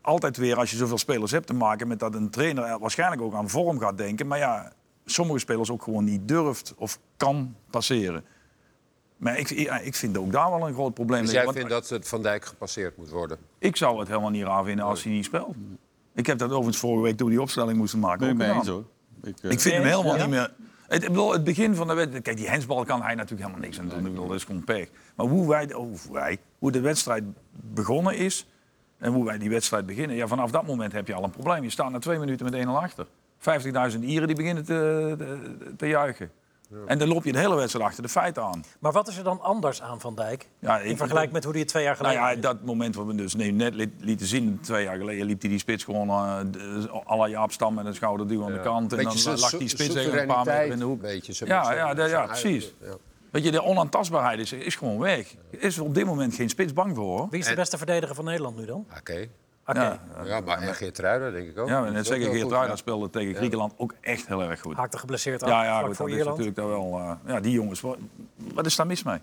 altijd 0.00 0.36
weer, 0.36 0.56
als 0.56 0.70
je 0.70 0.76
zoveel 0.76 0.98
spelers 0.98 1.30
hebt, 1.30 1.46
te 1.46 1.54
maken 1.54 1.88
met 1.88 1.98
dat 1.98 2.14
een 2.14 2.30
trainer 2.30 2.64
er 2.64 2.78
waarschijnlijk 2.78 3.22
ook 3.22 3.34
aan 3.34 3.48
vorm 3.48 3.78
gaat 3.78 3.98
denken. 3.98 4.26
Maar 4.26 4.38
ja, 4.38 4.72
sommige 5.04 5.38
spelers 5.38 5.70
ook 5.70 5.82
gewoon 5.82 6.04
niet 6.04 6.28
durft 6.28 6.74
of 6.76 6.98
kan 7.16 7.54
passeren. 7.70 8.24
Maar 9.16 9.38
ik, 9.38 9.50
ik 9.84 9.94
vind 9.94 10.18
ook 10.18 10.32
daar 10.32 10.50
wel 10.50 10.68
een 10.68 10.74
groot 10.74 10.94
probleem. 10.94 11.22
Dus 11.22 11.30
jij 11.30 11.44
want 11.44 11.56
vindt 11.56 11.70
dat 11.70 11.88
het 11.88 12.08
Van 12.08 12.22
Dijk 12.22 12.44
gepasseerd 12.44 12.96
moet 12.96 13.10
worden? 13.10 13.38
Ik 13.58 13.76
zou 13.76 13.98
het 13.98 14.08
helemaal 14.08 14.30
niet 14.30 14.44
raar 14.44 14.64
vinden 14.64 14.84
als 14.84 15.02
hij 15.02 15.12
niet 15.12 15.24
speelt. 15.24 15.54
Ik 16.14 16.26
heb 16.26 16.38
dat 16.38 16.50
overigens 16.50 16.78
vorige 16.78 17.02
week 17.02 17.16
toen 17.16 17.26
we 17.26 17.32
die 17.32 17.42
opstelling 17.42 17.78
moesten 17.78 17.98
maken 17.98 18.26
ik 18.26 18.32
ook 18.32 18.38
mee 18.38 18.46
gedaan. 18.46 18.62
eens 18.62 18.70
hoor. 18.70 18.84
Ik, 19.26 19.36
eh, 19.42 19.50
Ik 19.50 19.60
vind 19.60 19.74
hem 19.74 19.84
helemaal 19.84 20.16
ja? 20.16 20.22
niet 20.22 20.30
meer... 20.30 20.52
Het, 20.86 21.02
ik 21.02 21.08
bedoel, 21.08 21.32
het 21.32 21.44
begin 21.44 21.74
van 21.74 21.86
de 21.86 21.94
wedstrijd... 21.94 22.24
Kijk, 22.24 22.36
die 22.36 22.48
hensbal 22.48 22.84
kan 22.84 23.02
hij 23.02 23.14
natuurlijk 23.14 23.40
helemaal 23.40 23.64
niks 23.64 23.78
aan 23.78 23.88
doen. 23.88 23.98
Ik 23.98 24.04
bedoel, 24.04 24.26
dat 24.26 24.36
is 24.36 24.44
gewoon 24.44 24.64
pech. 24.64 24.88
Maar 25.14 25.26
hoe, 25.26 25.48
wij, 25.48 25.74
oh, 25.74 25.94
wij, 26.12 26.38
hoe 26.58 26.72
de 26.72 26.80
wedstrijd 26.80 27.24
begonnen 27.50 28.16
is... 28.16 28.46
en 28.98 29.12
hoe 29.12 29.24
wij 29.24 29.38
die 29.38 29.50
wedstrijd 29.50 29.86
beginnen... 29.86 30.16
Ja, 30.16 30.26
vanaf 30.26 30.50
dat 30.50 30.66
moment 30.66 30.92
heb 30.92 31.06
je 31.06 31.14
al 31.14 31.24
een 31.24 31.30
probleem. 31.30 31.62
Je 31.62 31.70
staat 31.70 31.90
na 31.90 31.98
twee 31.98 32.18
minuten 32.18 32.50
met 32.50 32.64
1-0 32.64 32.68
achter. 32.68 33.06
50.000 33.94 34.00
Ieren 34.00 34.26
die 34.26 34.36
beginnen 34.36 34.64
te, 34.64 35.14
te, 35.18 35.74
te 35.76 35.86
juichen. 35.86 36.30
En 36.86 36.98
dan 36.98 37.08
loop 37.08 37.24
je 37.24 37.32
de 37.32 37.38
hele 37.38 37.54
wedstrijd 37.54 37.86
achter 37.86 38.02
de 38.02 38.08
feiten 38.08 38.42
aan. 38.42 38.64
Maar 38.80 38.92
wat 38.92 39.08
is 39.08 39.16
er 39.16 39.24
dan 39.24 39.40
anders 39.40 39.82
aan 39.82 40.00
Van 40.00 40.14
Dijk? 40.14 40.48
Ja, 40.58 40.78
in 40.78 40.90
ik- 40.90 40.96
vergelijking 40.96 41.32
met 41.32 41.42
hoe 41.44 41.52
hij 41.52 41.60
het 41.60 41.70
twee 41.70 41.82
jaar 41.82 41.96
Nou 42.00 42.04
geleden 42.06 42.28
ja, 42.28 42.34
deed? 42.34 42.42
dat 42.42 42.62
moment 42.64 42.94
wat 42.94 43.06
we 43.06 43.14
dus 43.14 43.34
nee, 43.34 43.52
net 43.52 43.74
li- 43.74 43.94
lieten 44.00 44.26
zien, 44.26 44.58
twee 44.62 44.84
jaar 44.84 44.96
geleden, 44.96 45.26
liep 45.26 45.40
hij 45.40 45.50
die 45.50 45.58
spits 45.58 45.84
gewoon 45.84 46.08
uh, 46.08 47.10
à 47.10 47.16
la 47.16 47.28
Jaap 47.28 47.52
Stam 47.52 47.74
met 47.74 47.86
een 47.86 47.94
schouderduw 47.94 48.44
aan 48.44 48.52
de 48.52 48.60
kant. 48.60 48.92
En 48.92 49.04
dan 49.04 49.38
lag 49.38 49.50
die 49.56 49.68
spits 49.68 49.94
even 49.94 50.20
een 50.20 50.26
paar 50.26 50.44
meter 50.44 50.66
in 50.66 50.78
de 50.78 50.84
hoek. 50.84 51.00
Beetje, 51.00 51.32
zo- 51.34 51.46
Ja, 51.46 51.72
ja, 51.72 51.92
ja, 51.96 52.06
ja, 52.06 52.26
precies. 52.26 52.74
Ja. 52.80 52.94
Weet 53.30 53.44
je, 53.44 53.50
de 53.50 53.62
onaantastbaarheid 53.62 54.38
is, 54.38 54.52
is 54.52 54.74
gewoon 54.74 54.98
weg. 54.98 55.34
Er 55.50 55.62
is 55.62 55.78
op 55.78 55.94
dit 55.94 56.06
moment 56.06 56.34
geen 56.34 56.48
spits 56.48 56.72
bang 56.72 56.96
voor. 56.96 57.18
Hoor. 57.18 57.26
Wie 57.30 57.38
is 57.38 57.44
de 57.44 57.50
En- 57.50 57.56
beste 57.56 57.76
verdediger 57.76 58.14
van 58.14 58.24
Nederland 58.24 58.56
nu 58.56 58.64
dan? 58.66 58.86
Oké. 58.98 59.26
Ja, 59.74 60.00
Ja, 60.24 60.40
maar 60.40 60.58
en 60.58 60.74
Geert 60.74 60.98
Ruijder 60.98 61.32
denk 61.32 61.48
ik 61.48 61.58
ook. 61.58 61.68
ja, 61.68 61.78
ook 61.78 62.04
heel 62.04 62.30
Geert 62.32 62.50
Ruijder 62.50 62.78
speelde 62.78 63.10
tegen 63.10 63.34
Griekenland 63.34 63.72
ook 63.76 63.94
echt 64.00 64.26
heel 64.26 64.42
erg 64.42 64.60
goed. 64.60 64.76
Haakte 64.76 64.98
geblesseerd 64.98 65.42
af, 65.42 65.48
Ja, 65.48 65.64
ja, 65.64 65.82
goed, 65.82 65.96
voor 65.96 66.08
dat 66.08 66.18
is 66.18 66.24
natuurlijk 66.24 66.56
daar 66.56 66.68
wel... 66.68 66.98
eh, 66.98 67.12
ja, 67.26 67.40
die 67.40 67.52
jongens, 67.52 67.80
wat, 67.80 67.98
wat 68.54 68.66
is 68.66 68.76
daar 68.76 68.86
mis 68.86 69.02
mee? 69.02 69.18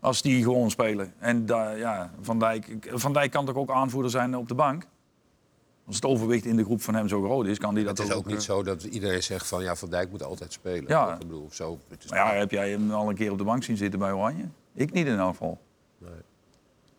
Als 0.00 0.22
die 0.22 0.42
gewoon 0.42 0.70
spelen. 0.70 1.12
En 1.18 1.46
daar, 1.46 1.78
ja, 1.78 2.10
Van, 2.20 2.38
Dijk, 2.38 2.66
Van 2.92 3.12
Dijk 3.12 3.30
kan 3.30 3.46
toch 3.46 3.56
ook 3.56 3.70
aanvoerder 3.70 4.10
zijn 4.10 4.36
op 4.36 4.48
de 4.48 4.54
bank? 4.54 4.86
Als 5.86 5.96
het 5.96 6.04
overwicht 6.04 6.44
in 6.44 6.56
de 6.56 6.64
groep 6.64 6.82
van 6.82 6.94
hem 6.94 7.08
zo 7.08 7.22
groot 7.22 7.46
is, 7.46 7.58
kan 7.58 7.74
die 7.74 7.84
dat 7.84 7.98
Het 7.98 8.08
is 8.08 8.14
ook 8.14 8.26
eh, 8.26 8.32
niet 8.32 8.42
zo 8.42 8.62
dat 8.62 8.82
iedereen 8.82 9.22
zegt 9.22 9.46
van 9.46 9.62
ja, 9.62 9.76
Van 9.76 9.90
Dijk 9.90 10.10
moet 10.10 10.22
altijd 10.22 10.52
spelen. 10.52 10.84
Ja. 10.88 11.12
Ik 11.12 11.18
bedoel, 11.18 11.48
zo, 11.50 11.78
het 11.88 12.04
is 12.04 12.10
Maar 12.10 12.18
ja, 12.18 12.38
heb 12.38 12.50
jij 12.50 12.70
hem 12.70 12.90
al 12.90 13.08
een 13.08 13.14
keer 13.14 13.30
op 13.32 13.38
de 13.38 13.44
bank 13.44 13.62
zien 13.62 13.76
zitten 13.76 13.98
bij 13.98 14.12
Oranje? 14.12 14.44
Ik 14.74 14.92
niet 14.92 15.06
in 15.06 15.18
elk 15.18 15.30
geval. 15.30 15.58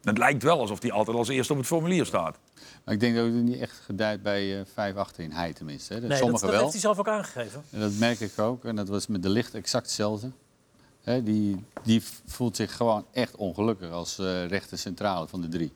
Het 0.03 0.17
lijkt 0.17 0.43
wel 0.43 0.59
alsof 0.59 0.81
hij 0.81 0.91
altijd 0.91 1.17
als 1.17 1.27
eerste 1.27 1.51
op 1.53 1.59
het 1.59 1.67
formulier 1.67 2.05
staat. 2.05 2.37
Maar 2.85 2.93
ik 2.93 2.99
denk 2.99 3.15
dat 3.15 3.25
het 3.25 3.33
niet 3.33 3.59
echt 3.59 3.79
gedijt 3.85 4.21
bij 4.21 4.59
eh 4.59 4.65
5 4.73 4.95
achterin. 4.95 5.31
Hij 5.31 5.53
tenminste. 5.53 5.93
Hè. 5.93 5.99
Nee, 5.99 6.09
dat, 6.09 6.17
Sommigen 6.17 6.41
dat 6.41 6.49
wel. 6.51 6.59
heeft 6.59 6.71
hij 6.73 6.81
zelf 6.81 6.99
ook 6.99 7.07
aangegeven. 7.07 7.63
En 7.69 7.79
dat 7.79 7.93
merk 7.93 8.19
ik 8.19 8.39
ook. 8.39 8.65
En 8.65 8.75
dat 8.75 8.87
was 8.87 9.07
met 9.07 9.23
de 9.23 9.29
licht 9.29 9.53
exact 9.53 9.85
hetzelfde. 9.85 10.31
Hè, 11.01 11.23
die, 11.23 11.63
die 11.83 12.03
voelt 12.25 12.55
zich 12.55 12.75
gewoon 12.75 13.05
echt 13.11 13.35
ongelukkig 13.35 13.91
als 13.91 14.19
eh 14.19 14.45
rechter 14.45 14.77
centrale 14.77 15.27
van 15.27 15.41
de 15.41 15.47
drie. 15.47 15.71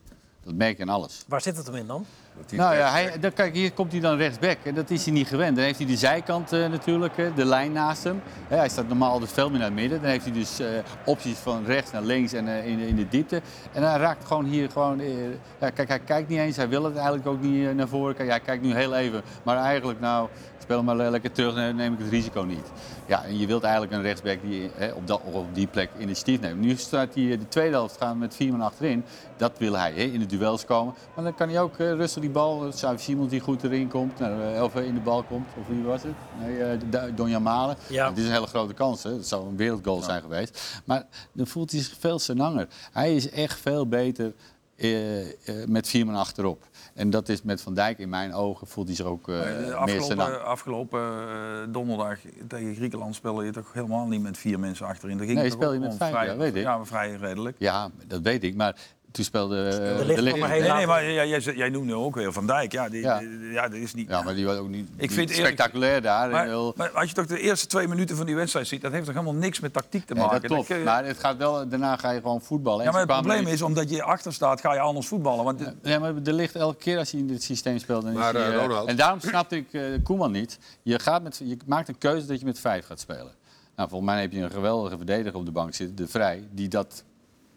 Dat 0.45 0.53
merk 0.53 0.77
je 0.77 0.84
aan 0.84 0.89
alles. 0.89 1.23
Waar 1.27 1.41
zit 1.41 1.58
het 1.58 1.65
hem 1.65 1.75
in 1.75 1.88
dan? 1.88 2.05
Nou 2.51 2.75
ja, 2.75 2.91
hij, 2.91 3.19
dan, 3.19 3.34
kijk, 3.34 3.53
hier 3.53 3.71
komt 3.71 3.91
hij 3.91 4.01
dan 4.01 4.17
rechtsback. 4.17 4.58
En 4.63 4.75
dat 4.75 4.89
is 4.89 5.03
hij 5.05 5.13
niet 5.13 5.27
gewend. 5.27 5.55
Dan 5.55 5.65
heeft 5.65 5.77
hij 5.77 5.88
de 5.88 5.95
zijkant 5.97 6.51
eh, 6.53 6.67
natuurlijk, 6.67 7.15
de 7.36 7.45
lijn 7.45 7.71
naast 7.71 8.03
hem. 8.03 8.21
Hè, 8.47 8.55
hij 8.58 8.69
staat 8.69 8.88
normaal 8.88 9.12
altijd 9.12 9.31
veel 9.31 9.49
meer 9.49 9.60
naar 9.60 9.67
het 9.67 9.75
midden. 9.79 10.01
Dan 10.01 10.10
heeft 10.10 10.23
hij 10.25 10.34
dus 10.34 10.60
eh, 10.60 10.67
opties 11.05 11.38
van 11.38 11.65
rechts 11.65 11.91
naar 11.91 12.01
links 12.01 12.34
en 12.34 12.47
eh, 12.47 12.67
in, 12.67 12.77
de- 12.77 12.88
in 12.88 12.95
de 12.95 13.08
diepte. 13.08 13.41
En 13.71 13.84
hij 13.84 13.97
raakt 13.99 14.25
gewoon 14.27 14.45
hier 14.45 14.69
gewoon... 14.71 14.99
eh, 14.99 15.08
ja, 15.60 15.69
kijk, 15.69 15.88
hij 15.88 15.99
kijkt 15.99 16.29
niet 16.29 16.39
eens. 16.39 16.55
Hij 16.55 16.69
wil 16.69 16.84
het 16.84 16.95
eigenlijk 16.95 17.27
ook 17.27 17.41
niet 17.41 17.75
naar 17.75 17.88
voren. 17.88 18.15
Kijk, 18.15 18.29
hij 18.29 18.39
kijkt 18.39 18.63
nu 18.63 18.73
heel 18.73 18.95
even. 18.95 19.21
Maar 19.43 19.58
eigenlijk, 19.58 19.99
nou, 19.99 20.29
speel 20.65 20.78
hem 20.78 20.86
maar 20.86 20.95
le- 20.95 21.10
lekker 21.10 21.32
terug. 21.32 21.56
Dan 21.56 21.75
neem 21.75 21.93
ik 21.93 21.99
het 21.99 22.10
risico 22.10 22.41
niet. 22.41 22.71
Ja, 23.08 23.23
en 23.23 23.38
je 23.39 23.47
wilt 23.47 23.63
eigenlijk 23.63 23.93
een 23.93 24.01
rechtsback 24.01 24.38
die 24.41 24.69
hè, 24.75 24.91
op, 24.91 25.08
dat, 25.08 25.21
op 25.23 25.56
die 25.56 25.67
plek 25.67 25.89
initiatief 25.99 26.39
neemt. 26.39 26.60
Nu 26.62 26.75
staat 26.75 27.13
hij 27.13 27.32
eh, 27.32 27.39
de 27.39 27.47
tweede 27.47 27.71
helft 27.73 27.97
gaan 27.99 28.17
met 28.17 28.36
vier 28.36 28.51
man 28.51 28.62
achterin. 28.62 29.04
Dat 29.38 29.51
wil 29.58 29.73
hij, 29.73 29.91
hè, 29.91 30.01
in 30.04 30.19
de 30.19 30.25
duels 30.25 30.65
komen. 30.65 30.93
Maar 31.15 31.23
dan 31.23 31.36
kan 31.36 31.49
hij 31.49 31.62
ook 31.62 31.78
eh, 31.78 31.91
rustig 31.91 32.21
die 32.21 32.30
bal... 32.32 32.67
Xavi 32.69 32.97
Simons 33.04 33.30
die 33.30 33.39
goed 33.39 33.63
erin 33.63 33.88
komt. 33.88 34.19
Nou, 34.19 34.54
eh, 34.56 34.63
of 34.63 34.75
eh, 34.75 34.86
in 34.86 34.93
de 34.93 34.99
bal 34.99 35.23
komt. 35.23 35.47
Of 35.60 35.67
wie 35.67 35.84
was 35.84 36.04
het? 36.04 36.13
Nee, 36.39 36.63
eh, 36.63 37.01
Donjan 37.15 37.41
Malen. 37.43 37.75
Ja. 37.88 38.10
Het 38.10 38.17
is 38.17 38.25
een 38.25 38.32
hele 38.32 38.47
grote 38.47 38.73
kans. 38.73 39.04
Hè. 39.04 39.10
Het 39.12 39.28
zou 39.28 39.47
een 39.47 39.58
wereldgoal 39.58 40.01
zijn 40.01 40.21
geweest. 40.21 40.82
Maar 40.86 41.04
dan 41.32 41.47
voelt 41.47 41.71
hij 41.71 41.82
zich 41.82 41.95
veel 41.99 42.19
senanger. 42.19 42.67
Hij 42.91 43.15
is 43.15 43.30
echt 43.30 43.60
veel 43.60 43.88
beter 43.88 44.34
eh, 44.75 45.21
eh, 45.21 45.28
met 45.67 45.88
vier 45.88 46.06
man 46.06 46.15
achterop. 46.15 46.63
En 46.95 47.10
dat 47.10 47.29
is 47.29 47.41
met 47.41 47.62
Van 47.62 47.73
Dijk 47.73 47.99
in 47.99 48.10
mijn 48.10 48.34
ogen 48.34 48.67
voelt 48.67 48.88
hij 48.88 48.95
zich 48.95 49.05
ook 49.05 49.27
meer 49.27 50.01
senanger. 50.01 50.39
afgelopen 50.39 50.45
afgelopen 50.45 50.99
eh, 50.99 51.73
donderdag 51.73 52.19
tegen 52.47 52.75
Griekenland 52.75 53.15
speelde 53.15 53.45
je 53.45 53.51
toch 53.51 53.73
helemaal 53.73 54.08
niet 54.08 54.21
met 54.21 54.38
vier 54.38 54.60
mensen 54.60 54.86
achterin. 54.86 55.17
Daar 55.17 55.25
ging 55.25 55.38
Nee, 55.39 55.49
toch 55.49 55.58
speel 55.58 55.73
je 55.73 55.79
met 55.79 55.95
vijf, 55.95 56.12
vrij, 56.12 56.25
ja, 56.25 56.38
weet 56.38 56.55
ik. 56.55 56.62
Ja, 56.62 56.86
vrij 56.86 57.15
redelijk. 57.15 57.55
Ja, 57.60 57.89
dat 58.08 58.21
weet 58.21 58.43
ik. 58.43 58.55
Maar 58.55 58.75
toen 59.15 59.23
speelde 59.23 59.67
eh, 59.67 59.97
De 59.97 60.06
Ligt 60.06 60.21
kwam 60.38 60.41
er 60.43 60.49
heel 60.49 60.62
Nee, 60.62 60.71
nee, 60.71 60.88
maar 60.88 61.12
jij, 61.12 61.39
jij, 61.39 61.69
nu 61.69 61.93
ook 61.93 62.15
weer 62.15 62.34
Van 62.34 62.47
Dijk. 62.47 62.71
Ja, 62.71 62.89
die, 62.89 63.01
Ja. 63.01 63.19
die- 63.19 63.51
ja 63.51 63.62
dat 63.67 63.80
is 63.80 63.93
niet... 63.93 64.10
Ja, 64.10 64.21
maar 64.21 64.36
die 64.36 64.45
was 64.45 64.58
ook 64.58 64.67
niet, 64.69 64.88
Ik 64.95 65.01
niet 65.01 65.13
vind 65.13 65.30
eerlijk- 65.30 65.47
spectaculair 65.47 66.01
daar. 66.01 66.30
Maar, 66.30 66.41
En 66.43 66.47
heel- 66.49 66.73
maar 66.75 66.89
als 66.91 67.10
je 67.10 67.15
toch 67.15 67.25
de 67.25 67.39
eerste 67.39 67.67
twee 67.67 67.88
minuten 67.88 68.15
van 68.17 68.25
die 68.25 68.36
wedstrijd 68.36 68.67
ziet, 68.67 68.82
dat 68.82 68.91
heeft 68.91 69.06
toch 69.06 69.13
helemaal 69.13 69.39
niks 69.39 69.60
met 69.60 69.73
tactiek 69.73 70.06
te 70.06 70.13
Nee, 70.13 70.23
maken. 70.23 70.41
dat 70.41 70.51
klopt. 70.51 70.67
je- 70.67 70.75
Maar 70.86 71.06
het 71.06 71.17
gaat 71.19 71.38
wel, 71.38 71.67
daarna 71.69 71.97
ga 71.97 72.12
je 72.12 72.21
gewoon 72.21 72.41
voetballen. 72.41 72.86
ja, 72.86 72.91
maar 72.91 72.99
het 73.01 73.10
probleem 73.10 73.47
is, 73.47 73.62
omdat 73.62 73.89
je 73.89 74.04
achter 74.04 74.34
staat, 74.34 74.62
ga 74.62 74.73
je 74.73 74.80
anders 74.80 75.08
voetballen. 75.08 75.43
Want 75.43 75.60
de- 75.60 75.73
Ja, 75.82 75.99
maar 75.99 76.13
er 76.25 76.34
ligt 76.34 76.56
elke 76.56 76.78
keer 76.78 76.97
als 76.97 77.12
hij 77.12 77.19
in 77.19 77.28
dit 77.28 77.43
systeem 77.43 77.78
speelt. 77.80 78.01
Dan 78.01 78.12
is 78.12 78.17
Maar, 78.17 78.36
eh, 78.36 78.47
eh, 78.47 78.56
Ronald- 78.62 78.88
en 78.88 78.95
daarom 78.95 79.19
snapte 79.19 79.56
ik 79.56 79.73
eh 79.73 79.82
Koeman 80.04 80.32
niet. 80.32 80.60
Je, 80.84 80.99
gaat 80.99 81.23
met, 81.23 81.41
je 81.43 81.58
maakt 81.65 81.88
een 81.88 81.97
keuze 81.97 82.25
dat 82.28 82.39
je 82.39 82.45
met 82.45 82.60
vijf 82.60 82.86
gaat 82.86 82.99
spelen. 82.99 83.32
Nou, 83.75 83.89
volgens 83.89 84.12
mij 84.12 84.21
heb 84.21 84.32
je 84.32 84.39
een 84.41 84.51
geweldige 84.51 84.97
verdediger 84.97 85.36
op 85.39 85.45
de 85.45 85.51
bank 85.51 85.73
zitten, 85.73 85.95
de 85.95 86.08
Vrij, 86.08 86.47
die 86.51 86.67
dat 86.67 87.04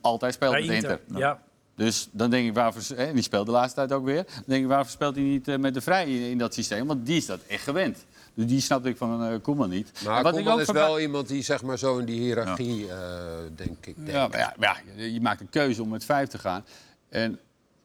altijd 0.00 0.34
speelt 0.34 0.52
Bij 0.52 0.60
met 0.66 0.70
Inter. 0.74 0.90
Inter. 1.06 1.18
Ja. 1.20 1.38
Dus 1.78 2.08
dan 2.10 2.30
denk 2.30 2.48
ik, 2.48 2.54
waarvoor, 2.54 2.96
en 2.96 3.14
die 3.14 3.22
speelt 3.22 3.46
de 3.46 3.52
laatste 3.52 3.74
tijd 3.74 3.92
ook 3.92 4.04
weer. 4.04 4.24
Dan 4.24 4.42
denk 4.46 4.62
ik, 4.62 4.68
waarvoor 4.68 4.90
speelt 4.92 5.14
hij 5.14 5.24
niet 5.24 5.48
eh, 5.48 5.56
met 5.56 5.74
de 5.74 5.80
Vrij 5.80 6.06
in, 6.06 6.30
in 6.30 6.38
dat 6.38 6.54
systeem? 6.54 6.86
Want 6.86 7.06
die 7.06 7.16
is 7.16 7.26
dat 7.26 7.40
echt 7.46 7.62
gewend. 7.62 8.04
Dus 8.34 8.46
die 8.46 8.60
snapte 8.60 8.88
ik 8.88 8.96
van 8.96 9.24
eh 9.24 9.34
Koeman 9.42 9.70
niet. 9.70 9.92
Maar 10.04 10.22
wat 10.22 10.32
ik 10.36 10.44
Koeman 10.44 10.60
is 10.60 10.66
van- 10.66 10.74
wel 10.74 11.00
iemand 11.00 11.28
die 11.28 11.42
zeg 11.42 11.62
maar 11.62 11.78
zo 11.78 11.98
in 11.98 12.04
die 12.04 12.20
hiërarchie, 12.20 12.90
eh, 12.92 12.96
denk 13.56 13.86
ik. 13.86 13.96
Denk. 13.96 14.08
Ja, 14.10 14.28
maar 14.28 14.38
ja, 14.38 14.54
ja, 14.96 15.04
je 15.04 15.20
maakt 15.20 15.40
een 15.40 15.48
keuze 15.50 15.82
om 15.82 15.88
met 15.88 16.04
vijf 16.04 16.28
te 16.28 16.38
gaan. 16.38 16.64
En 17.08 17.38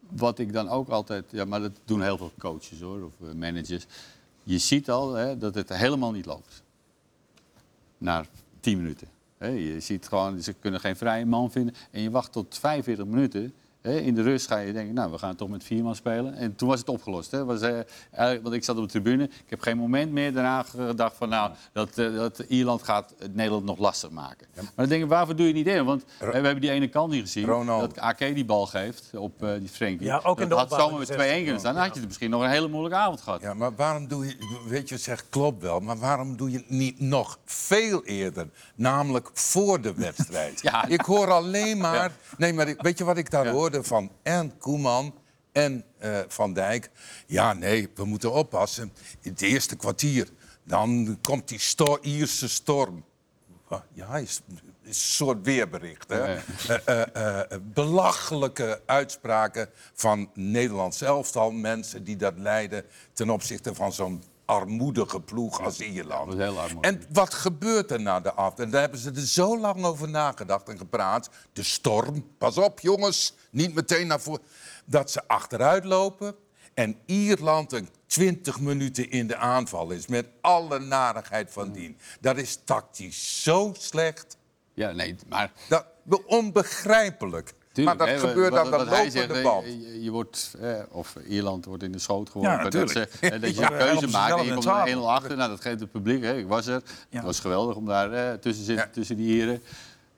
wat 0.09 0.39
ik 0.39 0.53
dan 0.53 0.69
ook 0.69 0.89
altijd... 0.89 1.25
Ja, 1.29 1.45
maar 1.45 1.61
dat 1.61 1.71
doen 1.85 2.01
heel 2.01 2.17
veel 2.17 2.31
coaches 2.39 2.79
hoor, 2.81 3.03
of 3.05 3.33
managers. 3.35 3.85
Je 4.43 4.57
ziet 4.57 4.89
al 4.89 5.13
hè, 5.13 5.37
dat 5.37 5.55
het 5.55 5.69
helemaal 5.69 6.11
niet 6.11 6.25
loopt. 6.25 6.61
Na 7.97 8.25
10 8.59 8.77
minuten. 8.77 9.07
Hè, 9.37 9.47
je 9.47 9.79
ziet 9.79 10.07
gewoon, 10.07 10.41
ze 10.41 10.53
kunnen 10.53 10.79
geen 10.79 10.95
vrije 10.95 11.25
man 11.25 11.51
vinden. 11.51 11.75
En 11.91 12.01
je 12.01 12.09
wacht 12.09 12.31
tot 12.31 12.57
45 12.59 13.05
minuten. 13.05 13.53
Hè, 13.83 13.99
in 13.99 14.15
de 14.15 14.21
rust 14.21 14.47
ga 14.47 14.57
je 14.57 14.73
denken, 14.73 14.93
nou, 14.93 15.11
we 15.11 15.17
gaan 15.17 15.35
toch 15.35 15.49
met 15.49 15.63
vier 15.63 15.83
man 15.83 15.95
spelen. 15.95 16.33
En 16.33 16.55
toen 16.55 16.67
was 16.69 16.79
het 16.79 16.89
opgelost. 16.89 17.31
Hè. 17.31 17.45
Was, 17.45 17.61
eh, 17.61 17.79
want 18.41 18.53
ik 18.53 18.63
zat 18.63 18.77
op 18.77 18.83
de 18.83 18.89
tribune. 18.89 19.23
Ik 19.23 19.49
heb 19.49 19.61
geen 19.61 19.77
moment 19.77 20.11
meer 20.11 20.33
daarna 20.33 20.63
gedacht 20.63 21.15
van, 21.17 21.29
nou, 21.29 21.51
dat, 21.73 21.97
eh, 21.97 22.13
dat 22.15 22.39
Ierland 22.47 22.83
gaat 22.83 23.13
het 23.19 23.35
Nederland 23.35 23.65
nog 23.65 23.77
lastig 23.77 24.09
maken. 24.09 24.47
Maar 24.55 24.65
dan 24.75 24.87
denk 24.87 25.03
ik, 25.03 25.09
waarvoor 25.09 25.35
doe 25.35 25.47
je 25.47 25.53
niet 25.53 25.67
in? 25.67 25.85
Want 25.85 26.03
we 26.19 26.25
hebben 26.31 26.61
die 26.61 26.69
ene 26.71 26.87
kant 26.87 27.11
niet 27.11 27.21
gezien. 27.21 27.45
Ronald. 27.45 27.95
Dat 27.95 28.03
AK 28.03 28.17
die 28.19 28.45
bal 28.45 28.65
geeft 28.65 29.09
op 29.15 29.43
eh, 29.43 29.49
die 29.59 29.69
Frenkie. 29.69 30.05
Ja, 30.07 30.19
ook 30.23 30.39
in 30.39 30.49
de 30.49 30.55
dat 30.55 30.69
had 30.69 30.79
zomaar 30.79 30.99
met 30.99 31.09
in 31.09 31.17
de 31.17 31.23
2-1 31.23 31.27
zesde. 31.27 31.43
kunnen 31.43 31.59
staan. 31.59 31.73
Dan 31.73 31.83
had 31.83 31.93
je 31.93 31.99
het 31.99 32.07
misschien 32.07 32.29
nog 32.29 32.41
een 32.43 32.49
hele 32.49 32.67
moeilijke 32.67 32.97
avond 32.97 33.21
gehad. 33.21 33.41
Ja, 33.41 33.53
maar 33.53 33.75
waarom 33.75 34.07
doe 34.07 34.25
je, 34.25 34.35
weet 34.67 34.89
je, 34.89 34.97
zegt 34.97 35.25
klopt 35.29 35.61
wel, 35.61 35.79
maar 35.79 35.97
waarom 35.97 36.37
doe 36.37 36.51
je 36.51 36.57
het 36.57 36.69
niet 36.69 36.99
nog 36.99 37.39
veel 37.45 38.03
eerder? 38.03 38.49
Namelijk 38.75 39.29
voor 39.33 39.81
de 39.81 39.93
wedstrijd. 39.93 40.61
Ja. 40.61 40.85
Ik 40.87 41.01
hoor 41.01 41.31
alleen 41.31 41.77
maar, 41.77 42.11
nee, 42.37 42.53
maar 42.53 42.67
ik- 42.67 42.81
weet 42.81 42.97
je 42.97 43.03
wat 43.03 43.17
ik 43.17 43.29
daar 43.31 43.45
Ja. 43.45 43.51
Van 43.81 44.11
en 44.23 44.57
Koeman 44.57 45.13
en 45.51 45.83
eh, 45.97 46.19
Van 46.27 46.53
Dijk? 46.53 46.89
Ja, 47.27 47.53
nee, 47.53 47.89
we 47.95 48.05
moeten 48.05 48.31
oppassen. 48.31 48.93
In 49.21 49.31
het 49.31 49.41
eerste 49.41 49.75
kwartier, 49.75 50.29
dan 50.63 51.17
komt 51.21 51.47
die 51.47 51.59
Ierse 52.01 52.49
storm. 52.49 53.05
Ja, 53.93 54.17
is, 54.17 54.41
is 54.83 54.87
een 54.87 54.93
soort 54.93 55.45
weerbericht. 55.45 56.09
Hè? 56.09 56.35
Eh, 56.85 57.41
eh, 57.41 57.59
belachelijke 57.61 58.81
uitspraken 58.85 59.69
van 59.93 60.29
Nederlands 60.33 61.01
elftal. 61.01 61.51
Mensen 61.51 62.03
die 62.03 62.15
dat 62.15 62.33
leiden 62.37 62.85
ten 63.13 63.29
opzichte 63.29 63.75
van 63.75 63.93
zo'n 63.93 64.23
armoedige 64.45 65.21
ploeg 65.21 65.61
als 65.61 65.79
Ierland. 65.79 66.25
dat 66.25 66.39
is 66.39 66.45
heel 66.45 66.59
armoedig. 66.59 66.91
En 66.91 67.03
wat 67.09 67.33
gebeurt 67.33 67.91
er 67.91 68.01
na 68.01 68.19
de 68.19 68.33
af? 68.33 68.59
En 68.59 68.69
daar 68.69 68.81
hebben 68.81 68.99
ze 68.99 69.11
er 69.11 69.21
zo 69.21 69.59
lang 69.59 69.83
over 69.83 70.09
nagedacht 70.09 70.69
en 70.69 70.77
gepraat. 70.77 71.29
De 71.53 71.63
storm, 71.63 72.25
pas 72.37 72.57
op 72.57 72.79
jongens, 72.79 73.35
niet 73.51 73.73
meteen 73.73 74.07
naar 74.07 74.21
voren. 74.21 74.41
Dat 74.85 75.11
ze 75.11 75.27
achteruit 75.27 75.83
lopen 75.83 76.35
en 76.73 76.97
Ierland 77.05 77.71
een 77.71 77.89
20 78.05 78.59
minuten 78.59 79.11
in 79.11 79.27
de 79.27 79.35
aanval 79.35 79.91
is. 79.91 80.07
Met 80.07 80.27
alle 80.41 80.79
narigheid 80.79 81.51
van 81.51 81.71
dien. 81.71 81.97
Dat 82.21 82.37
is 82.37 82.59
tactisch 82.63 83.43
zo 83.43 83.73
slecht. 83.77 84.37
Ja, 84.73 84.91
nee, 84.91 85.15
maar... 85.27 85.51
Dat, 85.69 85.85
onbegrijpelijk. 86.25 87.53
Tuurlijk, 87.73 87.97
maar 87.97 88.07
dat 88.07 88.21
hè, 88.21 88.27
gebeurt 88.27 88.53
wat- 88.53 88.69
wat 88.69 88.79
hij 88.79 88.89
lopende 88.89 89.11
zegt, 89.11 89.31
eh, 89.31 89.43
band. 89.43 89.65
Je, 89.65 90.03
je 90.03 90.11
wordt, 90.11 90.53
eh, 90.61 90.73
of 90.89 91.15
Ierland 91.27 91.65
wordt 91.65 91.83
in 91.83 91.91
de 91.91 91.99
schoot 91.99 92.29
geworpen. 92.29 92.63
Ja, 92.63 92.69
dat, 92.69 92.89
ze, 92.89 93.07
eh, 93.19 93.29
dat 93.31 93.41
je 93.55 93.59
Ja, 93.59 93.71
een 93.71 93.77
keuze 93.77 93.99
ze 93.99 94.07
maakt 94.07 94.31
en 94.39 94.45
je 94.45 94.53
komt 94.53 94.65
er 94.65 94.71
zadel. 94.71 94.85
1-0 94.93 95.11
achter. 95.11 95.37
Nou, 95.37 95.49
dat 95.49 95.61
geeft 95.61 95.79
het 95.79 95.91
publiek. 95.91 96.23
Hè. 96.23 96.37
Ik 96.37 96.47
was 96.47 96.67
er. 96.67 96.81
Ja. 97.09 97.17
Het 97.17 97.25
was 97.25 97.39
geweldig 97.39 97.75
om 97.75 97.85
daar 97.85 98.11
eh, 98.13 98.33
tussen 98.33 98.41
te 98.41 98.53
zitten, 98.71 98.75
Ja. 98.85 98.89
tussen 98.93 99.15
die 99.17 99.33
heren. 99.39 99.63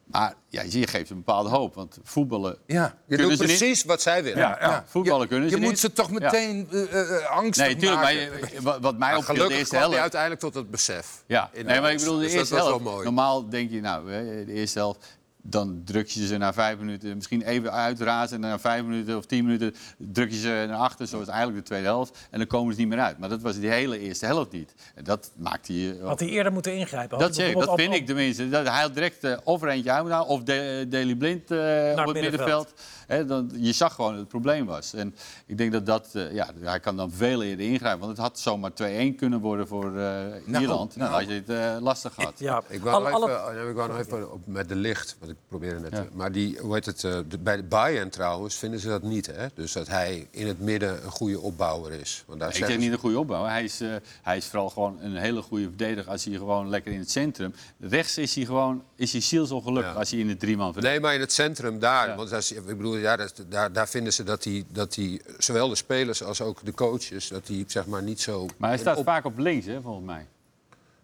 Maar 0.06 0.34
ja, 0.48 0.62
je 0.70 0.88
geeft 0.88 1.10
een 1.10 1.16
bepaalde 1.16 1.50
hoop. 1.50 1.76
Want 1.76 1.98
voetballen 2.04 2.58
Ja. 2.66 2.84
Je 3.08 3.16
kunnen 3.16 3.28
doet 3.28 3.38
ze 3.38 3.46
niet. 3.48 3.58
precies 3.58 3.84
wat 3.84 4.02
zij 4.02 4.24
willen. 4.24 4.40
ja, 4.40 4.58
ja. 4.60 4.84
Voetballen 4.88 5.22
Je- 5.22 5.28
kunnen 5.28 5.50
ze 5.50 5.56
Je 5.56 5.62
niet. 5.62 5.70
moet 5.70 5.80
ze 5.80 5.94
toch 5.94 6.08
Ja. 6.08 6.14
meteen 6.14 6.68
eh, 6.72 7.16
eh, 7.22 7.26
angstig 7.30 7.66
Nee, 7.66 7.76
tuurlijk. 7.76 8.02
Maar 8.02 8.14
maken. 8.16 8.50
je- 8.54 8.62
wat, 8.62 8.78
wat 8.82 8.98
mij 8.98 9.10
Maar 9.10 9.18
opviel 9.18 9.48
de 9.48 9.54
eerste 9.56 9.76
helft... 9.78 9.98
uiteindelijk 9.98 10.42
tot 10.42 10.54
het 10.54 10.72
besef. 10.72 11.24
Ja, 11.28 11.50
nee, 11.54 11.82
maar 11.82 11.92
ik 11.92 11.98
bedoel, 11.98 12.16
de 12.16 12.22
Dus 12.22 12.32
dat 12.32 12.40
eerste 12.40 12.56
helft. 12.56 13.04
Normaal 13.04 13.50
denk 13.50 13.72
je, 13.72 13.82
nou, 13.82 14.12
hè, 14.12 14.46
de 14.46 14.54
eerste 14.54 14.80
helft. 14.80 15.15
Dan 15.48 15.82
druk 15.86 16.08
je 16.08 16.28
ze 16.28 16.38
na 16.38 16.54
vijf 16.54 16.78
minuten 16.78 17.16
misschien 17.16 17.42
even 17.42 17.72
uitrazen. 17.72 18.36
En 18.44 18.50
na 18.50 18.60
vijf 18.60 18.84
minuten 18.84 19.18
of 19.18 19.26
tien 19.26 19.44
minuten 19.46 19.76
druk 19.98 20.32
je 20.32 20.38
ze 20.40 20.66
naar 20.68 20.78
achter, 20.78 21.08
zoals 21.08 21.28
eigenlijk 21.28 21.58
de 21.58 21.64
tweede 21.66 21.86
helft. 21.88 22.28
En 22.32 22.38
dan 22.38 22.48
komen 22.48 22.74
ze 22.74 22.80
niet 22.80 22.90
meer 22.90 23.00
uit. 23.00 23.18
Maar 23.18 23.30
dat 23.30 23.42
was 23.42 23.60
die 23.60 23.70
hele 23.70 24.00
eerste 24.00 24.26
helft 24.26 24.52
niet. 24.52 24.74
En 24.96 25.04
dat 25.04 25.32
maakte 25.36 25.82
je. 25.82 26.00
Had 26.04 26.20
hij 26.20 26.30
eerder 26.30 26.52
moeten 26.52 26.76
ingrijpen. 26.76 27.18
Had 27.18 27.28
Dat, 27.28 27.36
zeg 27.36 27.54
dat 27.54 27.74
vind 27.76 27.90
op- 27.90 27.96
ik 27.96 28.06
tenminste. 28.06 28.50
Dat 28.50 28.68
hij 28.68 28.82
had 28.82 28.94
direct 28.94 29.24
eh, 29.24 29.38
of 29.44 29.64
eentje 29.64 29.92
uit 29.92 30.26
of 30.28 30.44
de, 30.44 30.86
Daley 30.90 31.16
Blind 31.16 31.52
eh, 31.52 31.58
op 31.58 32.06
het 32.06 32.14
middenveld. 32.14 32.14
middenveld. 32.14 32.74
Hè, 33.08 33.26
dan, 33.26 33.52
je 33.54 33.72
zag 33.74 33.94
gewoon 33.96 34.12
dat 34.12 34.20
het 34.20 34.30
probleem 34.30 34.66
was. 34.66 34.94
En 34.94 35.16
ik 35.46 35.58
denk 35.58 35.72
dat 35.72 35.86
dat, 35.86 36.10
eh, 36.14 36.34
ja, 36.34 36.50
hij 36.60 36.80
kan 36.80 36.96
dan 36.98 37.12
veel 37.12 37.44
eerder 37.44 37.66
ingrijpen. 37.66 38.00
Want 38.00 38.12
het 38.12 38.22
had 38.22 38.40
zomaar 38.40 38.72
2-1 38.74 39.16
kunnen 39.16 39.40
worden 39.40 39.68
voor 39.68 39.98
eh, 39.98 40.16
Ierland. 40.48 40.96
Nou, 40.96 41.10
dan 41.12 41.20
had 41.20 41.28
je 41.30 41.34
het 41.34 41.50
eh, 41.50 41.82
lastig 41.82 42.14
gehad. 42.14 42.34
Ja, 42.40 42.64
Ik 42.68 42.82
wou, 42.82 43.12
alle- 43.14 43.32
even, 43.54 43.70
ik 43.70 43.76
wou 43.76 43.90
nog 43.90 44.00
even 44.00 44.32
op, 44.32 44.42
met 44.46 44.70
de 44.70 44.76
licht, 44.76 45.16
wat 45.20 45.30
ik 45.30 45.36
probeerde 45.48 45.80
net. 45.80 45.92
Ja. 45.92 46.06
Maar 46.14 46.32
die, 46.32 46.58
hoe 46.60 46.74
heet 46.74 46.86
het, 46.86 47.04
eh, 47.04 47.18
de- 47.28 47.38
bij 47.38 47.56
de 47.56 47.64
Bayern 47.64 48.10
trouwens 48.10 48.56
vinden 48.56 48.80
ze 48.80 48.88
dat 48.88 49.04
niet. 49.04 49.26
Hè? 49.26 49.48
Dus 49.54 49.72
dat 49.74 49.88
hij 49.88 50.28
in 50.32 50.48
het 50.48 50.60
midden 50.60 51.04
een 51.06 51.12
goede 51.12 51.40
opbouwer 51.40 51.92
is. 51.92 52.24
Want 52.28 52.40
daar 52.40 52.50
Ik 52.58 52.66
ze- 52.66 52.72
niet 52.74 52.92
een 52.92 52.98
goede 52.98 53.20
opbouw. 53.20 53.44
Hij 53.44 53.64
is, 53.64 53.82
eh, 53.82 53.90
hij 54.22 54.38
is 54.38 54.46
vooral 54.46 54.70
gewoon 54.70 54.98
een 55.02 55.16
hele 55.16 55.42
goede 55.42 55.64
verdediger 55.64 56.12
als 56.12 56.26
hij 56.26 56.34
gewoon 56.36 56.70
lekker 56.70 56.92
in 56.92 57.00
het 57.00 57.12
centrum. 57.12 57.54
Rechts 57.80 58.18
is 58.18 58.36
hij 58.36 58.46
gewoon 58.46 58.84
is 58.96 59.12
hij 59.12 59.22
zielsongelukkig 59.22 59.92
Ja. 59.94 60.00
als 60.00 60.12
hij 60.12 60.20
in 60.20 60.28
de 60.28 60.38
drie 60.38 60.58
man 60.58 60.74
verdedigt. 60.74 60.94
Nee, 60.94 61.04
maar 61.04 61.14
in 61.14 61.20
het 61.20 61.32
centrum 61.34 61.80
daar. 61.80 62.08
Ja. 62.08 62.16
Want 62.16 62.32
is- 62.32 62.52
ik 62.52 62.66
bedoel, 62.66 62.95
ja, 63.00 63.16
dat, 63.16 63.44
daar, 63.50 63.72
daar 63.74 63.88
vinden 63.88 64.14
ze 64.14 64.24
dat 64.24 64.44
hij, 64.44 64.66
dat 64.72 64.96
hij, 64.96 65.22
zowel 65.38 65.70
de 65.70 65.76
spelers 65.76 66.24
als 66.24 66.42
ook 66.42 66.66
de 66.66 66.74
coaches, 66.74 67.28
dat 67.28 67.48
hij 67.48 67.64
zeg 67.68 67.86
maar 67.86 68.04
niet 68.04 68.22
zo. 68.22 68.46
Maar 68.58 68.70
hij 68.70 68.78
staat 68.80 68.98
op- 68.98 69.06
vaak 69.06 69.26
op 69.26 69.38
links, 69.38 69.66
hè, 69.66 69.82
volgens 69.82 70.06
mij. 70.06 70.26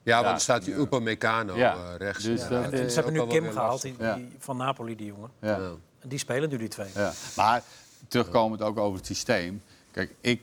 Ja, 0.03 0.13
want 0.13 0.25
Ja. 0.25 0.31
dan 0.31 0.39
staat 0.39 0.65
die 0.65 0.73
Upamecano 0.75 1.55
Ja. 1.55 1.73
eh, 1.75 1.81
rechts. 1.97 2.23
Dus 2.23 2.41
Ja, 2.41 2.69
ze 2.69 2.91
hebben 2.93 3.13
nu 3.13 3.27
Kim 3.27 3.51
gehaald, 3.51 3.81
die, 3.81 3.95
die 4.15 4.31
van 4.39 4.57
Napoli, 4.57 4.95
die 4.95 5.05
jongen. 5.07 5.29
Ja. 5.41 5.59
Die 6.03 6.19
spelen 6.19 6.49
nu 6.49 6.57
die 6.57 6.67
twee. 6.67 6.89
Ja. 6.95 7.13
Maar 7.35 7.63
terugkomend 8.07 8.61
ook 8.61 8.77
over 8.77 8.97
het 8.97 9.05
systeem. 9.05 9.61
Kijk, 9.91 10.13
ik, 10.21 10.41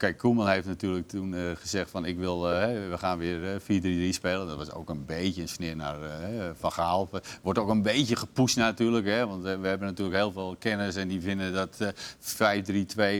kijk 0.00 0.18
Koeman 0.18 0.48
heeft 0.48 0.66
natuurlijk 0.66 1.08
toen 1.08 1.34
eh, 1.34 1.40
gezegd 1.60 1.90
van 1.90 2.04
ik 2.04 2.18
wil, 2.18 2.50
eh, 2.52 2.58
hè, 2.58 2.88
we 2.88 2.98
gaan 2.98 3.18
weer 3.18 3.44
eh, 3.54 3.60
4-3-3 3.60 4.14
spelen. 4.14 4.46
Dat 4.46 4.56
was 4.56 4.72
ook 4.72 4.88
een 4.88 5.04
beetje 5.06 5.42
een 5.42 5.48
sneer 5.48 5.76
naar 5.76 6.02
eh, 6.02 6.50
Van 6.58 6.72
Gaal. 6.72 7.08
Wordt 7.42 7.58
ook 7.58 7.68
een 7.68 7.82
beetje 7.82 8.16
gepusht 8.16 8.56
natuurlijk. 8.56 9.06
Hè, 9.06 9.26
want 9.26 9.44
eh, 9.44 9.60
we 9.60 9.66
hebben 9.68 9.88
natuurlijk 9.88 10.16
heel 10.16 10.32
veel 10.32 10.56
kennis 10.58 10.96
en 10.96 11.08
die 11.08 11.20
vinden 11.20 11.52
dat 11.52 11.76
eh 11.78 11.88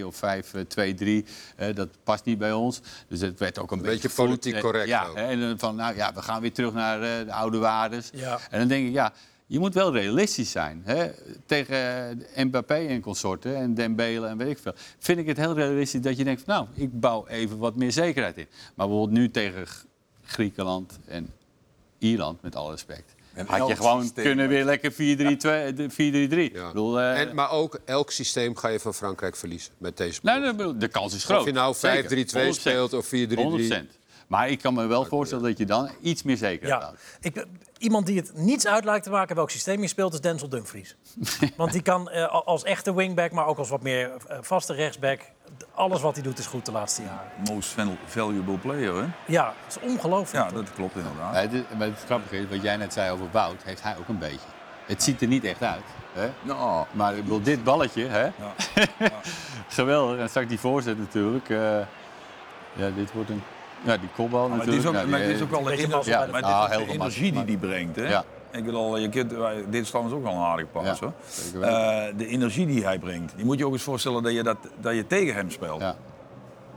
5-3-2 0.00 0.04
of 0.04 0.16
5-2-3, 0.16 1.26
eh, 1.56 1.74
dat 1.74 1.88
past 2.04 2.24
niet 2.24 2.38
bij 2.38 2.52
ons. 2.52 2.80
Dus 3.08 3.20
het 3.20 3.38
werd 3.38 3.58
ook 3.58 3.70
een, 3.70 3.78
Een 3.78 3.84
beetje 3.84 4.08
politiek 4.08 4.54
Eh, 4.54 4.60
correct 4.60 4.88
Ja, 4.88 5.06
ook. 5.06 5.16
en 5.16 5.58
van 5.58 5.76
nou 5.76 5.96
ja, 5.96 6.12
we 6.14 6.22
gaan 6.22 6.40
weer 6.40 6.52
terug 6.52 6.72
naar 6.72 7.02
eh, 7.02 7.26
de 7.26 7.32
oude 7.32 7.58
waardes. 7.58 8.10
Ja. 8.12 8.38
En 8.50 8.58
dan 8.58 8.68
denk 8.68 8.86
ik, 8.86 8.92
ja, 8.92 9.12
je 9.50 9.58
moet 9.58 9.74
wel 9.74 9.92
realistisch 9.92 10.50
zijn. 10.50 10.82
Hè? 10.84 11.10
Tegen 11.46 11.76
eh, 12.34 12.44
Mbappé 12.44 12.74
en 12.74 13.00
consorten 13.00 13.56
en 13.56 13.74
Dembele 13.74 14.26
en 14.26 14.36
weet 14.36 14.50
ik 14.50 14.58
veel. 14.58 14.72
Vind 14.98 15.18
ik 15.18 15.26
het 15.26 15.36
heel 15.36 15.54
realistisch 15.54 16.00
dat 16.00 16.16
je 16.16 16.24
denkt, 16.24 16.42
van, 16.44 16.54
nou, 16.54 16.66
ik 16.74 17.00
bouw 17.00 17.26
even 17.26 17.58
wat 17.58 17.74
meer 17.76 17.92
zekerheid 17.92 18.36
in. 18.36 18.46
Maar 18.74 18.86
bijvoorbeeld 18.86 19.18
nu 19.18 19.30
tegen 19.30 19.66
Griekenland 20.22 20.98
en 21.06 21.32
Ierland, 21.98 22.42
met 22.42 22.56
alle 22.56 22.70
respect. 22.70 23.14
En 23.32 23.46
had 23.46 23.68
je 23.68 23.76
gewoon 23.76 24.02
systeem 24.02 24.24
kunnen 24.24 24.48
weer 24.48 24.64
lekker 24.64 24.92
4-3-2, 24.92 24.96
de 24.96 25.86
4-3-3. 25.90 25.96
Ja. 25.96 26.06
Ik 26.44 26.52
bedoel, 26.66 27.00
eh, 27.00 27.20
En, 27.20 27.34
maar 27.34 27.50
ook 27.50 27.80
elk 27.84 28.10
systeem 28.10 28.56
ga 28.56 28.68
je 28.68 28.80
van 28.80 28.94
Frankrijk 28.94 29.36
verliezen 29.36 29.72
met 29.78 29.96
deze 29.96 30.20
nou, 30.22 30.40
ploeg. 30.40 30.56
bedoel, 30.56 30.78
de 30.78 30.88
kans 30.88 31.14
is 31.14 31.24
groot. 31.24 31.40
Of 31.40 31.46
je 31.46 31.52
nou 31.52 31.74
5-3-2 31.74 31.78
Zeker. 31.78 32.54
speelt 32.54 32.92
of 32.92 33.06
4-3-3. 33.06 33.08
100%. 33.08 33.98
Maar 34.26 34.50
ik 34.50 34.58
kan 34.58 34.74
me 34.74 34.86
wel 34.86 35.04
voorstellen 35.04 35.44
dat 35.44 35.58
je 35.58 35.66
dan 35.66 35.90
iets 36.00 36.22
meer 36.22 36.36
zekerheid 36.36 36.80
Ja. 36.80 36.86
houdt. 36.86 37.00
Ik, 37.20 37.46
iemand 37.80 38.06
die 38.06 38.16
het 38.16 38.32
niets 38.34 38.66
uit 38.66 38.84
lijkt 38.84 39.04
te 39.04 39.10
maken 39.10 39.36
welk 39.36 39.50
systeem 39.50 39.80
je 39.80 39.86
speelt, 39.88 40.12
is 40.12 40.20
Denzel 40.20 40.48
Dumfries. 40.48 40.96
Want 41.56 41.72
die 41.72 41.82
kan 41.82 42.10
eh, 42.10 42.26
als 42.44 42.62
echte 42.64 42.94
wingback, 42.94 43.32
maar 43.32 43.46
ook 43.46 43.58
als 43.58 43.68
wat 43.68 43.82
meer 43.82 44.10
eh, 44.28 44.38
vaste 44.40 44.72
rechtsback. 44.74 45.20
Alles 45.74 46.00
wat 46.00 46.14
hij 46.14 46.22
doet 46.24 46.38
is 46.38 46.46
goed 46.46 46.66
de 46.66 46.72
laatste 46.72 47.02
jaren. 47.02 47.54
Most 47.54 47.68
val- 47.68 47.96
valuable 48.06 48.58
player, 48.58 48.94
hè? 48.94 49.06
Ja, 49.26 49.44
dat 49.66 49.76
is 49.82 49.88
ongelooflijk. 49.90 50.50
Ja, 50.50 50.56
dat 50.56 50.72
klopt 50.72 50.96
inderdaad. 50.96 51.32
Maar 51.32 51.42
het, 51.42 51.78
maar 51.78 51.86
het 51.86 52.02
grappige 52.04 52.36
is, 52.36 52.44
wat 52.50 52.62
jij 52.62 52.76
net 52.76 52.92
zei 52.92 53.10
over 53.10 53.26
Wout, 53.32 53.62
heeft 53.64 53.82
hij 53.82 53.96
ook 53.98 54.08
een 54.08 54.18
beetje. 54.18 54.46
Het 54.86 55.02
ziet 55.02 55.20
er 55.20 55.28
niet 55.28 55.44
echt 55.44 55.62
uit. 55.62 55.82
Hè? 56.12 56.28
Nou, 56.42 56.86
Maar 56.92 57.16
ik 57.16 57.22
bedoel, 57.22 57.42
dit 57.42 57.64
balletje, 57.64 58.06
hè? 58.06 58.22
Ja. 58.98 59.10
geweldig. 59.68 60.18
En 60.18 60.28
straks 60.28 60.48
die 60.48 60.58
voorzet 60.60 60.98
natuurlijk. 60.98 61.48
eh, 61.50 61.58
ja, 62.72 62.90
dit 62.94 63.12
wordt 63.12 63.30
een... 63.30 63.42
Ja, 63.84 63.96
die 63.96 64.08
kopbal 64.14 64.48
Maar 64.48 64.58
het 64.58 64.66
natuurlijk. 64.66 64.82
is 64.84 64.88
ook, 64.88 64.94
Ja, 64.94 65.00
die- 65.02 65.10
maar 65.10 65.20
het 65.20 65.30
is 65.30 65.42
ook 65.42 65.50
wel 65.50 65.62
de, 65.62 65.76
Ja, 66.10 66.26
maar 66.30 66.42
ah, 66.42 66.60
dit 66.62 66.70
is 66.70 66.76
heel 66.76 66.86
de 66.86 66.92
energie 66.92 67.32
die 67.32 67.44
die 67.44 67.56
brengt. 67.58 67.96
Hè? 67.96 68.08
Ja. 68.08 68.24
Ik 68.52 68.64
bedoel, 68.64 68.96
je 68.96 69.08
kunt, 69.08 69.30
dit 69.70 69.82
is 69.82 69.88
trouwens 69.88 70.14
ook 70.16 70.22
wel 70.22 70.32
een 70.32 70.38
aardige 70.38 70.68
pas. 70.68 70.84
Ja, 70.84 70.96
hoor. 71.00 71.62
Eh, 71.62 72.04
de 72.16 72.26
energie 72.26 72.66
die 72.66 72.84
hij 72.84 72.98
brengt. 72.98 73.32
Je 73.36 73.44
moet 73.44 73.58
je 73.58 73.66
ook 73.66 73.72
eens 73.72 73.82
voorstellen 73.82 74.22
dat 74.22 74.32
je, 74.32 74.42
dat, 74.42 74.56
dat 74.80 74.94
je 74.94 75.06
tegen 75.06 75.34
hem 75.34 75.50
speelt. 75.50 75.80
ja. 75.80 75.96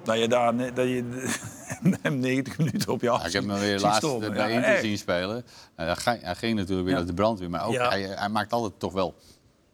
Dat 0.04 0.20
je, 0.20 0.28
daar, 0.28 0.56
dat 0.74 0.88
je 0.88 1.22
hem 2.02 2.20
90 2.20 2.58
minuten 2.58 2.92
op 2.92 3.02
je 3.02 3.10
af 3.10 3.22
Ja, 3.22 3.28
ik 3.28 3.34
heb 3.34 3.48
hem 3.48 3.60
weer 3.60 3.80
laatst 3.80 4.20
bij 4.20 4.30
Ja, 4.38 4.46
Inter 4.48 4.64
echt. 4.72 4.82
zien 4.82 4.98
spelen. 4.98 5.46
Nou, 5.76 5.90
hij, 5.90 5.96
ging, 5.96 6.22
hij 6.22 6.36
ging 6.36 6.56
natuurlijk 6.58 6.82
weer 6.88 6.92
Ja. 6.96 6.98
naar 7.00 7.08
de 7.08 7.14
brandweer. 7.14 7.50
Maar 7.50 7.66
ook, 7.66 7.74
Ja. 7.74 7.90
hij, 7.90 8.02
hij 8.02 8.30
maakt 8.30 8.54
altijd 8.54 8.74
toch 8.80 8.94
wel 8.94 9.16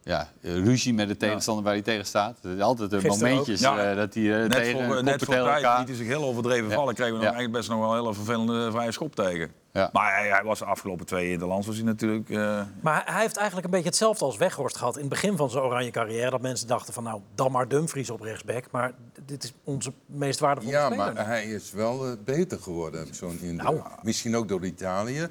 ja, 0.02 0.28
ruzie 0.40 0.94
met 0.94 1.08
de 1.08 1.16
tegenstander 1.16 1.64
waar 1.64 1.72
hij 1.72 1.82
tegen 1.82 2.06
staat. 2.06 2.30
Er 2.42 2.48
zijn 2.48 2.60
altijd 2.62 2.92
eh, 2.92 3.00
Gisteren 3.00 3.28
momentjes. 3.30 3.60
Ja. 3.60 3.90
eh, 3.90 3.96
dat 3.96 4.14
hij 4.14 4.22
eh, 4.32 4.38
Net 4.40 4.52
tegen 4.52 4.84
voor, 4.86 5.02
net 5.04 5.24
voor 5.24 5.34
tijd 5.34 5.46
elkaar. 5.54 5.78
liet 5.78 5.88
hij 5.88 5.96
zich 5.96 6.06
heel 6.06 6.24
overdreven 6.24 6.68
Ja. 6.68 6.74
vallen. 6.74 6.94
Kregen 6.94 7.12
we 7.14 7.18
Ja. 7.20 7.24
nog 7.26 7.34
eigenlijk 7.34 7.52
best 7.66 7.68
nog 7.70 7.78
wel 7.88 7.90
een 7.96 8.00
hele 8.02 8.14
vervelende 8.14 8.70
vrije 8.70 8.92
schop 8.92 9.14
tegen. 9.14 9.50
Ja. 9.72 9.90
Maar 9.92 10.14
hij, 10.18 10.28
hij 10.28 10.42
was 10.44 10.58
de 10.58 10.64
afgelopen 10.64 11.06
twee 11.06 11.30
interlands 11.30 11.66
was 11.66 11.76
hij 11.76 11.84
natuurlijk... 11.84 12.30
eh, 12.30 12.36
Maar 12.80 12.94
hij- 12.94 13.12
hij 13.12 13.20
heeft 13.20 13.36
eigenlijk 13.36 13.66
een 13.66 13.72
beetje 13.72 13.88
hetzelfde 13.88 14.24
als 14.24 14.36
Weghorst 14.36 14.76
gehad 14.76 14.94
in 14.94 15.00
het 15.00 15.10
begin 15.10 15.36
van 15.36 15.50
zijn 15.50 15.64
oranje 15.64 15.90
carrière. 15.90 16.30
Dat 16.30 16.40
mensen 16.40 16.66
dachten 16.66 16.94
van 16.94 17.02
nou, 17.02 17.20
dan 17.34 17.52
maar 17.52 17.68
Dumfries 17.68 18.10
op 18.10 18.20
rechtsback. 18.20 18.64
Maar 18.70 18.92
dit 19.26 19.44
is 19.44 19.52
onze 19.64 19.92
meest 20.06 20.40
waardevolle 20.40 20.72
ja, 20.76 20.86
speler. 20.86 21.12
maar 21.14 21.26
hij 21.26 21.44
is 21.44 21.72
wel 21.72 22.06
eh, 22.06 22.12
beter 22.24 22.58
geworden, 22.58 23.14
zo'n. 23.14 23.38
Nou. 23.56 23.80
Misschien 24.02 24.36
ook 24.36 24.48
door 24.48 24.64
Italië. 24.64 25.28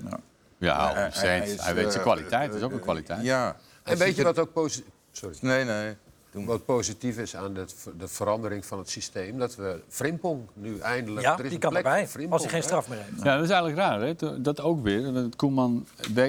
Ja, 0.58 0.76
Maar 0.78 0.94
hij- 0.96 1.10
100%. 1.12 1.14
Hij, 1.22 1.40
is, 1.40 1.48
weet 1.48 1.58
zijn 1.92 1.94
eh, 1.94 2.02
kwaliteit. 2.02 2.48
Dat 2.48 2.58
is 2.58 2.64
ook 2.64 2.70
eh, 2.72 2.76
een 2.76 2.82
kwaliteit. 2.84 3.22
Ja. 3.24 3.56
En 3.90 3.98
weet 3.98 4.16
je 4.16 4.22
er- 4.22 4.28
wat 4.28 4.40
ook 4.40 4.54
positief... 4.54 4.90
Sorry. 5.12 5.36
Nee. 5.42 5.96
Wat 6.32 6.66
positief 6.66 7.18
is 7.18 7.36
aan 7.36 7.54
de, 7.54 7.66
de 7.98 8.08
verandering 8.08 8.66
van 8.66 8.78
het 8.78 8.90
systeem, 8.90 9.38
dat 9.40 9.56
we 9.56 9.82
Frimpong 9.88 10.42
nu 10.54 10.80
eindelijk. 10.80 11.26
ja, 11.26 11.34
er 11.34 11.40
is 11.40 11.44
die 11.44 11.54
een 11.54 11.60
kan 11.60 11.70
plek 11.70 11.84
erbij. 11.84 12.00
voor 12.02 12.10
Frimpong, 12.10 12.34
Als 12.34 12.42
hij 12.42 12.52
geen 12.52 12.64
straf 12.64 12.88
meer 12.90 12.98
heeft. 12.98 13.24
Ja, 13.24 13.36
dat 13.36 13.44
is 13.44 13.50
eigenlijk 13.50 13.78
raar. 13.80 14.02
Hè? 14.02 14.42
Dat 14.42 14.62
ook 14.62 14.84
weer. 14.84 15.30
Koeman 15.36 15.88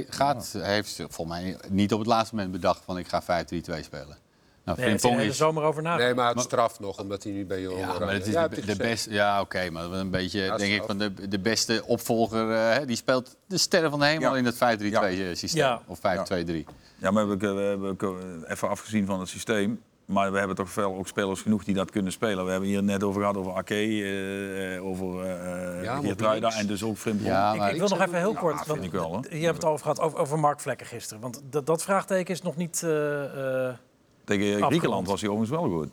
gaat, 0.09 0.53
hij 0.59 0.75
heeft 0.75 0.97
volgens 1.09 1.39
mij 1.39 1.57
niet 1.69 1.93
op 1.93 1.99
het 1.99 2.09
laatste 2.09 2.35
moment 2.35 2.53
bedacht 2.53 2.83
van 2.85 2.99
ik 2.99 3.09
ga 3.09 3.23
5-3-2 3.23 3.27
spelen. 3.85 4.17
Nou, 4.65 4.79
Nee, 4.81 4.99
Frimpong 4.99 5.21
is... 5.29 5.37
zomer 5.37 5.63
over 5.63 5.83
nagedacht. 5.83 6.07
Nee, 6.09 6.25
maar 6.25 6.35
het 6.35 6.43
straf 6.43 6.81
nog, 6.81 7.01
omdat 7.01 7.23
hij 7.23 7.33
nu 7.33 7.47
bij 7.47 7.61
je 7.61 7.69
Ja, 7.69 7.99
maar 7.99 8.13
het 8.13 8.27
is 8.27 8.33
Ja, 8.33 8.49
de, 8.49 8.77
beste. 8.77 9.11
Ja, 9.13 9.41
oké, 9.41 9.71
maar 9.71 9.85
een 9.93 10.11
beetje, 10.11 10.41
Ja, 10.41 10.57
denk 10.57 10.73
ik, 10.73 10.83
van 10.87 10.99
de, 10.99 11.29
de 11.29 11.39
beste 11.39 11.83
opvolger. 11.87 12.51
eh, 12.53 12.73
hè, 12.79 12.87
die 12.87 12.97
speelt 12.97 13.37
de 13.47 13.59
sterren 13.59 13.91
van 13.91 13.99
de 13.99 14.07
hemel 14.07 14.31
Ja. 14.33 14.37
in 14.39 14.45
het 14.45 14.55
5-3-2 14.55 14.59
Ja. 14.91 15.35
systeem. 15.35 15.63
Ja. 15.63 15.83
Of 15.87 15.99
5-2-3. 15.99 16.65
Ja, 17.01 17.11
maar 17.11 17.29
we, 17.29 17.37
we 17.37 17.47
hebben 17.47 17.91
ook, 17.91 18.03
eh, 18.03 18.51
even 18.51 18.69
afgezien 18.69 19.07
van 19.07 19.21
het 19.21 19.29
systeem. 19.29 19.81
Maar 20.05 20.33
we 20.33 20.39
hebben 20.39 20.57
toch 20.57 20.71
veel 20.71 20.95
ook 20.97 21.07
spelers 21.09 21.41
genoeg 21.41 21.65
die 21.65 21.75
dat 21.75 21.91
kunnen 21.91 22.13
spelen. 22.13 22.45
We 22.45 22.51
hebben 22.51 22.69
hier 22.69 22.83
net 22.83 23.03
over 23.03 23.21
gehad 23.21 23.37
over 23.37 23.53
Ake, 23.53 23.75
eh, 23.75 24.77
eh, 24.77 24.85
over 24.85 25.25
eh 25.25 25.83
Ja, 25.85 25.97
Geertruida 26.01 26.51
en 26.53 26.67
dus 26.67 26.83
ook 26.83 26.97
Frimpong. 26.97 27.29
Ja, 27.29 27.53
Ik, 27.53 27.59
maar 27.59 27.71
ik 27.73 27.79
wil 27.79 27.89
nog 27.89 28.01
even 28.01 28.19
heel 28.19 28.35
kort, 28.35 28.67
want 28.67 28.83
ik 28.83 28.91
wel, 28.93 29.11
hoor. 29.11 29.35
je 29.37 29.45
hebt 29.45 29.57
het 29.57 29.65
over 29.65 29.83
gehad 29.83 30.01
over, 30.01 30.19
over 30.19 30.39
Mark 30.39 30.61
Vlekken 30.61 30.87
gisteren. 30.87 31.23
Want 31.23 31.43
dat, 31.51 31.67
dat 31.67 31.83
vraagteken 31.83 32.35
is 32.35 32.43
nog 32.43 32.57
niet, 32.57 32.83
eh 32.83 33.69
eh 33.69 33.75
Tegen 34.25 34.47
Afgerond. 34.47 34.67
Griekenland 34.67 35.07
was 35.09 35.21
hij 35.21 35.31
overigens 35.31 35.61
wel 35.61 35.71
goed. 35.71 35.89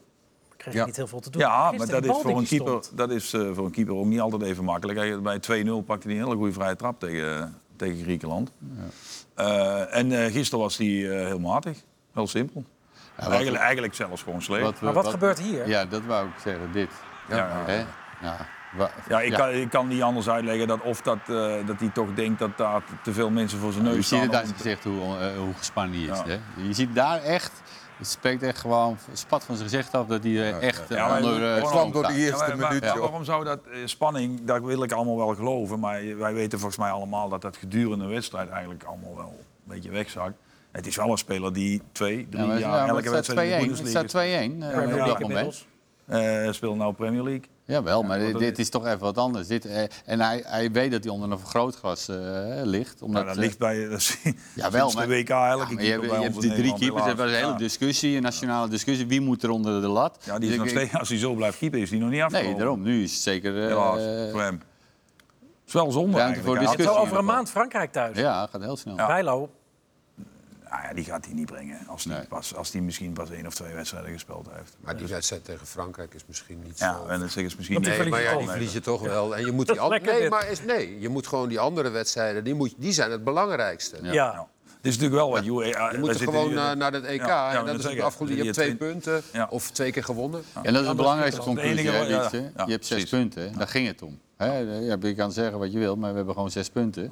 kreeg 0.58 0.74
Ja. 0.74 0.86
niet 0.86 0.96
heel 0.96 1.08
veel 1.08 1.20
te 1.20 1.30
doen. 1.30 1.42
Ja, 1.42 1.72
maar 1.72 1.88
dat 1.88 2.06
is, 2.06 2.18
voor 2.22 2.38
een, 2.38 2.46
keeper, 2.46 2.82
dat 2.96 3.12
is 3.12 3.34
eh, 3.34 3.50
voor 3.54 3.66
een 3.66 3.72
keeper 3.72 3.96
ook 3.96 4.06
niet 4.06 4.20
altijd 4.20 4.42
even 4.42 4.64
makkelijk. 4.64 5.24
Bij 5.24 5.38
2-0 5.38 5.86
pakte 5.86 6.08
hij 6.08 6.18
een 6.18 6.24
hele 6.24 6.36
goede 6.36 6.54
vrije 6.54 6.76
trap 6.76 7.00
tegen, 7.00 7.62
tegen 7.76 8.04
Griekenland. 8.04 8.52
Eh, 8.78 8.84
en 9.92 10.12
eh, 10.12 10.32
gisteren 10.32 10.60
was 10.64 10.78
hij 10.78 10.88
eh, 10.88 11.26
heel 11.26 11.40
matig. 11.40 11.78
Heel 12.14 12.28
simpel. 12.28 12.66
wat- 13.16 13.28
eigenlijk, 13.30 13.64
eigenlijk 13.64 13.94
zelfs 13.94 14.22
gewoon 14.24 14.42
slecht. 14.42 14.82
Maar 14.82 14.94
wat 14.94 15.08
gebeurt 15.08 15.40
hier? 15.40 15.68
Ja, 15.68 15.86
dat 15.86 16.06
wou 16.06 16.28
ik 16.28 16.34
zeggen. 16.44 16.72
Dit. 16.72 16.90
Ja, 17.30 17.64
Hè? 17.66 17.86
Ja, 19.10 19.22
ik, 19.22 19.30
ja. 19.32 19.38
Kan, 19.38 19.50
ik 19.50 19.70
kan 19.70 19.88
niet 19.88 20.02
anders 20.02 20.30
uitleggen 20.30 20.68
dat 20.68 20.82
of 20.82 21.02
dat, 21.02 21.18
eh, 21.28 21.54
dat 21.66 21.80
hij 21.80 21.90
toch 21.94 22.14
denkt 22.14 22.40
dat 22.40 22.58
daar 22.58 22.82
te 23.04 23.14
veel 23.14 23.30
mensen 23.30 23.60
voor 23.60 23.72
zijn 23.72 23.84
neus 23.84 23.96
Je 23.96 24.02
staan. 24.02 24.20
ziet 24.22 24.28
het 24.32 24.40
aan 24.40 24.46
zijn 24.46 24.58
gezicht 24.58 24.84
hoe, 24.84 25.18
eh, 25.18 25.38
hoe 25.38 25.54
gespannen 25.54 25.94
hij 26.00 26.12
is. 26.12 26.18
Ja. 26.18 26.26
Hè? 26.28 26.64
Je 26.68 26.74
ziet 26.74 26.96
daar 26.96 27.22
echt, 27.24 27.52
het 27.98 28.08
spreekt 28.08 28.44
echt 28.44 28.58
gewoon 28.58 28.98
spat 29.14 29.44
van 29.44 29.56
zijn 29.56 29.70
gezicht 29.70 29.94
af 29.94 30.06
dat 30.08 30.24
hij 30.24 30.32
eh, 30.32 30.62
echt 30.68 30.90
Ja, 30.90 31.10
eh, 31.10 31.24
onder 31.26 31.50
eh, 31.50 31.56
Het 31.56 31.70
kwam 31.70 31.92
door 31.92 32.08
de 32.08 32.14
eerste 32.14 32.32
Ja, 32.44 32.48
maar- 32.48 32.58
maar- 32.58 32.68
minuut. 32.68 32.84
maar 32.90 33.00
waarom 33.00 33.24
zou 33.24 33.44
dat 33.44 33.60
eh, 33.72 33.80
spanning, 33.86 34.44
dat 34.46 34.62
wil 34.64 34.84
ik 34.84 34.92
allemaal 34.92 35.18
wel 35.18 35.36
geloven. 35.36 35.80
Maar 35.80 36.18
wij 36.18 36.34
weten 36.34 36.60
volgens 36.60 36.80
mij 36.80 36.92
allemaal 36.92 37.30
dat 37.30 37.42
dat 37.42 37.58
gedurende 37.58 38.04
een 38.06 38.12
wedstrijd 38.12 38.50
eigenlijk 38.50 38.84
allemaal 38.84 39.16
wel 39.16 39.36
een 39.40 39.74
beetje 39.74 39.90
wegzakt. 39.90 40.34
Het 40.72 40.88
is 40.88 40.96
wel 40.96 41.12
een 41.12 41.18
speler 41.18 41.54
die 41.54 41.82
twee, 41.92 42.28
drie 42.30 42.42
Ja, 42.44 42.48
maar, 42.48 42.60
jaar 42.60 42.88
elke 42.88 43.10
wedstrijd 43.10 43.40
in 43.40 43.46
de 43.46 43.50
2-1. 43.52 43.58
Het 43.58 43.68
Bundesliga 43.68 44.08
staat 44.08 44.10
2-1 44.10 44.64
eh, 44.64 44.72
Premier 44.74 45.12
op 45.12 45.20
moment. 45.20 45.66
eh, 46.06 46.52
speelt 46.52 46.78
nou 46.78 46.94
Premier 46.94 47.24
League. 47.24 47.44
Jawel, 47.68 48.04
maar 48.04 48.20
maar 48.20 48.34
dit, 48.34 48.52
is- 48.54 48.58
is 48.66 48.70
toch 48.70 48.86
even 48.86 49.00
wat 49.00 49.18
anders. 49.18 49.48
Dit, 49.48 49.66
eh, 49.66 49.84
en 50.06 50.20
hij, 50.22 50.44
hij 50.46 50.72
weet 50.72 50.92
dat 50.92 51.04
hij 51.04 51.14
onder 51.14 51.32
een 51.32 51.40
vergrootglas 51.40 52.08
eh, 52.10 52.16
ligt. 52.64 53.02
Omdat, 53.02 53.14
Nou, 53.24 53.26
dat 53.26 53.36
eh, 53.36 53.42
ligt 53.42 53.58
bij 53.58 53.88
dat 53.90 54.00
is- 54.00 54.18
Jawel, 54.56 54.80
sinds 54.90 54.96
maar- 54.96 55.08
de 55.08 55.14
WK 55.14 55.30
elke 55.30 55.40
Ja, 55.42 55.74
maar 55.74 55.84
je, 55.84 55.90
hebt, 55.92 56.02
bij 56.02 56.10
je 56.10 56.16
ons 56.16 56.24
hebt 56.24 56.36
in 56.36 56.50
die 56.50 56.52
drie 56.60 56.74
keepers, 56.74 57.02
er 57.06 57.10
helaas. 57.10 57.18
was 57.32 57.40
een 57.40 57.46
hele 57.46 57.58
discussie, 57.58 58.16
een 58.16 58.22
nationale 58.22 58.68
discussie. 58.70 59.08
Wie 59.08 59.22
moet 59.22 59.44
er 59.44 59.50
onder 59.50 59.82
de 59.82 59.88
lat? 59.88 60.18
Ja, 60.24 60.32
die 60.32 60.40
Dus 60.40 60.50
is 60.50 60.56
nog 60.58 60.66
ik- 60.66 60.72
steeds, 60.72 60.94
als 60.94 61.10
hij 61.10 61.18
zo 61.18 61.34
blijft 61.34 61.58
keeper, 61.58 61.80
is 61.80 61.90
hij 61.90 62.00
nog 62.00 62.10
niet 62.10 62.22
afgelopen. 62.22 62.50
Nee, 62.50 62.60
daarom. 62.60 62.82
Nu 62.82 63.04
is 63.04 63.12
het 63.14 63.22
zeker... 63.22 63.68
eh, 63.70 63.76
voor 64.32 64.42
hem. 64.42 64.54
Het 64.56 65.68
is 65.68 65.74
wel 65.74 65.92
zonde 65.92 66.12
voor 66.12 66.20
eigenlijk. 66.22 66.60
Zo 66.62 66.66
discussie. 66.66 66.98
over 67.02 67.18
een 67.18 67.26
maand 67.26 67.50
Frankrijk 67.50 67.92
thuis. 67.92 68.18
Ja, 68.18 68.48
gaat 68.52 68.62
heel 68.62 68.78
snel. 68.78 68.96
Ja. 68.96 69.08
Bijlo, 69.08 69.50
Nou 70.70 70.82
ja, 70.88 70.94
die 70.94 71.04
gaat 71.04 71.26
hij 71.26 71.34
niet 71.34 71.46
brengen. 71.46 71.88
Als 71.88 72.04
hij 72.04 72.16
Nee. 72.18 72.26
pas, 72.28 72.56
als 72.56 72.72
die 72.72 72.82
misschien 72.82 73.14
pas 73.14 73.30
één 73.32 73.46
of 73.48 73.56
twee 73.56 73.74
wedstrijden 73.74 74.12
gespeeld 74.12 74.48
heeft. 74.52 74.78
Maar 74.80 74.98
die 74.98 75.08
wedstrijd 75.08 75.46
tegen 75.46 75.68
Frankrijk 75.68 76.14
is 76.14 76.22
misschien 76.28 76.60
niet 76.64 76.80
Ja, 76.80 76.94
zo... 76.94 77.06
en 77.08 77.20
dan 77.20 77.30
zeggen 77.30 77.50
ze 77.52 77.58
misschien 77.58 77.82
nee, 77.82 78.00
Nee, 78.00 78.10
maar 78.10 78.22
ja, 78.22 78.38
die 78.38 78.48
verlies 78.50 78.74
je 78.74 78.82
toch 78.82 79.02
wel. 79.02 79.36
En 79.36 79.46
je 79.46 79.52
moet 79.58 79.68
Dat 79.68 79.76
die 79.76 79.76
is 79.76 79.82
an- 79.82 79.90
lekker 79.90 80.12
nee, 80.12 80.22
dit. 80.22 80.30
maar 80.30 80.50
is, 80.50 80.64
nee, 80.64 81.00
je 81.00 81.10
moet 81.10 81.28
gewoon 81.28 81.50
die 81.50 81.60
andere 81.60 81.90
wedstrijden, 81.90 82.44
die, 82.44 82.54
moet, 82.54 82.74
die 82.78 82.92
zijn 82.92 83.12
het 83.12 83.24
belangrijkste. 83.24 83.98
ja. 84.02 84.12
Ja. 84.14 84.48
Het 84.78 84.86
is 84.86 85.02
natuurlijk 85.02 85.22
wel 85.22 85.32
wat. 85.32 85.46
Je, 85.46 85.90
Je 85.92 85.98
moet 86.00 86.10
er 86.10 86.16
gewoon 86.16 86.54
naar, 86.54 86.78
naar 86.78 86.94
het 86.94 87.04
EK. 87.04 87.20
Ja, 87.20 87.28
ja, 87.28 87.50
en 87.60 87.66
dat 87.66 87.66
dat 87.82 87.86
is 87.86 87.92
het 87.96 88.02
afgelopen. 88.04 88.36
Je 88.38 88.44
hebt 88.44 88.54
twee 88.56 88.76
punten 88.76 89.22
Ja. 89.34 89.48
of 89.50 89.72
twee 89.72 89.92
keer 89.92 90.04
gewonnen. 90.04 90.44
En 90.64 90.74
dat 90.74 90.82
is 90.84 90.88
de 90.90 90.96
belangrijkste 90.96 91.38
dat 91.40 91.48
is 91.48 91.54
conclusie, 91.54 91.90
hè, 91.90 91.98
ja, 91.98 92.30
ja, 92.32 92.66
Je 92.66 92.72
hebt 92.72 92.86
zes 92.86 92.88
precies. 92.88 93.10
punten, 93.10 93.58
daar 93.58 93.68
ging 93.68 93.88
het 93.88 94.02
om. 94.02 94.20
Hè? 94.38 94.58
Ja, 94.58 94.96
je 95.02 95.16
kan 95.16 95.32
zeggen 95.32 95.60
wat 95.60 95.72
je 95.72 95.80
wil, 95.80 95.96
maar 95.96 96.10
we 96.12 96.16
hebben 96.16 96.34
gewoon 96.34 96.52
zes 96.52 96.70
punten. 96.70 97.12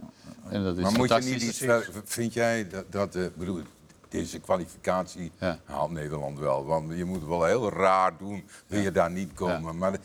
En 0.50 0.64
dat 0.64 0.78
is 0.78 0.84
Maar 0.84 0.92
moet 0.92 1.10
je 1.10 1.20
niet 1.22 1.42
iets 1.42 1.64
Vind 2.04 2.34
jij 2.34 2.68
dat, 2.68 2.92
dat 2.92 3.16
eh, 3.16 3.24
bedoel, 3.36 3.62
deze 4.10 4.40
kwalificatie 4.40 5.32
Ja. 5.40 5.60
haalt 5.64 5.92
Nederland 5.92 6.40
wel? 6.40 6.66
Want 6.66 6.98
je 6.98 7.06
moet 7.06 7.20
het 7.20 7.28
wel 7.28 7.44
heel 7.44 7.72
raar 7.72 8.18
doen, 8.18 8.44
wil 8.68 8.82
je 8.82 8.92
daar 8.92 9.12
niet 9.12 9.34
komen. 9.34 9.78
Maar 9.78 9.98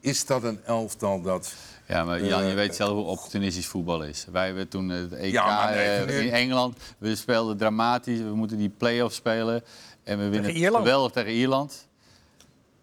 is 0.00 0.26
dat 0.26 0.42
een 0.42 0.60
elftal 0.64 1.22
dat... 1.22 1.54
Ja, 1.86 2.04
maar 2.04 2.24
Jan, 2.24 2.42
je 2.42 2.48
Eh, 2.48 2.54
weet 2.54 2.74
zelf 2.74 2.90
hoe 2.90 3.04
opportunistisch 3.04 3.66
voetbal 3.66 4.02
is. 4.04 4.26
Wij 4.32 4.46
hebben 4.46 4.68
toen 4.68 4.88
het 4.88 5.12
EK 5.12 5.32
Ja, 5.32 5.44
maar 5.46 5.74
nee, 5.74 5.86
eh, 5.86 6.24
in 6.26 6.32
Engeland. 6.32 6.76
We 6.98 7.16
speelden 7.16 7.56
dramatisch. 7.56 8.18
We 8.18 8.34
moeten 8.34 8.56
die 8.58 8.68
play-offs 8.68 9.16
spelen. 9.16 9.62
En 10.04 10.18
we 10.18 10.28
winnen 10.28 10.50
Ierland. 10.50 10.84
geweldig 10.84 11.12
tegen 11.12 11.32
Ierland. 11.32 11.87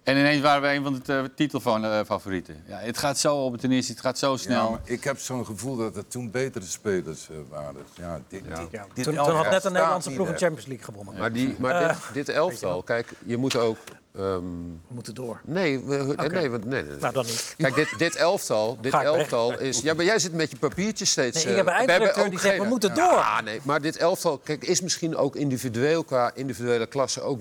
En 0.05 0.17
ineens 0.17 0.41
waren 0.41 0.61
we 0.61 0.67
een 0.75 0.83
van 0.83 1.01
de 1.05 1.13
uh, 1.13 1.23
titelfavorieten. 1.35 2.63
Ja, 2.67 2.77
het 2.77 2.97
gaat 2.97 3.17
zo 3.17 3.35
opportunistisch, 3.35 3.89
het 3.89 3.99
gaat 3.99 4.17
zo 4.17 4.31
Ja, 4.31 4.37
snel. 4.37 4.79
ik 4.83 5.03
heb 5.03 5.19
zo'n 5.19 5.45
gevoel 5.45 5.75
dat 5.77 5.95
er 5.97 6.07
toen 6.07 6.31
betere 6.31 6.65
spelers 6.65 7.29
eh, 7.29 7.35
waren. 7.49 7.81
Ja, 7.93 8.19
dit, 8.27 8.43
dit- 8.43 8.57
Ja. 8.71 8.85
dit 8.93 9.03
Toen, 9.03 9.15
had 9.15 9.49
net 9.49 9.63
een 9.63 9.71
Nederlandse 9.71 10.11
ploeg. 10.11 10.27
Champions 10.27 10.65
League 10.65 10.85
gewonnen. 10.85 11.17
Maar, 11.17 11.31
die, 11.31 11.55
maar 11.59 11.81
Eh, 11.81 11.87
dit, 11.87 11.97
dit 12.13 12.29
elftal, 12.29 12.83
kijk, 12.83 13.11
je 13.25 13.37
moet 13.37 13.55
ook... 13.55 13.77
ehm, 14.17 14.41
We 14.87 14.93
moeten 14.93 15.15
door. 15.15 15.41
nee, 15.45 15.79
we- 15.79 16.15
nee, 16.31 16.49
want- 16.49 16.65
nee, 16.65 16.81
nee, 16.81 16.89
nee. 16.91 16.99
Nou, 16.99 17.13
dan 17.13 17.25
niet. 17.25 17.53
Kijk, 17.57 17.75
dit, 17.75 17.93
dit 17.97 18.15
elftal, 18.15 18.77
dit 18.81 18.91
weg. 18.91 19.03
elftal 19.03 19.59
is... 19.59 19.81
Ja, 19.81 19.93
maar 19.93 20.05
jij 20.05 20.19
zit 20.19 20.33
met 20.33 20.51
je 20.51 20.57
papiertjes 20.57 21.09
steeds... 21.11 21.43
Nee, 21.43 21.53
ik 21.53 21.57
heb 21.57 21.67
eh, 21.67 21.79
een 21.79 21.85
we 21.85 21.91
hebben 21.91 22.07
eindredacteur 22.07 22.23
ook 22.25 22.29
die 22.29 22.39
zegt, 22.39 22.57
we 22.57 22.63
moeten 22.67 22.95
door. 22.95 23.05
Ja, 23.13 23.41
nee, 23.41 23.59
maar 23.63 23.81
dit 23.81 23.97
elftal 23.97 24.37
kijk, 24.37 24.63
is 24.63 24.81
misschien 24.81 25.15
ook 25.15 25.35
individueel 25.35 26.03
qua 26.03 26.31
individuele 26.33 26.85
klasse... 26.85 27.21
ook 27.21 27.39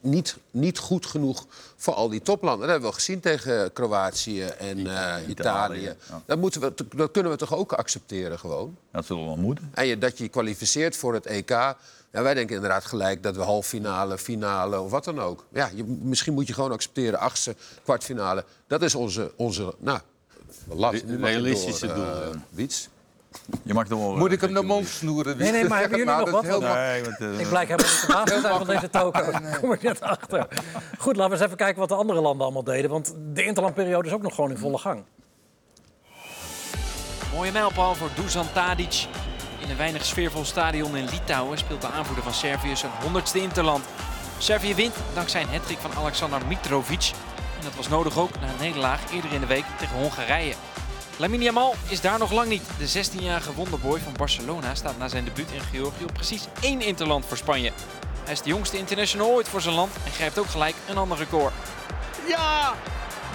niet, 0.00 0.36
niet 0.50 0.78
goed 0.78 1.06
genoeg 1.06 1.46
voor 1.76 1.94
al 1.94 2.08
die 2.08 2.22
toplanden. 2.22 2.60
Dat 2.60 2.68
hebben 2.70 2.88
we 2.90 2.96
wel 2.96 3.04
gezien 3.04 3.20
tegen 3.20 3.72
Kroatië 3.72 4.42
en 4.42 4.86
eh, 4.86 5.28
Italië. 5.28 5.80
ja. 5.80 5.94
Dat, 6.26 6.38
moeten 6.38 6.60
we, 6.60 6.72
dat 6.96 7.10
kunnen 7.10 7.32
we 7.32 7.38
toch 7.38 7.54
ook 7.54 7.72
accepteren 7.72 8.38
gewoon? 8.38 8.76
Dat 8.92 9.06
zullen 9.06 9.22
we 9.22 9.28
wel 9.28 9.36
moeten. 9.38 9.70
En 9.74 9.86
je, 9.86 9.98
dat 9.98 10.18
je 10.18 10.24
je 10.24 10.30
kwalificeert 10.30 10.96
voor 10.96 11.14
het 11.14 11.26
EK. 11.26 11.74
Ja, 12.12 12.22
wij 12.22 12.34
denken 12.34 12.54
inderdaad 12.54 12.84
gelijk 12.84 13.22
dat 13.22 13.36
we 13.36 13.42
halffinale, 13.42 14.18
finale 14.18 14.80
of 14.80 14.90
wat 14.90 15.04
dan 15.04 15.20
ook. 15.20 15.44
Ja, 15.52 15.70
je, 15.74 15.84
misschien 15.84 16.34
moet 16.34 16.46
je 16.46 16.54
gewoon 16.54 16.72
accepteren, 16.72 17.18
achtste, 17.18 17.56
kwartfinale. 17.82 18.44
Dat 18.66 18.82
is 18.82 18.94
onze, 18.94 19.32
onze 19.36 19.74
nou, 19.78 19.98
lat. 20.68 21.04
Nu 21.04 21.24
realistische 21.24 21.86
door, 21.86 21.94
doel, 21.96 22.04
eh. 22.04 22.28
Wiets. 22.50 22.88
Je 23.62 23.74
mag 23.74 23.88
door. 23.88 24.18
Moet 24.18 24.32
ik 24.32 24.40
hem 24.40 24.54
de 24.54 24.62
mond 24.62 24.88
snoeren? 24.88 25.36
Nee, 25.36 25.52
nee, 25.52 25.64
maar 25.64 25.80
hebben 25.80 25.98
jullie 25.98 26.14
nog 26.14 26.30
wat? 26.30 26.44
Heel 26.44 26.60
Nee, 26.60 27.04
want, 27.04 27.20
eh, 27.20 27.40
Ik 27.40 27.48
blijk 27.48 27.68
helemaal 27.68 28.24
niet 28.24 28.26
te 28.26 28.40
zijn 28.40 28.56
van 28.56 28.66
deze 28.66 28.90
toko. 28.90 29.30
Daar 29.30 29.58
kom 29.60 29.72
ik 29.72 29.82
net 29.82 30.00
achter. 30.00 30.48
Goed, 30.98 31.16
laten 31.16 31.30
we 31.30 31.36
eens 31.36 31.46
even 31.46 31.56
kijken 31.56 31.78
wat 31.78 31.88
de 31.88 31.94
andere 31.94 32.20
landen 32.20 32.44
allemaal 32.44 32.64
deden. 32.64 32.90
Want 32.90 33.14
de 33.32 33.44
interlandperiode 33.44 34.08
is 34.08 34.14
ook 34.14 34.22
nog 34.22 34.34
gewoon 34.34 34.50
in 34.50 34.58
volle 34.58 34.78
gang. 34.78 35.04
Mooie 37.34 37.52
mijlpaal 37.52 37.94
voor 37.94 38.08
Dusan 38.14 38.52
Tadic. 38.52 39.06
In 39.58 39.70
een 39.70 39.76
weinig 39.76 40.04
sfeervol 40.04 40.44
stadion 40.44 40.96
in 40.96 41.08
Litouwen 41.08 41.58
speelt 41.58 41.80
de 41.80 41.90
aanvoerder 41.90 42.24
van 42.24 42.34
Servië 42.34 42.76
zijn 42.76 42.92
100ste 42.92 43.32
interland. 43.32 43.84
Servië 44.38 44.74
wint 44.74 44.94
dankzij 45.14 45.42
een 45.42 45.48
hattrick 45.48 45.78
van 45.78 45.94
Alexander 45.94 46.46
Mitrovic. 46.46 47.10
En 47.58 47.64
dat 47.64 47.74
was 47.74 47.88
nodig 47.88 48.18
ook 48.18 48.40
na 48.40 48.48
een 48.48 48.60
nederlaag 48.60 49.12
eerder 49.12 49.32
in 49.32 49.40
de 49.40 49.46
week 49.46 49.64
tegen 49.78 49.96
Hongarije. 49.96 50.54
Lamine 51.16 51.44
Yamal 51.44 51.74
is 51.88 52.00
daar 52.00 52.18
nog 52.18 52.32
lang 52.32 52.48
niet. 52.48 52.62
De 52.78 53.04
16-jarige 53.04 53.54
wonderboy 53.54 54.00
van 54.00 54.12
Barcelona 54.16 54.74
staat 54.74 54.98
na 54.98 55.08
zijn 55.08 55.24
debuut 55.24 55.50
in 55.50 55.60
Georgië 55.60 56.04
op 56.04 56.12
precies 56.12 56.46
één 56.60 56.80
interland 56.80 57.24
voor 57.24 57.36
Spanje. 57.36 57.72
Hij 58.24 58.32
is 58.32 58.42
de 58.42 58.48
jongste 58.48 58.78
international 58.78 59.30
ooit 59.30 59.48
voor 59.48 59.60
zijn 59.60 59.74
land 59.74 59.92
en 60.04 60.12
grijpt 60.12 60.38
ook 60.38 60.46
gelijk 60.46 60.74
een 60.88 60.96
ander 60.96 61.18
record. 61.18 61.52
Ja, 62.28 62.74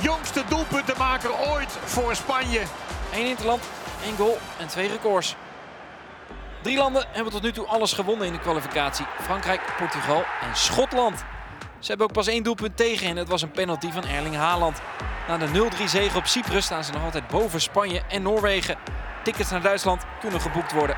jongste 0.02 0.44
doelpuntenmaker 0.50 1.32
ooit 1.40 1.72
voor 1.84 2.16
Spanje. 2.16 2.62
Eén 3.14 3.26
interland, 3.26 3.64
één 4.06 4.18
goal 4.18 4.38
en 4.60 4.68
twee 4.68 4.88
records. 4.88 5.36
Drie 6.64 6.78
landen 6.78 7.06
hebben 7.12 7.32
tot 7.34 7.42
nu 7.42 7.52
toe 7.52 7.66
alles 7.66 7.94
gewonnen 7.94 8.28
in 8.28 8.34
de 8.34 8.40
kwalificatie. 8.40 9.06
Frankrijk, 9.22 9.62
Portugal 9.78 10.24
en 10.42 10.56
Schotland. 10.56 11.24
Ze 11.80 11.88
hebben 11.88 12.08
ook 12.08 12.14
pas 12.14 12.28
één 12.28 12.44
doelpunt 12.44 12.78
tegen 12.78 13.08
en 13.08 13.18
het 13.18 13.28
was 13.28 13.42
een 13.42 13.52
penalty 13.52 13.92
van 13.92 14.06
Erling 14.06 14.36
Haaland. 14.36 14.82
Na 15.28 15.38
de 15.38 15.70
0-3 15.82 15.84
zege 15.86 16.18
op 16.18 16.26
Cyprus 16.26 16.66
staan 16.66 16.84
ze 16.84 16.92
nog 16.92 17.04
altijd 17.04 17.28
boven 17.28 17.62
Spanje 17.62 18.02
en 18.10 18.22
Noorwegen. 18.22 18.78
Tickets 19.24 19.50
naar 19.50 19.62
Duitsland 19.62 20.04
kunnen 20.20 20.42
geboekt 20.42 20.72
worden. 20.72 20.98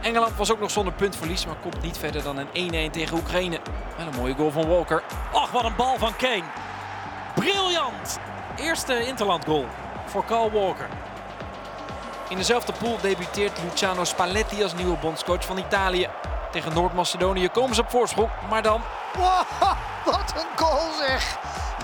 Engeland 0.00 0.36
was 0.36 0.52
ook 0.52 0.60
nog 0.60 0.70
zonder 0.70 0.92
puntverlies, 0.92 1.46
maar 1.46 1.56
komt 1.56 1.82
niet 1.82 1.98
verder 1.98 2.22
dan 2.22 2.36
een 2.52 2.90
1-1 2.90 2.92
tegen 2.92 3.16
Oekraïne. 3.16 3.60
Wel 3.96 4.06
een 4.06 4.16
mooie 4.16 4.34
goal 4.34 4.50
van 4.50 4.68
Walker. 4.68 5.02
Ach, 5.32 5.50
wat 5.50 5.64
een 5.64 5.76
bal 5.76 5.98
van 5.98 6.16
Kane. 6.16 6.44
Briljant. 7.34 8.18
Eerste 8.56 9.06
interlandgoal 9.06 9.66
voor 10.06 10.24
Carl 10.24 10.50
Walker. 10.50 10.88
In 12.28 12.36
dezelfde 12.36 12.72
pool 12.72 12.98
debuteert 13.00 13.58
Luciano 13.62 14.04
Spalletti 14.04 14.62
als 14.62 14.74
nieuwe 14.74 14.96
bondscoach 14.96 15.44
van 15.44 15.58
Italië. 15.58 16.08
Tegen 16.50 16.74
Noord-Macedonië 16.74 17.48
komen 17.48 17.74
ze 17.74 17.80
op 17.80 17.90
voorsprong, 17.90 18.30
maar 18.50 18.62
dan 18.62 18.82
Wow, 19.14 19.42
wat 20.04 20.34
een 20.36 20.64
goal 20.64 20.92
zeg! 20.98 21.38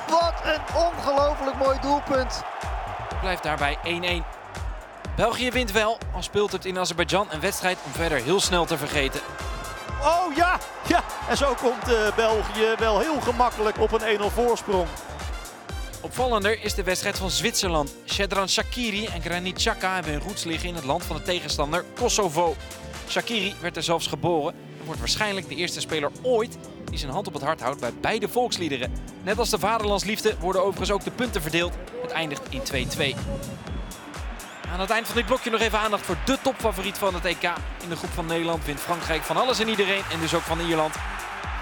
Wat 0.09 0.34
een 0.45 0.61
ongelooflijk 0.74 1.57
mooi 1.57 1.78
doelpunt. 1.80 2.42
blijft 3.20 3.42
daarbij 3.42 3.78
1-1. 4.22 4.24
België 5.16 5.51
wint 5.51 5.72
wel, 5.72 5.99
al 6.14 6.22
speelt 6.22 6.53
het 6.53 6.64
in 6.64 6.78
Azerbeidzjan 6.78 7.26
een 7.30 7.40
wedstrijd 7.40 7.78
om 7.84 7.92
verder 7.92 8.22
heel 8.22 8.40
snel 8.40 8.64
te 8.64 8.78
vergeten. 8.78 9.20
Oh 10.03 10.36
ja, 10.36 10.59
ja. 10.86 11.03
En 11.28 11.36
zo 11.36 11.55
komt 11.62 11.92
eh, 11.92 12.14
België 12.16 12.74
wel 12.78 12.99
heel 12.99 13.20
gemakkelijk 13.20 13.78
op 13.78 13.92
een 13.92 14.18
1-0 14.20 14.34
voorsprong. 14.34 14.88
Opvallender 16.17 16.65
is 16.65 16.75
de 16.75 16.83
wedstrijd 16.83 17.19
van 17.19 17.31
Zwitserland. 17.31 17.95
Shedran 18.07 18.49
Shakiri 18.49 19.07
en 19.07 19.23
Granit 19.23 19.55
Xhaka 19.55 19.95
hebben 19.95 20.12
hun 20.12 20.23
roots 20.23 20.45
liggen 20.45 20.69
in 20.69 20.75
het 20.75 20.85
land 20.85 21.05
van 21.05 21.17
de 21.17 21.23
tegenstander 21.23 21.85
Kosovo. 21.95 22.57
Shakiri 23.09 23.55
werd 23.61 23.77
er 23.77 23.83
zelfs 23.83 24.07
geboren 24.07 24.55
en 24.79 24.85
wordt 24.85 25.01
waarschijnlijk 25.01 25.49
de 25.49 25.55
eerste 25.55 25.81
speler 25.81 26.11
ooit 26.23 26.59
die 26.85 26.99
zijn 26.99 27.11
hand 27.11 27.27
op 27.27 27.33
het 27.33 27.43
hart 27.43 27.61
houdt 27.61 27.81
bij 27.81 27.93
beide 28.01 28.29
volksliederen. 28.29 28.93
Net 29.23 29.39
als 29.39 29.51
de 29.51 29.59
vaderlandsliefde 29.59 30.37
worden 30.39 30.62
overigens 30.62 30.91
ook 30.91 31.05
de 31.05 31.11
punten 31.11 31.43
verdeeld. 31.43 31.73
Het 32.03 32.11
eindigt 32.11 32.43
in 32.49 32.89
2-2. 33.15 33.17
Aan 34.73 34.81
het 34.81 34.91
eind 34.91 35.07
van 35.07 35.17
dit 35.17 35.27
blokje 35.27 35.51
nog 35.51 35.61
even 35.61 35.79
aandacht 35.79 36.07
voor 36.07 36.17
de 36.25 36.39
topfavoriet 36.43 36.99
van 36.99 37.15
het 37.15 37.25
EK. 37.25 37.43
In 37.83 37.89
de 37.89 37.97
groep 37.97 38.11
van 38.11 38.27
Nederland 38.27 38.65
wint 38.65 38.81
Frankrijk 38.81 39.23
van 39.23 39.37
alles 39.37 39.59
en 39.59 39.69
iedereen 39.69 40.03
en 40.12 40.21
dus 40.21 40.35
ook 40.35 40.43
van 40.43 40.61
Ierland. 40.61 40.95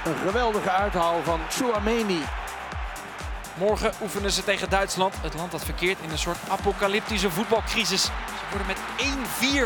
Een 0.05 0.17
geweldige 0.27 0.71
uithaal 0.71 1.23
van 1.23 1.41
Chouameni. 1.51 2.21
Morgen 3.59 3.93
oefenen 4.03 4.31
ze 4.33 4.45
tegen 4.45 4.71
Duitsland, 4.71 5.15
het 5.23 5.35
land 5.35 5.51
dat 5.51 5.65
verkeert 5.65 5.99
in 6.01 6.11
een 6.11 6.19
soort 6.19 6.37
apocalyptische 6.49 7.31
voetbalcrisis. 7.31 8.03
Ze 8.05 8.11
worden 8.51 8.67
met 8.67 8.79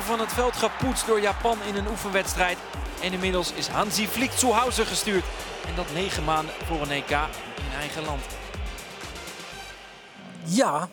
1-4 0.01 0.05
van 0.05 0.21
het 0.21 0.33
veld 0.33 0.57
gepoetst 0.57 1.07
door 1.07 1.21
Japan 1.21 1.59
in 1.67 1.77
een 1.77 1.89
oefenwedstrijd. 1.89 2.59
En 3.03 3.13
inmiddels 3.13 3.53
is 3.53 3.69
Hansi 3.69 4.09
Flick 4.09 4.31
zu 4.33 4.51
Hause 4.51 4.85
gestuurd. 4.87 5.25
En 5.69 5.75
dat 5.75 5.93
negen 5.93 6.25
maanden 6.25 6.55
voor 6.65 6.83
een 6.83 6.91
EK 6.91 7.11
in 7.11 7.79
eigen 7.79 8.05
land. 8.05 8.23
Ja. 10.45 10.89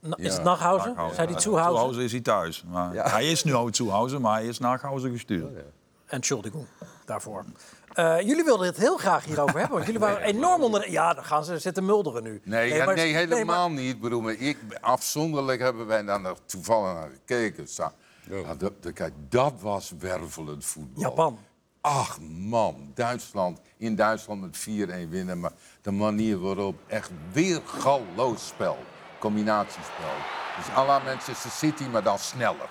Na- 0.00 0.16
Is 0.16 0.32
het 0.34 0.42
Nachhausen? 0.42 0.94
Zei 1.14 1.26
die 1.26 1.40
Zuhausen? 1.40 1.74
Zuhausen 1.76 2.02
is 2.02 2.12
hij 2.12 2.20
thuis. 2.20 2.64
Maar 2.66 2.92
Hij 3.10 3.30
is 3.30 3.44
nu 3.44 3.54
al 3.54 3.68
Zuhausen, 3.70 4.20
maar 4.20 4.32
hij 4.34 4.46
is 4.46 4.58
naar 4.58 4.78
Hausen 4.82 5.10
gestuurd. 5.12 5.54
En 5.56 5.64
Entschuldigung 6.06 6.66
daarvoor. 7.04 7.44
Eh, 7.98 8.20
jullie 8.20 8.44
wilden 8.44 8.66
het 8.66 8.76
heel 8.76 8.96
graag 8.96 9.24
hierover 9.24 9.54
hebben, 9.58 9.74
want 9.74 9.84
jullie 9.84 10.00
waren 10.08 10.20
enorm 10.22 10.62
onder... 10.62 10.80
de- 10.80 10.90
Ja, 10.90 11.14
dan 11.14 11.24
gaan 11.24 11.44
ze 11.44 11.58
zitten 11.58 11.84
mulderen 11.84 12.22
nu. 12.22 12.40
Nee, 12.44 12.74
ja, 12.74 12.84
maar- 12.84 12.94
nee 12.94 13.14
helemaal 13.14 13.68
maar- 13.70 13.80
niet. 13.80 13.94
Ik 13.94 14.00
bedoel, 14.00 14.20
maar 14.20 14.32
ik, 14.32 14.58
afzonderlijk 14.80 15.60
hebben 15.60 15.86
wij 15.86 16.02
daar 16.04 16.34
toevallig 16.46 16.94
naar 16.94 17.10
gekeken. 17.10 17.66
Ja, 17.76 18.54
dat, 18.54 18.82
dat- 18.82 18.92
kijk, 18.92 19.12
dat 19.28 19.52
was 19.60 19.92
wervelend 19.98 20.64
voetbal. 20.64 21.02
Japan. 21.02 21.38
Ach 21.80 22.18
man, 22.20 22.90
Duitsland, 22.94 23.60
in 23.76 23.94
Duitsland 23.96 24.40
met 24.40 24.56
4-1 24.58 25.08
winnen. 25.08 25.40
Maar 25.40 25.52
de 25.82 25.90
manier 25.90 26.38
waarop 26.40 26.76
echt 26.86 27.10
weer 27.32 27.60
galloos 27.64 28.46
spel. 28.46 28.78
Combinatiespel. 29.18 30.12
Dus 30.56 30.74
à 30.76 30.84
la 30.86 30.98
Manchester 30.98 31.50
City, 31.50 31.84
maar 31.84 32.02
dan 32.02 32.18
sneller. 32.18 32.68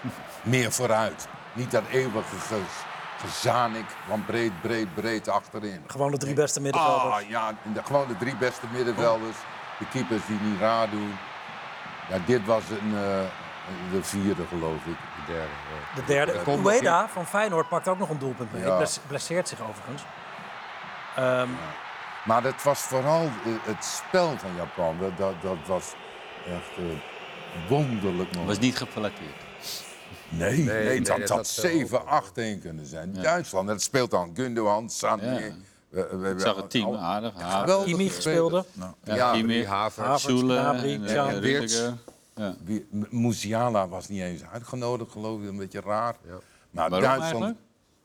Meer 0.44 0.72
vooruit. 0.72 1.26
Niet 1.54 1.70
dat 1.70 1.82
eeuwige 1.90 2.36
ge- 2.36 2.92
gezanik 3.24 3.84
van 4.08 4.24
breed, 4.24 4.60
breed, 4.60 4.94
breed 4.94 5.28
achterin. 5.28 5.84
Gewoon 5.86 6.10
de 6.10 6.16
drie 6.18 6.34
beste 6.34 6.60
middenvelders. 6.60 7.14
Ah, 7.14 7.28
ja, 7.28 7.52
de, 7.74 7.82
gewoon 7.84 8.08
de 8.08 8.16
drie 8.16 8.36
beste 8.36 8.66
middenvelders. 8.72 9.36
De 9.78 9.84
keepers 9.88 10.26
die 10.26 10.38
niet 10.40 10.60
raar 10.60 10.90
doen. 10.90 11.14
Ja, 12.08 12.16
dit 12.26 12.46
was 12.46 12.62
een, 12.70 12.92
eh, 12.94 13.20
de 13.92 14.02
vierde, 14.02 14.42
geloof 14.48 14.84
ik. 14.84 14.96
De 15.26 15.32
derde. 15.32 15.48
ja. 15.94 16.00
De 16.00 16.04
derde. 16.04 16.68
Ueda 16.68 17.08
van 17.08 17.26
Feyenoord 17.26 17.68
pakt 17.68 17.88
ook 17.88 17.98
nog 17.98 18.08
een 18.10 18.18
doelpunt 18.18 18.52
mee. 18.52 18.62
Ja. 18.62 18.68
Hij 18.68 18.76
bles- 18.76 19.00
blesseert 19.06 19.48
zich 19.48 19.60
overigens. 19.60 20.02
Ehm, 21.16 21.48
Maar 22.24 22.42
het 22.42 22.62
was 22.62 22.78
vooral 22.80 23.22
eh, 23.22 23.52
het 23.62 23.84
spel 23.84 24.34
van 24.38 24.54
Japan. 24.56 24.96
Dat, 25.00 25.16
dat, 25.16 25.34
dat 25.42 25.56
was 25.66 25.94
echt 26.46 26.78
eh, 26.78 26.84
wonderlijk. 27.68 28.28
Dat 28.28 28.38
nog. 28.38 28.46
was 28.46 28.58
niet 28.58 28.78
geflatteerd. 28.78 29.42
Nee, 30.38 30.56
nee, 30.56 30.84
nee, 30.84 31.00
dat 31.00 31.18
dat 31.18 31.28
had 31.28 31.38
had 31.38 31.50
veel 31.50 31.88
7-8-1 32.58 32.60
kunnen 32.60 32.86
zijn. 32.86 33.12
Duitsland, 33.12 33.68
dat 33.68 33.82
speelt 33.82 34.10
dan 34.10 34.30
Gundogan, 34.34 34.90
Sané. 34.90 35.38
Ja. 35.38 35.52
We- 35.88 36.08
we- 36.10 36.16
we- 36.16 36.30
Ik 36.30 36.40
zag 36.40 36.56
het 36.56 36.70
team 36.70 36.84
al- 36.84 36.96
aardig. 36.98 37.34
Haver, 37.34 37.84
Kimi 37.84 38.08
speelde. 38.08 38.64
ja, 39.04 39.14
Ja, 39.14 39.32
Kimi, 39.32 39.64
Havertz. 39.66 40.24
Can. 40.26 40.50
eh. 40.50 41.92
Ja. 42.36 42.54
Musiala 43.10 43.88
was 43.88 44.08
niet 44.08 44.20
eens 44.20 44.42
uitgenodigd, 44.52 45.10
geloof 45.12 45.40
ik. 45.42 45.48
Een 45.48 45.56
beetje 45.56 45.80
raar. 45.80 46.16
Maar 46.70 46.90
Waarom 46.90 47.00
Duitsland, 47.00 47.22
eigenlijk? 47.22 47.58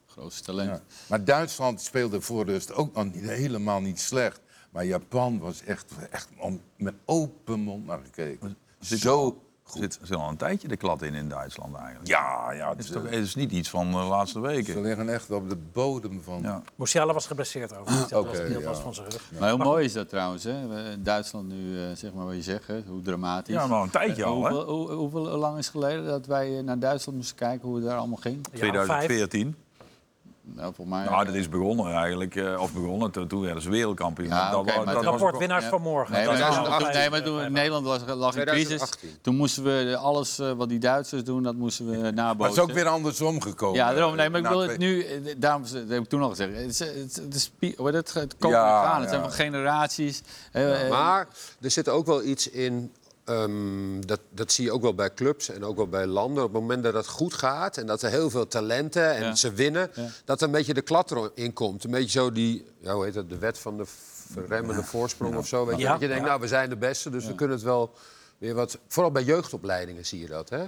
Grootste 0.08 0.44
talent. 0.44 0.70
Ja. 0.70 0.82
Maar 1.08 1.24
Duitsland 1.24 1.82
speelde 1.82 2.22
voor 2.22 2.46
rust 2.46 2.74
ook 2.74 2.96
nog 2.96 3.04
niet, 3.14 3.24
helemaal 3.30 3.82
niet 3.82 4.00
slecht. 4.00 4.42
Maar 4.70 4.86
Japan 4.86 5.40
was 5.40 5.64
echt, 5.64 5.92
echt 6.12 6.28
om, 6.40 6.62
met 6.78 6.94
open 7.06 7.60
mond 7.60 7.86
naar 7.86 8.00
gekeken. 8.04 8.58
Zo 8.80 9.42
Zit, 9.74 10.00
zit 10.02 10.18
al 10.18 10.30
een 10.30 10.38
tijdje 10.38 10.68
de 10.68 10.78
klad 10.78 11.02
in 11.02 11.14
in 11.14 11.30
Duitsland 11.30 11.76
eigenlijk. 11.76 12.08
Ja, 12.08 12.52
ja. 12.52 12.70
Het 12.70 12.80
is, 12.80 12.90
toch, 12.90 13.04
het 13.04 13.14
is 13.14 13.36
niet 13.36 13.52
iets 13.52 13.70
van 13.70 13.92
de 13.92 13.98
laatste 13.98 14.40
Ze 14.40 14.46
weken. 14.46 14.82
liggen 14.82 15.10
echt 15.10 15.32
op 15.32 15.50
de 15.50 15.58
bodem 15.74 16.22
van... 16.24 16.42
Ja. 16.42 16.62
Musiala 16.76 17.14
was 17.14 17.28
geblesseerd 17.28 17.78
over. 17.78 18.08
Dat 18.10 18.26
was 18.26 18.38
een 18.38 18.48
deel 18.48 18.60
ja. 18.60 18.68
was 18.68 18.80
van 18.80 18.94
zijn 18.94 19.10
rug. 19.10 19.32
Maar 19.40 19.48
heel 19.50 19.58
mooi 19.58 19.86
is 19.86 19.94
dat 19.94 20.10
trouwens. 20.10 20.44
Hè? 20.44 20.56
Duitsland 21.02 21.48
nu, 21.48 21.82
eh, 21.82 21.96
zeg 21.96 22.14
maar 22.14 22.26
wat 22.26 22.36
je 22.36 22.42
zegt, 22.42 22.68
hè? 22.68 22.82
hoe 22.88 23.02
dramatisch. 23.02 23.54
ja, 23.56 23.68
maar 23.68 23.82
een 23.82 23.90
tijdje 23.90 24.24
Eh, 24.24 24.30
al, 24.30 24.44
hè? 24.44 24.50
hoeveel, 24.50 24.76
hoe, 24.76 24.92
hoeveel 24.92 25.22
lang 25.38 25.58
is 25.58 25.66
het 25.66 25.76
geleden 25.76 26.06
dat 26.06 26.26
wij 26.26 26.62
naar 26.62 26.80
Duitsland 26.80 27.18
moesten 27.18 27.36
kijken 27.38 27.68
hoe 27.68 27.78
het 27.78 27.86
daar 27.86 27.98
allemaal 27.98 28.18
ging? 28.18 28.46
Ja, 28.52 28.60
vijf. 28.86 29.06
2014. 29.06 29.56
Nou, 30.56 30.74
voor 30.76 30.88
mij, 30.88 31.04
Nou, 31.06 31.26
dat 31.26 31.34
is 31.34 31.50
begonnen 31.50 31.94
eigenlijk. 31.94 32.36
eh, 32.36 32.62
Of 32.62 32.74
begonnen, 32.74 33.12
toen, 33.12 33.28
toen 33.28 33.42
werden 33.42 33.62
ze 33.64 33.70
wereldkampioen. 33.70 34.28
Ja, 34.28 34.52
dat, 34.52 34.66
maar 34.86 34.94
dat 35.04 35.20
was 35.20 35.38
winnaars 35.38 35.64
Ja. 35.64 35.70
van 35.70 35.82
morgen. 35.82 36.14
Nee, 36.16 36.26
maar, 36.28 36.38
Dat 36.38 36.50
is 36.50 36.56
toen- 36.56 36.64
toen- 36.66 36.74
vijf, 36.82 36.94
nee, 36.94 37.10
maar 37.10 37.20
eh, 37.20 37.26
toen 37.26 37.38
vijf. 37.40 37.50
Nederland 37.52 37.86
was, 37.86 38.00
lag 38.08 38.36
in 38.36 38.46
crisis. 38.46 38.66
2018. 38.66 39.10
Toen 39.22 39.36
moesten 39.36 39.64
we 39.64 39.98
alles 39.98 40.40
eh, 40.40 40.52
wat 40.52 40.70
die 40.70 40.80
Duitsers 40.80 41.24
doen, 41.24 41.44
dat 41.44 41.56
moesten 41.56 41.86
we 41.90 41.96
Maar 41.96 42.06
het 42.06 42.16
nabootsen. 42.16 42.64
is 42.64 42.70
ook 42.70 42.76
weer 42.76 42.88
andersom 42.88 43.42
gekomen. 43.42 43.76
Ja, 43.76 43.94
daarom. 43.94 44.16
Nee, 44.16 44.30
maar 44.30 44.40
ik 44.40 44.48
wil 44.48 44.60
het 44.60 44.78
nu... 44.78 45.04
eh, 45.04 45.36
Daarom 45.38 45.62
dat 45.62 45.72
heb 45.88 46.04
ik 46.04 46.10
toen 46.10 46.22
al 46.22 46.30
gezegd. 46.30 46.56
Het, 46.56 46.70
is, 46.70 46.80
het, 46.80 47.34
is- 47.36 47.52
het, 47.60 47.94
het, 47.96 48.14
het 48.14 48.38
komen 48.38 48.58
Ja, 48.58 48.82
en 48.84 48.90
gaan. 48.90 49.00
Het 49.02 49.10
zijn 49.10 49.22
van 49.22 49.32
generaties. 49.32 50.22
Eh, 50.52 50.84
eh, 50.84 50.90
Maar 50.90 51.28
er 51.62 51.72
zit 51.72 51.90
ook 51.90 52.06
wel 52.06 52.24
iets 52.24 52.50
in. 52.50 52.92
Ehm, 53.30 54.02
dat, 54.06 54.20
dat 54.30 54.52
zie 54.52 54.64
je 54.66 54.72
ook 54.72 54.82
wel 54.82 54.94
bij 54.94 55.14
clubs 55.14 55.50
en 55.50 55.64
ook 55.66 55.76
wel 55.76 55.88
bij 55.88 56.06
landen. 56.06 56.44
Op 56.44 56.54
het 56.54 56.62
moment 56.62 56.84
dat 56.84 56.94
het 56.94 57.08
goed 57.08 57.34
gaat 57.34 57.78
en 57.78 57.86
dat 57.86 58.02
er 58.02 58.10
heel 58.10 58.30
veel 58.30 58.48
talenten 58.48 59.16
en 59.16 59.24
Ja. 59.24 59.36
ze 59.36 59.54
winnen, 59.54 59.92
Ja. 59.94 60.08
dat 60.26 60.40
er 60.42 60.46
een 60.48 60.54
beetje 60.54 60.74
de 60.74 60.82
klad 60.82 61.12
erin 61.12 61.54
komt. 61.54 61.84
Een 61.84 61.92
beetje 61.92 62.20
zo 62.20 62.32
die, 62.32 62.66
ja, 62.80 62.94
hoe 62.94 63.04
heet 63.04 63.14
dat, 63.14 63.30
de 63.30 63.38
wet 63.38 63.58
van 63.60 63.78
de 63.78 63.84
verremmende 64.34 64.84
voorsprong 64.84 65.36
of 65.36 65.48
zo. 65.48 65.66
Weet 65.66 65.80
je, 65.80 65.86
dat 65.86 66.00
je 66.00 66.08
denkt, 66.08 66.26
nou, 66.26 66.40
we 66.42 66.48
zijn 66.48 66.70
de 66.70 66.78
beste, 66.78 67.10
dus 67.10 67.26
we 67.26 67.36
kunnen 67.36 67.56
het 67.56 67.66
wel 67.66 67.94
weer 68.38 68.54
wat. 68.56 68.78
Vooral 68.88 69.12
bij 69.12 69.24
jeugdopleidingen 69.24 70.06
zie 70.06 70.20
je 70.20 70.28
dat, 70.28 70.50
hè? 70.50 70.66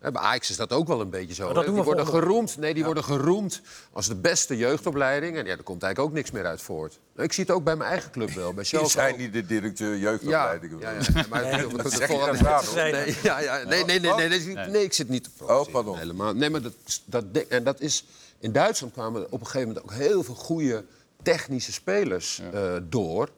Bij 0.00 0.12
Ajax 0.12 0.50
is 0.50 0.56
dat 0.56 0.72
ook 0.72 0.86
wel 0.86 1.00
een 1.00 1.10
beetje 1.10 1.34
zo. 1.34 1.44
Maar 1.44 1.54
dat 1.54 1.64
Die 1.64 1.72
worden 1.74 1.94
volgende- 1.96 2.20
geroemd. 2.26 2.56
Nee, 2.56 2.74
die 2.74 2.84
worden 2.84 3.04
geroemd 3.04 3.60
als 3.92 4.06
de 4.06 4.14
beste 4.14 4.56
jeugdopleiding. 4.56 5.36
En 5.36 5.46
ja, 5.46 5.54
daar 5.54 5.62
komt 5.64 5.82
eigenlijk 5.82 6.12
ook 6.12 6.16
niks 6.18 6.30
meer 6.30 6.46
uit 6.46 6.62
voort. 6.62 6.98
Ik 7.16 7.32
zie 7.32 7.44
het 7.44 7.52
ook 7.52 7.64
bij 7.64 7.76
mijn 7.76 7.90
eigen 7.90 8.10
club 8.10 8.30
wel. 8.30 8.52
Bij 8.54 8.64
Die 8.70 8.86
zijn 8.88 9.16
niet 9.18 9.32
de 9.32 9.46
directeur 9.46 9.92
Ja, 9.94 9.98
jeugdopleiding. 9.98 10.80
ja, 10.80 10.90
ja. 10.90 11.24
Maar 11.28 11.42
dat 11.82 11.92
zeg 11.92 12.08
je 12.08 12.18
dan 12.18 12.36
raar, 12.36 12.64
hoor. 12.64 12.74
Nee, 12.74 13.16
ja, 13.22 13.38
ja. 13.40 13.62
nee, 13.62 13.84
nee, 13.84 14.00
nee, 14.00 14.14
nee, 14.14 14.28
nee, 14.28 14.68
nee, 14.68 14.82
ik 14.84 14.92
zit 14.92 15.08
niet 15.08 15.24
te 15.24 15.30
provoceren. 15.36 15.72
pardon. 15.72 15.98
Helemaal. 15.98 16.34
Nee, 16.34 16.50
maar 16.50 16.62
dat, 16.62 16.72
dat, 17.04 17.24
en 17.48 17.64
dat 17.64 17.80
is... 17.80 18.04
In 18.38 18.52
Duitsland 18.52 18.92
kwamen 18.92 19.24
op 19.32 19.40
een 19.40 19.46
gegeven 19.46 19.68
moment 19.68 19.84
ook 19.84 19.92
heel 19.92 20.22
veel 20.22 20.34
goede 20.34 20.84
technische 21.22 21.72
spelers 21.72 22.42
eh, 22.52 22.72
door. 22.82 23.28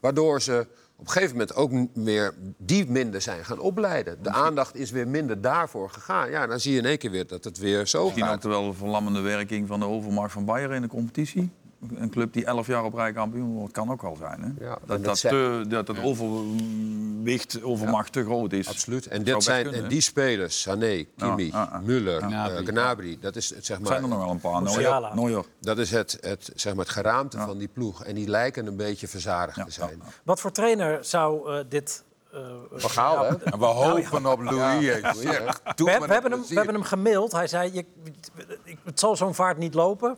Waardoor 0.00 0.42
ze 0.42 0.66
op 1.00 1.06
een 1.06 1.12
gegeven 1.12 1.36
moment 1.36 1.54
ook 1.54 1.70
weer 1.94 2.34
die 2.58 2.86
minder 2.90 3.20
zijn 3.20 3.44
gaan 3.44 3.58
opleiden. 3.58 4.22
De 4.22 4.30
aandacht 4.30 4.76
is 4.76 4.90
weer 4.90 5.08
minder 5.08 5.40
daarvoor 5.40 5.90
gegaan. 5.90 6.30
Ja, 6.30 6.46
dan 6.46 6.60
zie 6.60 6.72
je 6.72 6.78
in 6.78 6.84
één 6.84 6.98
keer 6.98 7.10
weer 7.10 7.26
dat 7.26 7.44
het 7.44 7.58
weer 7.58 7.86
zo 7.86 8.02
Misschien 8.04 8.24
ook 8.24 8.30
gaat. 8.30 8.42
de 8.42 8.48
wel 8.48 8.74
verlammende 8.74 9.20
werking 9.20 9.68
van 9.68 9.80
de 9.80 9.86
overmacht 9.86 10.32
van 10.32 10.44
Bayern 10.44 10.72
in 10.72 10.82
de 10.82 10.88
competitie. 10.88 11.50
Een 11.94 12.10
club 12.10 12.32
die 12.32 12.44
11 12.44 12.66
jaar 12.66 12.84
op 12.84 12.94
rij 12.94 13.12
kampioen 13.12 13.52
wordt, 13.54 13.72
kan 13.72 13.90
ook 13.90 14.02
wel 14.02 14.16
zijn. 14.16 14.42
Hè? 14.58 14.64
Ja, 14.64 14.78
dat, 14.86 15.04
dat 15.04 15.18
zijn- 15.18 15.32
te, 15.34 15.64
dat 15.68 15.88
het 15.88 16.02
overwicht, 16.02 17.62
overmacht 17.62 18.12
te 18.12 18.24
groot 18.24 18.52
is. 18.52 18.68
Absoluut. 18.68 19.06
En, 19.06 19.22
dit 19.24 19.42
zijn, 19.42 19.62
kunnen, 19.62 19.82
en 19.82 19.88
die 19.88 20.00
spelers, 20.00 20.60
Sané, 20.60 21.04
Kimi, 21.16 21.46
Ja. 21.46 21.80
Müller, 21.84 22.16
Gnabry. 22.22 22.56
eh, 22.56 22.66
Gnabry, 22.66 23.18
dat 23.20 23.36
is 23.36 23.54
het, 23.54 23.66
zeg 23.66 23.78
maar... 23.78 23.86
zijn 23.86 24.02
er 24.02 24.08
nog 24.08 24.18
wel 24.18 24.30
een 24.30 24.40
paar. 24.40 24.62
Neuer. 24.62 25.10
Neuer. 25.14 25.44
Dat 25.60 25.78
is 25.78 25.90
het, 25.90 26.18
het, 26.20 26.50
zeg 26.54 26.74
maar 26.74 26.84
het 26.84 26.94
geraamte 26.94 27.38
van 27.38 27.58
die 27.58 27.68
ploeg. 27.68 28.04
En 28.04 28.14
die 28.14 28.28
lijken 28.28 28.66
een 28.66 28.76
beetje 28.76 29.08
verzadigd 29.08 29.56
Ja, 29.56 29.64
te 29.64 29.70
zijn. 29.72 30.02
Wat 30.24 30.40
voor 30.40 30.52
trainer 30.52 31.04
zou 31.04 31.52
eh, 31.54 31.64
dit... 31.68 32.04
eh, 32.32 32.40
Van 32.72 32.90
Gaal, 32.90 33.24
hè? 33.24 33.36
En 33.44 33.58
we 33.58 33.64
hopen 33.64 34.26
op 34.26 34.40
Louis. 34.40 34.86
We, 35.00 35.02
we, 35.76 35.90
hebben 36.12 36.30
hem, 36.30 36.42
we 36.48 36.54
hebben 36.54 36.74
hem 36.74 36.82
gemaild. 36.82 37.32
Hij 37.32 37.46
zei, 37.46 37.70
je, 37.74 37.84
het 38.84 39.00
zal 39.00 39.16
zo'n 39.16 39.34
vaart 39.34 39.58
niet 39.58 39.74
lopen. 39.74 40.16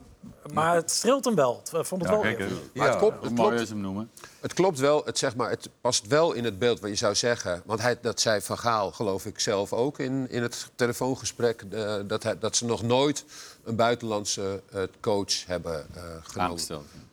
Maar 0.52 0.74
het 0.74 0.90
streelt 0.90 1.24
hem 1.24 1.34
wel. 1.34 1.62
Ik 1.72 1.84
vond 1.84 2.02
het 2.02 2.10
Ja, 2.10 2.20
wel 2.20 2.34
kijk. 2.34 2.50
Maar 2.74 2.88
het, 2.88 2.98
klopt, 2.98 3.24
het, 3.24 3.32
klopt, 3.34 3.68
hem 3.68 3.80
noemen. 3.80 4.10
het 4.40 4.52
klopt 4.52 4.78
wel, 4.78 5.02
het, 5.04 5.18
zeg 5.18 5.36
maar, 5.36 5.50
het 5.50 5.68
past 5.80 6.06
wel 6.06 6.32
in 6.32 6.44
het 6.44 6.58
beeld 6.58 6.80
wat 6.80 6.90
je 6.90 6.96
zou 6.96 7.14
zeggen. 7.14 7.62
Want 7.64 7.80
hij, 7.80 7.98
dat 8.00 8.20
zei 8.20 8.40
Van 8.40 8.58
Gaal, 8.58 8.92
geloof 8.92 9.26
ik 9.26 9.40
zelf 9.40 9.72
ook 9.72 9.98
in, 9.98 10.30
in 10.30 10.42
het 10.42 10.70
telefoongesprek... 10.74 11.64
eh, 11.70 11.94
dat, 12.06 12.22
hij, 12.22 12.38
dat 12.38 12.56
ze 12.56 12.64
nog 12.64 12.82
nooit 12.82 13.24
een 13.64 13.76
buitenlandse 13.76 14.62
eh, 14.72 14.82
coach 15.00 15.46
hebben 15.46 15.86
eh, 15.94 16.02
genomen. 16.22 16.60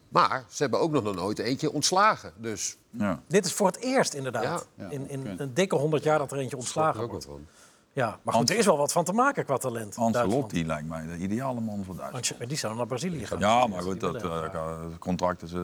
Maar 0.09 0.45
ze 0.49 0.61
hebben 0.61 0.79
ook 0.79 0.91
nog 0.91 1.15
nooit 1.15 1.39
eentje 1.39 1.71
ontslagen. 1.71 2.33
Dus 2.37 2.77
Ja. 2.89 3.21
Dit 3.27 3.45
is 3.45 3.53
voor 3.53 3.67
het 3.67 3.77
eerst 3.77 4.13
inderdaad. 4.13 4.67
Ja. 4.75 4.85
Ja, 4.85 4.89
in 4.91 5.09
in 5.09 5.35
een 5.37 5.53
dikke 5.53 5.75
honderd 5.75 6.03
jaar 6.03 6.17
dat 6.17 6.31
er 6.31 6.37
eentje 6.37 6.57
ontslagen 6.57 7.07
wordt. 7.07 7.27
Ja, 7.93 8.19
maar 8.23 8.33
goed, 8.33 8.49
er 8.49 8.57
is 8.57 8.65
wel 8.65 8.77
wat 8.77 8.91
van 8.91 9.03
te 9.03 9.13
maken 9.13 9.45
qua 9.45 9.57
talent. 9.57 9.95
Ancelotti 9.97 10.65
lijkt 10.65 10.87
mij 10.87 11.05
de 11.05 11.17
ideale 11.17 11.59
man 11.59 11.83
voor 11.83 11.95
Duitsland. 11.95 12.31
Ance- 12.31 12.47
Die 12.47 12.57
zou 12.57 12.75
naar 12.75 12.85
Brazilië 12.87 13.25
gaan. 13.25 13.39
Ja, 13.39 13.67
maar 13.67 13.81
goed, 13.81 13.99
dat 13.99 14.23
eh, 14.23 14.79
contract 14.99 15.41
is... 15.41 15.53
eh, 15.53 15.59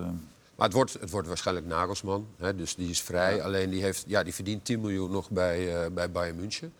Maar 0.55 0.65
het 0.67 0.73
wordt, 0.73 0.93
het 0.93 1.09
wordt 1.09 1.27
waarschijnlijk 1.27 1.67
Nagelsman. 1.67 2.27
Hè, 2.37 2.55
dus 2.55 2.75
die 2.75 2.89
is 2.89 3.01
vrij. 3.01 3.43
Alleen 3.43 3.69
die, 3.69 3.81
heeft, 3.83 4.03
ja, 4.07 4.23
die 4.23 4.33
verdient 4.33 4.65
10 4.65 4.79
miljoen 4.81 5.11
nog 5.11 5.29
bij, 5.29 5.83
eh, 5.83 5.91
bij 5.91 6.11
Bayern 6.11 6.35
München. 6.35 6.73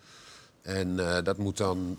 En 0.62 0.98
eh, 1.16 1.22
dat 1.24 1.36
moet 1.38 1.56
dan, 1.56 1.98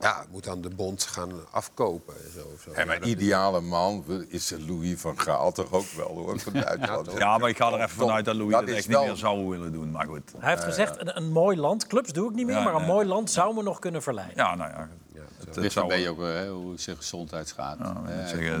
ja, 0.00 0.24
moet 0.30 0.44
dan 0.44 0.60
de 0.60 0.68
bond 0.70 1.02
gaan 1.02 1.30
afkopen. 1.50 2.14
En 2.24 2.30
zo, 2.32 2.40
of 2.54 2.60
zo. 2.62 2.70
Hey, 2.72 2.84
maar 2.86 2.94
Ja, 2.94 3.00
dat 3.00 3.08
is- 3.08 3.14
ideale 3.14 3.60
man 3.60 4.04
is 4.28 4.54
Louis 4.66 5.00
van 5.00 5.20
Gaal 5.20 5.52
toch 5.52 5.72
ook 5.72 5.86
wel 5.96 6.08
hoor, 6.08 6.38
van 6.38 6.52
Duitsland. 6.64 7.12
Ja, 7.18 7.38
maar 7.38 7.48
ik 7.48 7.56
ga 7.56 7.66
er 7.72 7.74
even 7.74 7.88
vanuit 7.90 8.24
dat 8.24 8.34
Louis 8.34 8.52
Dat 8.52 8.64
echt 8.68 8.86
wel- 8.86 8.98
niet 9.00 9.08
meer 9.08 9.18
zou 9.18 9.48
willen 9.48 9.72
doen. 9.72 9.90
Maar 9.90 10.06
goed. 10.06 10.32
Hij 10.38 10.50
heeft 10.50 10.64
gezegd, 10.64 11.00
een, 11.00 11.16
een 11.16 11.32
mooi 11.32 11.56
land, 11.56 11.86
clubs 11.86 12.12
doe 12.12 12.28
ik 12.30 12.34
niet 12.34 12.46
meer, 12.46 12.54
Ja, 12.56 12.62
maar 12.64 12.74
een 12.74 12.80
ja. 12.80 12.86
mooi 12.86 13.06
land 13.06 13.30
zou 13.30 13.54
me 13.54 13.62
nog 13.62 13.78
kunnen 13.78 14.02
verleiden. 14.02 14.36
Ja, 14.36 14.54
nou 14.54 14.70
ja. 14.70 14.88
Ja, 15.14 15.20
het, 15.38 15.54
Dus 15.54 15.62
dan 15.62 15.70
zou- 15.70 15.88
ben 15.88 15.98
je 16.00 16.08
ook 16.08 16.20
eh, 16.20 16.26
hè, 16.26 16.50
hoe 16.50 16.78
zijn 16.78 16.96
gezondheid 16.96 17.52
gaat. 17.52 17.78
Eh, 17.78 17.84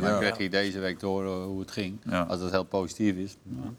ja. 0.00 0.18
kreeg 0.18 0.38
je 0.38 0.50
deze 0.50 0.78
week 0.78 1.00
horen 1.00 1.42
hoe 1.44 1.60
het 1.60 1.70
ging. 1.70 1.98
Ja. 2.04 2.22
Als 2.22 2.40
dat 2.40 2.50
heel 2.50 2.64
positief 2.64 3.14
is. 3.16 3.36
Ja. 3.42 3.70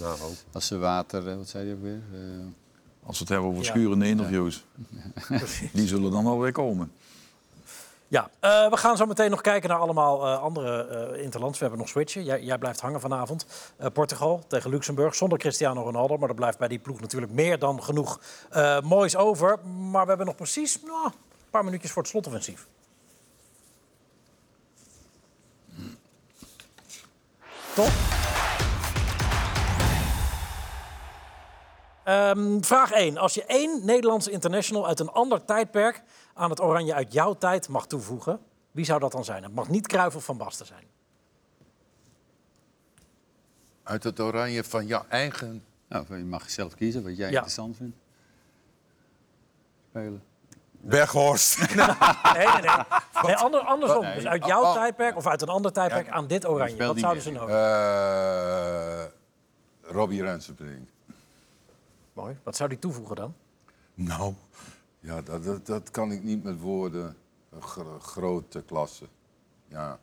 nou, 0.00 0.12
ook. 0.22 0.32
Als 0.52 0.66
ze 0.66 0.78
water, 0.78 1.28
eh, 1.28 1.36
wat 1.36 1.48
zei 1.48 1.64
hij 1.64 1.74
ook 1.74 1.82
weer? 1.82 2.00
Als 3.06 3.18
we 3.18 3.24
het 3.24 3.28
hebben 3.28 3.50
over 3.50 3.64
schurende 3.64 4.06
interviews. 4.06 4.64
Die 5.72 5.86
zullen 5.86 6.10
dan 6.10 6.24
wel 6.24 6.40
weer 6.40 6.52
komen. 6.52 6.92
Ja, 8.08 8.30
eh, 8.40 8.70
we 8.70 8.76
gaan 8.76 8.96
zo 8.96 9.06
meteen 9.06 9.30
nog 9.30 9.40
kijken 9.40 9.68
naar 9.68 9.78
allemaal 9.78 10.26
eh, 10.26 10.42
andere 10.42 10.86
eh 10.86 11.22
interlands. 11.22 11.58
We 11.58 11.64
hebben 11.64 11.82
nog 11.82 11.90
switchen. 11.90 12.24
Jij, 12.24 12.42
jij 12.42 12.58
blijft 12.58 12.80
hangen 12.80 13.00
vanavond. 13.00 13.46
Portugal 13.92 14.44
tegen 14.46 14.70
Luxemburg 14.70 15.14
zonder 15.14 15.38
Cristiano 15.38 15.82
Ronaldo. 15.82 16.18
Maar 16.18 16.28
er 16.28 16.34
blijft 16.34 16.58
bij 16.58 16.68
die 16.68 16.78
ploeg 16.78 17.00
natuurlijk 17.00 17.32
meer 17.32 17.58
dan 17.58 17.82
genoeg 17.82 18.20
moois 18.82 19.16
over. 19.16 19.58
Maar 19.68 20.02
we 20.02 20.08
hebben 20.08 20.26
nog 20.26 20.36
precies 20.36 20.82
nou, 20.82 21.06
een 21.06 21.50
paar 21.50 21.64
minuutjes 21.64 21.90
voor 21.90 22.02
het 22.02 22.10
slotoffensief. 22.10 22.66
Top. 27.74 28.23
Ehm, 32.04 32.60
vraag 32.60 32.90
1. 32.92 33.16
Als 33.18 33.34
je 33.34 33.44
één 33.44 33.84
Nederlandse 33.84 34.30
international 34.30 34.86
uit 34.86 35.00
een 35.00 35.08
ander 35.10 35.44
tijdperk 35.44 36.02
aan 36.34 36.50
het 36.50 36.60
oranje 36.60 36.94
uit 36.94 37.12
jouw 37.12 37.34
tijd 37.34 37.68
mag 37.68 37.86
toevoegen, 37.86 38.40
wie 38.70 38.84
zou 38.84 39.00
dat 39.00 39.12
dan 39.12 39.24
zijn? 39.24 39.42
Het 39.42 39.54
mag 39.54 39.68
niet 39.68 39.86
Cruijff 39.86 40.16
of 40.16 40.24
Van 40.24 40.36
Basten 40.36 40.66
zijn. 40.66 40.84
Uit 43.82 44.04
het 44.04 44.20
oranje 44.20 44.64
van 44.64 44.86
jouw 44.86 45.04
eigen... 45.08 45.64
nou, 45.88 46.16
je 46.16 46.24
mag 46.24 46.50
zelf 46.50 46.74
kiezen 46.74 47.02
wat 47.02 47.16
jij 47.16 47.26
Ja. 47.26 47.32
interessant 47.32 47.76
vindt. 47.76 47.96
Spelen. 49.88 50.22
Berghorst. 50.70 51.58
Nee, 52.34 52.46
nee, 52.46 52.60
nee. 52.60 52.70
nee 53.22 53.36
ander, 53.36 53.60
andersom. 53.60 54.02
Nee. 54.02 54.14
Dus 54.14 54.26
uit 54.26 54.44
jouw 54.44 54.62
Oh, 54.62 54.68
oh. 54.68 54.74
tijdperk 54.74 55.16
of 55.16 55.26
uit 55.26 55.42
een 55.42 55.48
ander 55.48 55.72
tijdperk 55.72 56.08
aan 56.08 56.26
dit 56.26 56.46
oranje. 56.46 56.86
Wat 56.86 56.98
zouden 56.98 57.22
ze 57.22 57.30
nodig 57.30 57.54
Eh 57.56 59.04
Robbie 59.82 60.22
Rensenbrink. 60.22 60.88
Mooi. 62.14 62.36
Wat 62.42 62.56
zou 62.56 62.68
die 62.68 62.78
toevoegen 62.78 63.16
dan? 63.16 63.34
Nou, 63.94 64.34
ja, 65.00 65.22
dat, 65.22 65.44
dat, 65.44 65.66
dat 65.66 65.90
kan 65.90 66.12
ik 66.12 66.22
niet 66.22 66.42
met 66.44 66.60
woorden. 66.60 67.16
Grote 68.00 68.62
klasse. 68.62 69.04
Ja, 69.68 69.98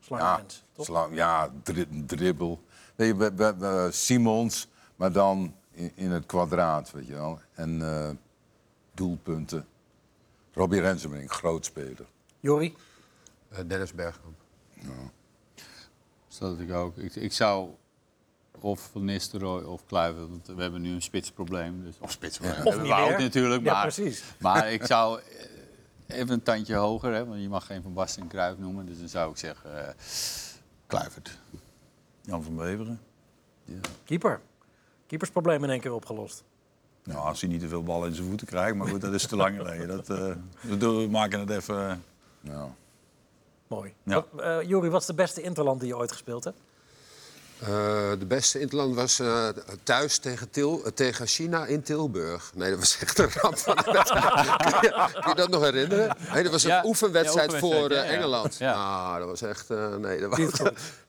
Slangenmens, 0.00 0.64
ja, 0.76 1.08
ja 1.10 1.52
dri- 1.62 2.04
dribbel. 2.06 2.62
Je, 2.96 3.16
we, 3.16 3.34
we- 3.34 3.56
we- 3.56 3.88
Simons, 3.92 4.68
maar 4.96 5.12
dan 5.12 5.54
in, 5.70 5.92
in 5.94 6.10
het 6.10 6.26
kwadraat, 6.26 6.90
weet 6.90 7.06
je 7.06 7.12
wel. 7.14 7.40
En 7.52 7.82
eh, 7.82 8.10
doelpunten. 8.94 9.66
Robbie 10.52 10.80
Rensenbrink, 10.80 11.32
groot 11.32 11.64
speler. 11.64 12.06
Jori? 12.40 12.76
Eh, 13.48 13.58
Dennis 13.66 13.92
Bergkamp. 13.92 14.36
Dus 16.28 16.38
dat 16.38 16.58
ik 16.58 16.72
ook. 16.72 16.96
Ik, 16.96 17.14
ik 17.14 17.32
zou 17.32 17.70
of 18.60 18.88
Van 18.92 19.04
Nistelrooy 19.04 19.62
of 19.62 19.86
Kluivert, 19.86 20.28
want 20.28 20.46
we 20.46 20.62
hebben 20.62 20.80
nu 20.80 20.92
een 20.94 21.02
spitsprobleem. 21.02 21.82
Dus, 21.82 21.94
of 21.98 22.10
spitsprobleem. 22.10 22.66
Of 22.66 22.74
we 22.74 22.80
niet 22.80 22.88
meer. 22.88 23.20
natuurlijk, 23.20 23.64
Ja, 23.64 23.72
maar, 23.72 23.82
precies. 23.82 24.22
maar 24.38 24.72
ik 24.72 24.86
zou 24.92 25.20
eh, 25.20 26.18
even 26.18 26.30
een 26.30 26.42
tandje 26.42 26.74
hoger, 26.74 27.12
hè, 27.12 27.26
want 27.26 27.40
je 27.40 27.48
mag 27.48 27.66
geen 27.66 27.82
Van 27.82 27.92
Basten 27.94 28.22
en 28.22 28.28
Cruijff 28.28 28.58
noemen. 28.58 28.86
Dus 28.86 28.98
dan 28.98 29.08
zou 29.08 29.30
ik 29.30 29.36
zeggen 29.36 29.88
eh 29.88 29.94
Kluivert. 30.86 31.38
Jan 32.22 32.42
van 32.42 32.56
Beveren. 32.56 33.00
Keeper. 34.04 34.40
Keepersprobleem 35.06 35.64
in 35.64 35.70
één 35.70 35.80
keer 35.80 35.92
opgelost. 35.92 36.44
Nou, 37.04 37.18
als 37.18 37.40
hij 37.40 37.50
niet 37.50 37.60
te 37.60 37.68
veel 37.68 37.82
ballen 37.82 38.08
in 38.08 38.14
zijn 38.14 38.28
voeten 38.28 38.46
krijgt. 38.46 38.76
Maar 38.76 38.88
goed, 38.88 39.00
dat 39.00 39.12
is 39.14 39.26
te 39.26 39.36
lang 39.36 39.56
geleden. 39.56 39.88
Dat, 39.88 40.10
eh, 40.10 40.34
we 40.60 41.06
maken 41.10 41.40
het 41.40 41.50
even... 41.50 42.04
Ja. 42.40 42.74
Mooi. 43.66 43.94
Ja. 44.02 44.24
Wat, 44.30 44.66
Juri, 44.66 44.88
wat 44.88 45.00
is 45.00 45.06
de 45.06 45.14
beste 45.14 45.42
interland 45.42 45.80
die 45.80 45.88
je 45.88 45.96
ooit 45.96 46.12
gespeeld 46.12 46.44
hebt? 46.44 46.58
Eh, 47.60 47.68
de 48.18 48.26
beste 48.26 48.60
interland 48.60 48.94
was 48.94 49.18
eh, 49.18 49.48
thuis 49.82 50.18
tegen, 50.18 50.50
Til, 50.50 50.80
eh, 50.84 50.90
tegen 50.92 51.26
China 51.26 51.66
in 51.66 51.82
Tilburg. 51.82 52.50
Nee, 52.54 52.70
dat 52.70 52.78
was 52.78 52.98
echt 53.00 53.18
een 53.18 53.28
ramp. 53.34 53.58
van 53.58 53.78
een 53.86 53.92
wedstrijd. 53.92 54.56
kun, 54.56 54.70
je, 54.80 55.08
kun 55.20 55.28
je 55.30 55.34
dat 55.34 55.48
nog 55.50 55.62
herinneren? 55.62 56.16
Nee, 56.32 56.42
dat 56.42 56.52
was 56.52 56.62
een 56.64 56.70
Ja, 56.70 56.82
oefenwedstrijd 56.84 57.52
ja, 57.52 57.58
voor 57.58 57.68
oefenwedstrijd, 57.68 58.06
ja, 58.08 58.12
ja. 58.14 58.18
Engeland. 58.18 58.56
Ja. 58.58 58.72
Ah, 58.72 59.18
dat 59.18 59.28
was 59.28 59.42
echt... 59.42 59.70
eh, 59.70 59.96
nee, 59.96 60.20
dat 60.20 60.38
was, 60.38 60.60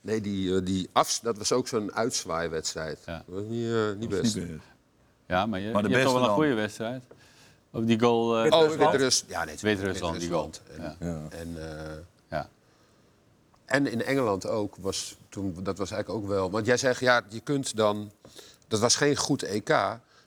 nee 0.01 0.21
die, 0.21 0.63
die 0.63 0.89
afs, 0.91 1.19
dat 1.21 1.37
was 1.37 1.51
ook 1.51 1.67
zo'n 1.67 1.93
uitzwaaiwedstrijd. 1.95 2.99
Ja. 3.05 3.13
Dat 3.27 3.35
was 3.35 3.43
niet, 3.47 3.71
eh, 3.73 3.91
niet 3.97 4.09
best. 4.09 4.37
Ja, 5.27 5.45
maar 5.45 5.59
je, 5.59 5.71
Maar 5.71 5.81
de 5.83 5.89
je 5.89 5.95
hebt 5.95 6.07
toch 6.07 6.19
wel 6.19 6.27
een 6.29 6.33
goede 6.35 6.53
wedstrijd. 6.53 7.03
Op 7.71 7.87
die 7.87 7.99
goal... 7.99 8.37
eh, 8.45 8.51
Oh, 8.59 8.69
Wit-Rusland? 8.69 9.25
Ja, 9.31 9.43
nee, 9.43 9.53
het 9.53 9.61
Wit-Rusland, 9.61 10.19
die 10.19 10.29
goal. 10.29 10.49
En, 10.77 10.95
en, 11.29 11.55
eh, 11.57 11.67
Ja. 11.69 11.97
En 13.69 13.91
in 13.91 14.03
Engeland 14.03 14.47
ook, 14.47 14.75
was 14.79 15.15
toen, 15.29 15.55
dat 15.63 15.77
was 15.77 15.91
eigenlijk 15.91 16.23
ook 16.23 16.29
wel... 16.29 16.51
Want 16.51 16.65
jij 16.65 16.77
zegt, 16.77 16.99
ja, 16.99 17.21
je 17.29 17.39
kunt 17.39 17.75
dan... 17.75 18.11
Dat 18.67 18.79
was 18.79 18.95
geen 18.95 19.15
goed 19.15 19.43
EK. 19.43 19.69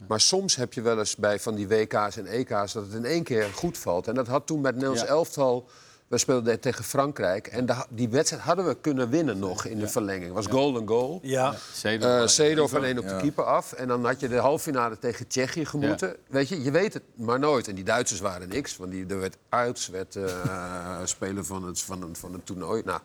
Maar 0.09 0.21
soms 0.21 0.57
heb 0.57 0.73
je 0.73 0.81
wel 0.83 0.99
eens 0.99 1.17
bij 1.17 1.41
van 1.41 1.55
die 1.55 1.69
WK's 1.69 2.17
en 2.17 2.27
EK's... 2.27 2.73
dat 2.73 2.83
het 2.85 2.93
in 2.95 3.05
één 3.05 3.23
keer 3.23 3.45
goed 3.55 3.79
valt. 3.79 4.09
En 4.09 4.15
dat 4.15 4.27
had 4.27 4.47
toen 4.47 4.61
met 4.61 4.73
Nederlands 4.73 5.03
Ja. 5.03 5.09
elftal... 5.09 5.69
We 6.09 6.19
speelden 6.19 6.61
tegen 6.61 6.85
Frankrijk. 6.85 7.47
En 7.47 7.67
die 7.89 8.09
wedstrijd 8.09 8.43
hadden 8.43 8.67
we 8.67 8.75
kunnen 8.81 9.11
winnen 9.11 9.39
nog 9.39 9.65
in 9.65 9.79
de 9.79 9.89
verlenging. 9.89 10.25
Het 10.25 10.35
was 10.35 10.47
golden 10.47 10.89
goal. 10.89 11.19
Ja. 11.23 11.55
Seedorf. 11.73 12.21
Eh 12.23 12.27
Seedorf 12.27 12.75
alleen 12.75 12.99
op 12.99 13.09
de 13.09 13.17
keeper 13.17 13.45
af. 13.45 13.73
En 13.73 13.89
dan 13.89 14.05
had 14.05 14.21
je 14.21 14.29
de 14.29 14.37
halffinale 14.37 14.99
tegen 14.99 15.27
Tsjechië 15.27 15.65
gemoeten. 15.65 16.17
Weet 16.29 16.49
je, 16.49 16.63
je 16.63 16.71
weet 16.71 16.95
het 16.95 17.03
maar 17.15 17.39
nooit. 17.39 17.69
En 17.69 17.75
die 17.75 17.85
Duitsers 17.85 18.21
waren 18.21 18.49
niks. 18.49 18.77
Want 18.77 18.91
die, 18.91 19.07
er 19.07 19.21
werd 19.21 19.37
Uits, 19.49 19.89
werd 19.89 20.17
eh, 20.17 20.99
speler 21.05 21.45
van 21.45 21.65
het, 21.65 21.81
van, 21.81 22.03
het, 22.03 22.19
van 22.19 22.33
het 22.33 22.47
toernooi. 22.47 22.83
Nou, 22.85 23.01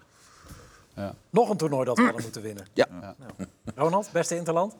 Nog 1.29 1.49
een 1.49 1.57
toernooi 1.57 1.85
dat 1.85 1.97
we 1.97 2.03
hadden 2.03 2.21
moeten 2.21 2.41
winnen. 2.41 2.67
ja. 2.73 3.15
Ronald, 3.75 4.09
beste 4.11 4.35
interland? 4.35 4.75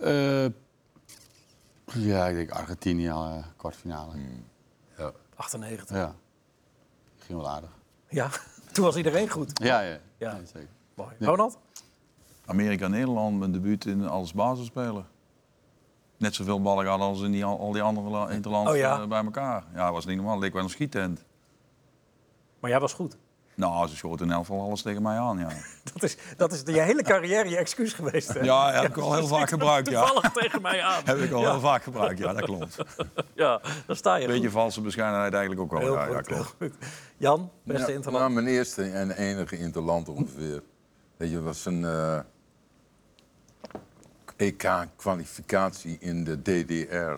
Eh, 0.00 0.44
ja, 1.94 2.26
ik 2.26 2.34
denk 2.34 2.50
Argentinië, 2.50 3.06
eh, 3.08 3.44
kwartfinale. 3.56 4.12
ja. 4.98 5.12
98. 5.36 5.96
Ja. 5.96 6.14
Ging 7.18 7.38
wel 7.38 7.48
aardig. 7.50 7.70
Ja, 8.08 8.28
toen 8.72 8.84
was 8.84 8.96
iedereen 8.96 9.28
goed. 9.28 9.50
Ja, 9.62 9.80
ja. 9.80 9.98
Ja. 10.18 10.32
Nee, 10.32 10.46
zeker. 10.46 10.68
Mooi. 10.94 11.10
Ronald? 11.18 11.58
Amerika-Nederland, 12.46 13.38
mijn 13.38 13.52
debuut 13.52 13.84
in, 13.86 14.08
als 14.08 14.32
basisspeler. 14.32 15.04
Net 16.16 16.34
zoveel 16.34 16.62
ballen 16.62 16.84
gehad 16.84 17.00
als 17.00 17.20
in 17.22 17.30
die, 17.32 17.44
al 17.44 17.72
die 17.72 17.82
andere 17.82 18.08
la- 18.10 18.30
interlands 18.30 18.70
Oh 18.70 18.76
ja? 18.76 19.00
eh, 19.00 19.06
bij 19.08 19.24
elkaar. 19.24 19.64
Ja, 19.74 19.84
dat 19.84 19.92
was 19.92 20.04
niet 20.06 20.16
normaal. 20.16 20.38
Leek 20.38 20.52
wel 20.52 20.62
een 20.62 20.68
schiettent. 20.70 21.24
Maar 22.60 22.70
jij 22.70 22.80
was 22.80 22.92
goed. 22.92 23.16
Nou, 23.60 23.88
ze 23.88 23.96
schoten 23.96 24.26
in 24.26 24.32
elk 24.32 24.46
geval 24.46 24.60
alles 24.62 24.82
tegen 24.82 25.02
mij 25.02 25.18
aan, 25.18 25.38
ja. 25.38 25.48
Dat 25.92 26.02
is, 26.02 26.16
dat 26.36 26.52
is 26.52 26.62
je 26.64 26.80
hele 26.80 27.02
carrière 27.02 27.48
je 27.48 27.56
excuus 27.56 27.92
geweest. 27.92 28.28
Hè? 28.32 28.40
Ja, 28.40 28.72
heb 28.72 28.84
ik 28.90 28.96
al 28.96 29.14
heel 29.14 29.26
vaak 29.36 29.48
gebruikt, 29.48 29.90
ja. 29.90 30.04
Toevallig 30.06 30.32
tegen 30.32 30.62
mij 30.62 30.82
aan. 30.82 31.02
Heb 31.04 31.18
ik 31.18 31.32
al 31.32 31.40
ja. 31.40 31.50
heel 31.50 31.60
vaak 31.60 31.82
gebruikt, 31.82 32.18
ja, 32.18 32.32
dat 32.32 32.44
klopt. 32.44 32.76
Ja, 33.34 33.60
daar 33.86 33.96
sta 33.96 34.14
je 34.14 34.22
Een 34.24 34.30
beetje 34.30 34.44
goed. 34.44 34.52
valse 34.52 34.80
bescheidenheid 34.80 35.32
eigenlijk 35.32 35.62
ook 35.62 35.70
wel. 35.70 35.80
Heel 35.80 35.94
Ja, 35.94 36.04
goed, 36.04 36.14
ja, 36.14 36.20
klopt. 36.20 36.54
heel 36.58 36.68
goed. 36.68 36.76
Jan, 37.16 37.50
beste 37.64 37.86
Ja, 37.88 37.94
interland? 37.94 38.22
nou, 38.22 38.32
mijn 38.42 38.46
eerste 38.56 38.82
en 38.82 39.10
enige 39.10 39.58
interland 39.58 40.08
ongeveer. 40.08 40.62
Weet 41.16 41.30
je, 41.30 41.42
was 41.42 41.64
een 41.64 41.84
eh, 41.84 42.18
EK-kwalificatie 44.36 45.96
in 46.00 46.24
de 46.24 46.42
DDR 46.42 47.12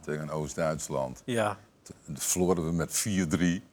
tegen 0.00 0.30
Oost-Duitsland. 0.30 1.22
Ja. 1.24 1.56
Dat 2.06 2.24
verloren 2.24 2.64
we 2.64 2.72
met 2.72 3.04
4-3. 3.62 3.71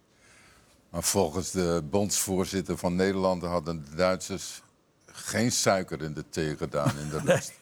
Maar 0.90 1.04
volgens 1.04 1.52
de 1.52 1.82
bondsvoorzitter 1.90 2.78
van 2.78 2.96
Nederland 2.96 3.42
hadden 3.44 3.86
de 3.90 3.96
Duitsers 3.96 4.62
geen 5.06 5.52
suiker 5.52 6.02
in 6.02 6.14
de 6.14 6.30
thee 6.30 6.58
gedaan 6.58 6.98
in 6.98 7.10
de 7.10 7.20
rust. 7.20 7.54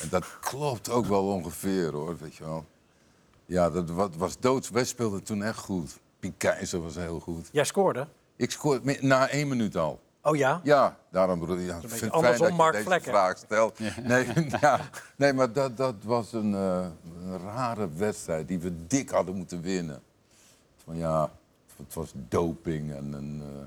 En 0.00 0.08
dat 0.08 0.38
klopt 0.40 0.90
ook 0.90 1.06
wel 1.06 1.26
ongeveer 1.26 1.92
hoor, 1.92 2.16
weet 2.18 2.34
je 2.34 2.44
wel. 2.44 2.64
Ja, 3.46 3.70
dat 3.70 3.90
wa- 3.90 4.08
was 4.16 4.38
doods. 4.38 4.70
Wij 4.70 4.84
speelden 4.84 5.22
toen 5.22 5.42
echt 5.42 5.58
goed. 5.58 5.98
Piet 6.18 6.34
Keizer 6.36 6.82
was 6.82 6.94
heel 6.94 7.20
goed. 7.20 7.48
Jij 7.52 7.64
scoorde? 7.64 8.06
Ik 8.36 8.50
scoorde 8.50 8.98
na 9.00 9.28
één 9.28 9.48
minuut 9.48 9.76
al. 9.76 10.00
Oh 10.22 10.36
ja? 10.36 10.60
Ja, 10.62 10.98
daarom 11.10 11.42
ik. 11.42 11.66
Ja, 11.66 11.76
ik 11.82 11.88
vind 11.88 12.12
andersom, 12.12 12.36
fijn 12.46 12.48
dat 12.48 12.58
Mark 12.58 12.72
je 12.72 12.76
deze 12.78 12.84
Vlekken. 12.90 13.12
vraag 13.12 13.38
stelt. 13.38 13.78
Nee, 14.02 14.26
ja, 14.60 14.80
nee, 15.16 15.32
maar 15.32 15.52
dat, 15.52 15.76
dat 15.76 15.94
was 16.02 16.32
een, 16.32 16.54
eh, 16.54 16.86
een 17.22 17.38
rare 17.38 17.88
wedstrijd 17.96 18.48
die 18.48 18.58
we 18.58 18.86
dik 18.86 19.10
hadden 19.10 19.36
moeten 19.36 19.60
winnen. 19.60 20.02
Van 20.84 20.96
ja, 20.96 21.30
het 21.76 21.94
was 21.94 22.12
doping 22.14 22.92
en 22.94 23.12
een. 23.12 23.40
eh, 23.42 23.64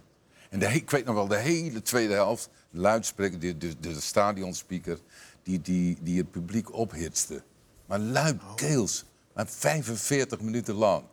en 0.49 0.59
de, 0.59 0.65
ik 0.65 0.89
weet 0.89 1.05
nog 1.05 1.15
wel, 1.15 1.27
de 1.27 1.37
hele 1.37 1.81
tweede 1.81 2.13
helft, 2.13 2.49
de 2.69 2.79
luidspreker, 2.79 3.39
de, 3.39 3.57
de, 3.57 3.79
de 3.79 4.01
stadionspeaker, 4.01 4.99
die, 5.43 5.61
die, 5.61 5.97
die 6.01 6.17
het 6.17 6.31
publiek 6.31 6.73
ophitste. 6.73 7.41
Maar 7.85 7.99
luidkeels, 7.99 9.05
maar 9.33 9.47
45 9.47 10.39
minuten 10.41 10.75
lang. 10.75 11.01
Ik 11.01 11.05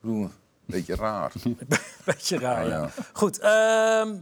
bedoel, 0.00 0.22
een 0.24 0.30
beetje 0.66 0.94
raar. 0.94 1.32
Beetje 2.04 2.38
raar, 2.38 2.66
ja. 2.66 2.90
Goed, 3.12 3.38
ehm, 3.38 4.16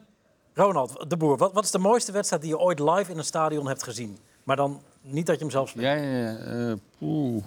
Ronald 0.54 1.10
de 1.10 1.16
Boer, 1.16 1.36
wat, 1.36 1.52
wat 1.52 1.64
is 1.64 1.70
de 1.70 1.78
mooiste 1.78 2.12
wedstrijd 2.12 2.42
die 2.42 2.50
je 2.50 2.58
ooit 2.58 2.78
live 2.78 3.10
in 3.10 3.18
een 3.18 3.24
stadion 3.24 3.66
hebt 3.66 3.82
gezien? 3.82 4.18
Maar 4.44 4.56
dan 4.56 4.82
niet 5.02 5.26
dat 5.26 5.34
je 5.34 5.40
hem 5.42 5.50
zelf 5.50 5.68
speelt. 5.68 5.84
Ja, 5.84 5.92
ja, 5.94 6.30
ja. 6.30 6.36
eh, 6.38 6.72
poeh. 6.98 7.44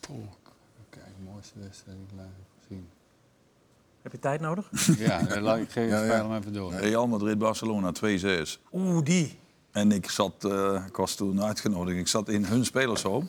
Poeh. 0.00 0.18
Kijk, 1.40 1.54
de 1.54 1.60
wedstrijd 1.60 1.98
live 2.10 2.22
heb 2.22 2.60
gezien. 2.60 2.88
Heb 4.02 4.12
je 4.12 4.18
tijd 4.18 4.40
nodig? 4.40 4.70
Ja, 4.98 5.40
laat 5.40 5.58
ik 5.58 5.70
geef 5.70 5.90
Ja, 5.90 6.04
ja. 6.04 6.28
hem 6.28 6.36
even 6.36 6.52
door. 6.52 6.72
Real 6.72 7.06
Madrid-Barcelona 7.06 7.92
2-6. 8.46 8.60
Oeh, 8.72 9.04
die. 9.04 9.38
En 9.70 9.92
ik, 9.92 10.10
zat, 10.10 10.44
eh, 10.44 10.84
ik 10.86 10.96
was 10.96 11.14
toen 11.14 11.42
uitgenodigd. 11.42 11.98
Ik 11.98 12.08
zat 12.08 12.28
in 12.28 12.44
hun 12.44 12.64
spelershome. 12.64 13.26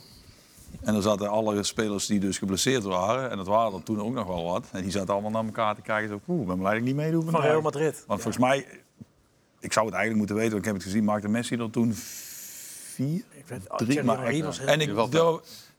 En 0.82 0.96
er 0.96 1.02
zaten 1.02 1.30
alle 1.30 1.64
spelers 1.64 2.06
die 2.06 2.20
dus 2.20 2.38
geblesseerd 2.38 2.84
waren. 2.84 3.30
En 3.30 3.38
dat 3.38 3.48
waren 3.48 3.74
er 3.74 3.84
toen 3.84 4.02
ook 4.02 4.14
nog 4.14 4.28
wel 4.28 4.44
wat. 4.44 4.66
En 4.72 4.82
die 4.82 4.92
zaten 4.92 5.14
allemaal 5.14 5.32
naar 5.32 5.46
elkaar 5.46 5.76
te 5.76 5.82
kijken. 5.82 6.10
Zo, 6.10 6.20
Oeh, 6.28 6.42
ik 6.42 6.48
ben 6.48 6.58
blij 6.58 6.72
dat 6.72 6.80
ik 6.80 6.86
niet 6.88 6.96
meedoe 6.96 7.22
Van 7.22 7.32
vandaag. 7.32 7.50
Real 7.50 7.62
Madrid. 7.62 8.04
Want 8.08 8.22
volgens 8.22 8.44
mij, 8.44 8.66
ik 9.60 9.74
zou 9.74 9.86
het 9.86 9.96
eigenlijk 9.96 10.16
moeten 10.18 10.36
weten, 10.36 10.52
want 10.52 10.66
ik 10.66 10.72
heb 10.72 10.76
het 10.76 10.84
gezien, 10.84 11.04
maakte 11.04 11.28
Messi 11.28 11.56
er 11.56 11.70
toen 11.70 11.94
vier? 11.94 13.24
Ik 13.32 13.48
weet, 13.48 13.70
Drie, 13.78 14.04
maar 14.04 14.24
En 14.66 14.82
ik 14.82 14.96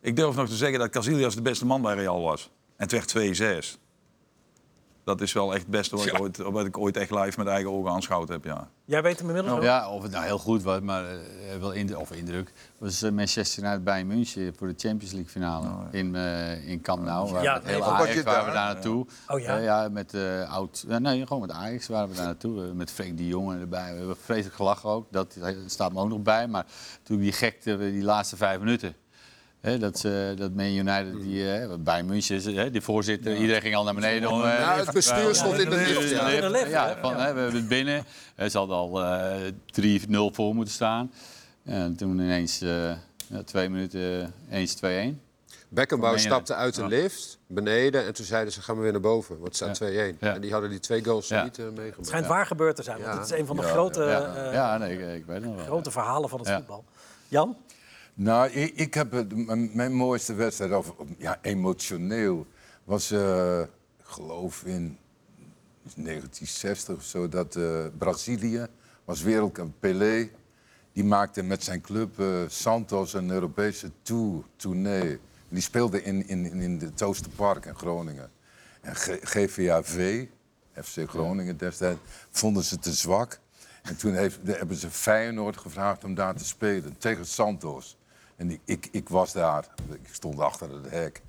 ik 0.02 0.16
durf 0.16 0.36
nog 0.36 0.48
te 0.48 0.56
zeggen 0.56 0.78
dat 0.78 0.90
Casillas 0.90 1.34
de 1.34 1.42
beste 1.42 1.66
man 1.66 1.82
bij 1.82 1.94
Real 1.94 2.22
was. 2.22 2.50
En 2.76 2.88
het 2.88 3.12
werd 3.12 3.74
2-6. 3.74 3.80
Dat 5.04 5.20
is 5.20 5.32
wel 5.32 5.52
echt 5.52 5.62
het 5.62 5.70
beste 5.70 5.96
wat, 5.96 6.06
ik 6.06 6.20
ooit, 6.20 6.36
wat 6.36 6.66
ik 6.66 6.78
ooit 6.78 6.96
echt 6.96 7.10
live 7.10 7.38
met 7.38 7.46
eigen 7.46 7.70
ogen 7.70 7.90
aanschouwd 7.90 8.28
heb, 8.28 8.44
ja. 8.44 8.68
Jij 8.84 9.02
weet 9.02 9.18
hem 9.18 9.28
inmiddels 9.28 9.54
wel? 9.54 9.64
Ja, 9.64 9.90
of 9.90 10.02
het 10.02 10.12
nou 10.12 10.24
heel 10.24 10.38
goed 10.38 10.62
was, 10.62 10.80
maar 10.80 11.04
eh, 11.04 11.18
wel 11.60 11.72
indruk, 11.72 11.98
of 11.98 12.12
indruk, 12.12 12.52
was 12.78 13.02
eh, 13.02 13.10
Manchester 13.10 13.62
United 13.62 13.84
bij 13.84 14.04
München 14.04 14.54
voor 14.56 14.66
de 14.68 14.74
Champions 14.76 15.12
League 15.12 15.30
finale 15.30 15.68
in, 15.90 16.14
eh 16.14 16.68
in 16.68 16.80
Camp 16.80 17.04
Nou. 17.04 17.32
Waar 17.32 17.42
Ja, 17.42 17.60
heel 17.64 17.84
Ajax 17.84 18.22
waren 18.22 18.24
daar? 18.24 18.44
we 18.44 18.52
daar 18.52 18.72
naartoe. 18.74 19.06
Oh 19.28 19.40
ja? 19.40 19.56
Ja, 19.56 19.88
met 19.88 20.14
eh 20.14 20.52
oud, 20.52 20.84
ja, 20.88 20.98
nee, 20.98 21.26
gewoon 21.26 21.42
met 21.42 21.50
Ajax 21.50 21.86
waren 21.86 22.08
we 22.08 22.14
daar 22.14 22.24
naartoe. 22.24 22.72
Met 22.74 22.90
Freek 22.90 23.16
de 23.16 23.26
Jonge 23.26 23.58
erbij. 23.58 23.92
We 23.92 23.98
hebben 23.98 24.16
vreselijk 24.16 24.54
gelachen 24.56 24.88
ook. 24.90 25.06
Dat 25.10 25.36
staat 25.66 25.92
me 25.92 26.00
ook 26.00 26.08
nog 26.08 26.22
bij. 26.22 26.46
Maar 26.48 26.66
toen 27.02 27.18
die 27.18 27.32
gekte, 27.32 27.76
die 27.78 28.02
laatste 28.02 28.36
vijf 28.36 28.58
minuten. 28.58 28.94
Hè, 29.62 29.78
dat, 29.78 29.98
ze, 29.98 30.34
dat 30.36 30.52
Man 30.52 30.66
United, 30.66 31.20
die, 31.22 31.52
eh, 31.54 31.74
bij 31.78 32.02
München, 32.02 32.72
die 32.72 32.80
voorzitter, 32.80 33.36
iedereen 33.36 33.60
ging 33.62 33.74
al 33.74 33.84
naar 33.84 33.94
beneden. 33.94 34.30
Om, 34.30 34.44
eh, 34.44 34.58
Nou, 34.60 34.80
het 34.80 34.92
bestuur 34.92 35.34
stond 35.34 35.58
in 35.58 35.70
de 35.70 35.76
lift. 35.76 36.10
Ja. 36.10 36.28
Ja. 36.28 36.34
In 36.34 36.40
de 36.40 36.50
lift, 36.50 36.70
ja, 36.70 36.88
hè? 36.88 37.00
van, 37.00 37.10
hè, 37.16 37.32
we 37.34 37.40
hebben 37.40 37.54
het 37.60 37.68
binnen. 37.68 38.04
Ze 38.50 38.58
hadden 38.58 38.76
al 38.76 39.02
eh 39.04 39.40
3-0 39.70 40.30
voor 40.32 40.54
moeten 40.54 40.74
staan. 40.74 41.12
En 41.64 41.96
toen 41.96 42.18
ineens 42.20 42.60
eh, 42.60 42.90
ja, 43.26 43.42
twee 43.44 43.68
minuten 43.68 44.32
eens 44.50 44.74
2-1. 44.76 45.20
Beckenbauer 45.68 46.14
Meen 46.14 46.22
je 46.22 46.28
stapte 46.28 46.54
uit 46.54 46.74
de 46.74 46.86
lift, 46.86 47.38
beneden. 47.46 48.04
En 48.06 48.14
toen 48.14 48.24
zeiden 48.24 48.52
ze, 48.52 48.62
gaan 48.62 48.76
we 48.76 48.82
weer 48.82 48.92
naar 48.92 49.00
boven. 49.00 49.34
Want 49.40 49.58
het 49.58 49.76
staat 49.76 49.90
2-1. 49.90 50.18
Ja. 50.20 50.34
En 50.34 50.40
die 50.40 50.52
hadden 50.52 50.70
die 50.70 50.78
twee 50.80 51.04
goals 51.04 51.28
Ja. 51.28 51.42
niet 51.44 51.58
eh, 51.58 51.64
Het 51.64 51.74
meegemaakt. 51.76 52.06
schijnt 52.06 52.26
waar 52.26 52.46
gebeurd 52.46 52.76
te 52.76 52.82
zijn. 52.82 53.02
Want 53.02 53.18
het 53.18 53.30
is 53.30 53.38
een 53.38 53.46
van 53.46 53.56
de 53.56 53.62
grote, 53.62 54.04
eh, 54.04 54.78
nee, 54.78 54.92
ik, 54.92 55.00
ik 55.20 55.26
weet 55.26 55.36
het 55.36 55.44
nog 55.44 55.54
wel. 55.56 55.64
grote 55.64 55.90
verhalen 55.90 56.28
van 56.28 56.38
het 56.38 56.48
Ja. 56.48 56.56
voetbal. 56.56 56.84
Jan? 57.28 57.56
Nou, 58.14 58.50
ik, 58.50 58.74
ik 58.74 58.94
heb 58.94 59.12
het, 59.12 59.46
mijn, 59.46 59.70
mijn 59.74 59.92
mooiste 59.92 60.34
wedstrijd, 60.34 60.72
of 60.72 60.94
ja, 61.18 61.38
emotioneel, 61.42 62.46
was, 62.84 63.10
ik 63.12 63.68
geloof 64.02 64.62
in 64.64 64.98
1960 65.82 66.96
of 66.96 67.02
zo, 67.04 67.28
dat 67.28 67.56
eh, 67.56 67.86
Brazilië 67.98 68.66
was 69.04 69.22
wereldkampioen. 69.22 69.78
Pelé, 69.80 70.30
die 70.92 71.04
maakte 71.04 71.42
met 71.42 71.64
zijn 71.64 71.80
club 71.80 72.20
eh, 72.20 72.26
Santos 72.48 73.12
een 73.14 73.30
Europese 73.30 73.90
tour, 74.02 74.42
tournee. 74.56 75.18
Die 75.48 75.62
speelde 75.62 76.02
in, 76.02 76.26
in, 76.28 76.44
in- 76.44 76.60
in 76.60 76.78
het 76.80 77.02
Oosterpark 77.02 77.64
in 77.66 77.74
Groningen. 77.76 78.30
En 78.80 78.94
G- 78.96 79.18
GVAV, 79.22 80.26
FC 80.82 81.08
Groningen 81.08 81.56
destijds, 81.56 82.00
vonden 82.30 82.62
ze 82.64 82.78
te 82.78 82.92
zwak. 82.92 83.40
En 83.82 83.96
toen 83.96 84.14
heeft, 84.14 84.38
hebben 84.44 84.76
ze 84.76 84.90
Feyenoord 84.90 85.56
gevraagd 85.56 86.04
om 86.04 86.14
daar 86.14 86.34
te 86.34 86.44
spelen 86.44 86.98
tegen 86.98 87.26
Santos. 87.26 87.96
En 88.36 88.50
ik, 88.50 88.60
ik, 88.64 88.88
ik 88.90 89.08
was 89.08 89.32
daar, 89.32 89.66
ik 89.92 90.08
stond 90.14 90.40
achter 90.40 90.70
het 90.74 90.90
hek. 90.90 91.22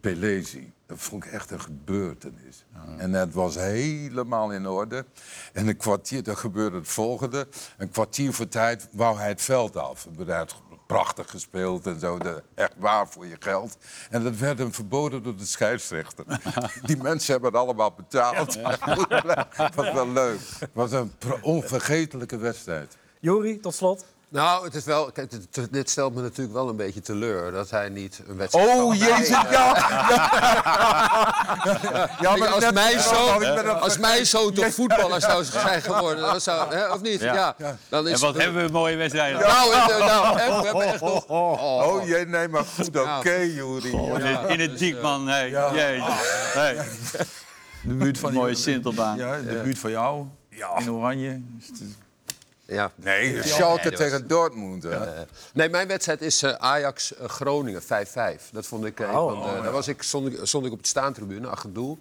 Pelezi, 0.00 0.72
dat 0.86 0.98
vond 0.98 1.24
ik 1.24 1.32
echt 1.32 1.50
een 1.50 1.60
gebeurtenis. 1.60 2.64
En 2.96 3.12
het 3.12 3.34
was 3.34 3.54
helemaal 3.54 4.52
in 4.52 4.66
orde. 4.68 5.04
En 5.52 5.68
een 5.68 5.76
kwartier, 5.76 6.22
dan 6.22 6.36
gebeurde 6.36 6.76
het 6.76 6.88
volgende. 6.88 7.46
Een 7.78 7.90
kwartier 7.90 8.32
voor 8.32 8.48
tijd 8.48 8.88
wou 8.92 9.18
hij 9.18 9.28
het 9.28 9.42
veld 9.42 9.76
af. 9.76 10.06
Hij 10.26 10.36
had 10.36 10.62
prachtig 10.86 11.30
gespeeld 11.30 11.86
en 11.86 12.00
zo, 12.00 12.18
de- 12.18 12.42
echt 12.54 12.72
waar 12.76 13.08
voor 13.08 13.26
je 13.26 13.36
geld. 13.38 13.76
En 14.10 14.22
dat 14.22 14.36
werd 14.36 14.58
hem 14.58 14.72
verboden 14.74 15.22
door 15.22 15.36
de 15.36 15.44
scheidsrechter. 15.46 16.24
Die 16.86 16.96
mensen 16.96 17.32
hebben 17.32 17.50
het 17.50 17.60
allemaal 17.60 17.92
betaald. 17.92 18.54
Het 18.54 19.74
was 19.74 19.92
wel 19.92 20.08
leuk. 20.08 20.38
Het 20.58 20.70
was 20.72 20.92
een 20.92 21.12
onvergetelijke 21.42 22.36
wedstrijd. 22.36 22.96
Juri, 23.20 23.60
tot 23.60 23.74
slot. 23.74 24.04
Nou, 24.30 24.64
het 24.64 24.74
is 24.74 24.84
wel, 24.84 25.12
kijk, 25.12 25.30
dit- 25.70 25.90
stelt 25.90 26.14
me 26.14 26.22
natuurlijk 26.22 26.56
wel 26.56 26.68
een 26.68 26.76
beetje 26.76 27.00
teleur 27.00 27.52
dat 27.52 27.70
hij 27.70 27.88
niet 27.88 28.20
een 28.28 28.36
wedstrijd. 28.36 28.68
Oh, 28.68 28.94
jezus, 28.94 29.28
eh, 29.28 29.42
ja! 29.50 29.74
ja 32.20 32.34
Kijk, 32.34 32.46
als, 32.46 32.70
mij 32.72 32.98
zo, 32.98 33.42
als 33.86 33.98
mij 33.98 34.24
zo 34.24 34.50
tot 34.50 34.74
voetballer 34.74 35.20
zou 35.20 35.44
zijn 35.44 35.82
geworden, 35.82 36.24
dan 36.24 36.40
zou, 36.40 36.74
hè, 36.74 36.92
of 36.92 37.00
niet? 37.00 37.20
Ja. 37.20 37.54
Ja. 37.58 37.76
Dan 37.88 38.08
is 38.08 38.12
En 38.14 38.20
wat 38.26 38.34
hebben 38.36 38.56
we 38.56 38.62
een 38.66 38.72
mooie 38.72 38.96
wedstrijden. 38.96 39.40
Nou, 39.40 39.72
eh, 39.72 39.86
nou, 39.98 40.38
hè, 40.38 40.46
we 40.60 40.64
hebben 40.66 40.82
echt 40.82 41.00
nog. 41.00 41.24
Oh, 41.28 42.06
jee, 42.06 42.26
nee, 42.26 42.48
maar 42.48 42.64
goed, 42.64 42.88
oké, 42.88 43.30
Ja. 43.30 43.42
Juri. 43.44 43.90
In 43.90 44.14
het- 44.20 44.48
In 44.50 44.60
het 44.60 44.78
dik, 44.78 45.02
man. 45.02 45.28
Hey, 45.28 45.50
jezus. 45.50 46.04
Hey. 46.52 46.76
De 47.82 47.94
buurt 47.94 48.18
van 48.18 48.32
Mooie 48.32 48.54
Sintelbaan. 48.54 49.16
Ja, 49.16 49.36
de 49.36 49.60
buurt 49.64 49.78
van 49.78 49.90
jou. 49.90 50.24
In 50.78 50.90
Oranje. 50.92 51.42
Ja. 52.70 52.92
Nee, 52.94 53.42
Schalke 53.42 53.74
Nee, 53.82 53.90
dat 53.90 53.98
was- 54.00 54.08
tegen 54.10 54.28
Dortmund. 54.28 54.82
hè. 54.82 54.90
Eh, 54.90 55.20
nee, 55.54 55.68
mijn 55.68 55.88
wedstrijd 55.88 56.20
is 56.22 56.42
eh, 56.42 56.52
Ajax-Groningen 56.52 57.82
5-5. 57.82 58.50
Dat 58.52 58.66
vond 58.66 58.84
ik. 58.84 59.00
eh, 59.00 59.16
Oh, 59.24 59.46
eh, 59.56 59.62
daar 59.62 59.72
was 59.72 59.88
ik, 59.88 60.02
stond, 60.02 60.26
ik, 60.32 60.38
stond 60.42 60.66
ik 60.66 60.72
op 60.72 60.82
de 60.82 60.88
staantribune, 60.88 61.46
achter 61.48 61.64
het 61.64 61.74
doel. 61.74 61.98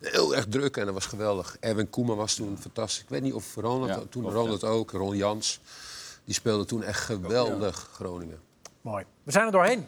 Heel 0.00 0.34
erg 0.36 0.46
druk 0.48 0.76
en 0.76 0.84
dat 0.84 0.94
was 0.94 1.06
geweldig. 1.06 1.56
Erwin 1.60 1.90
Koeman 1.90 2.16
was 2.16 2.34
toen 2.34 2.58
fantastisch. 2.60 3.02
Ik 3.02 3.08
weet 3.08 3.22
niet 3.22 3.32
of 3.32 3.54
Ronald, 3.54 3.88
Ja, 3.88 4.00
toen 4.10 4.30
Ronald 4.30 4.64
ook, 4.64 4.90
Ron 4.90 5.16
Jans. 5.16 5.60
Die 6.24 6.34
speelde 6.34 6.64
toen 6.64 6.82
echt 6.82 7.00
geweldig, 7.00 7.88
Groningen. 7.92 8.38
Mooi. 8.80 9.04
We 9.22 9.30
zijn 9.32 9.46
er 9.46 9.52
doorheen. 9.52 9.86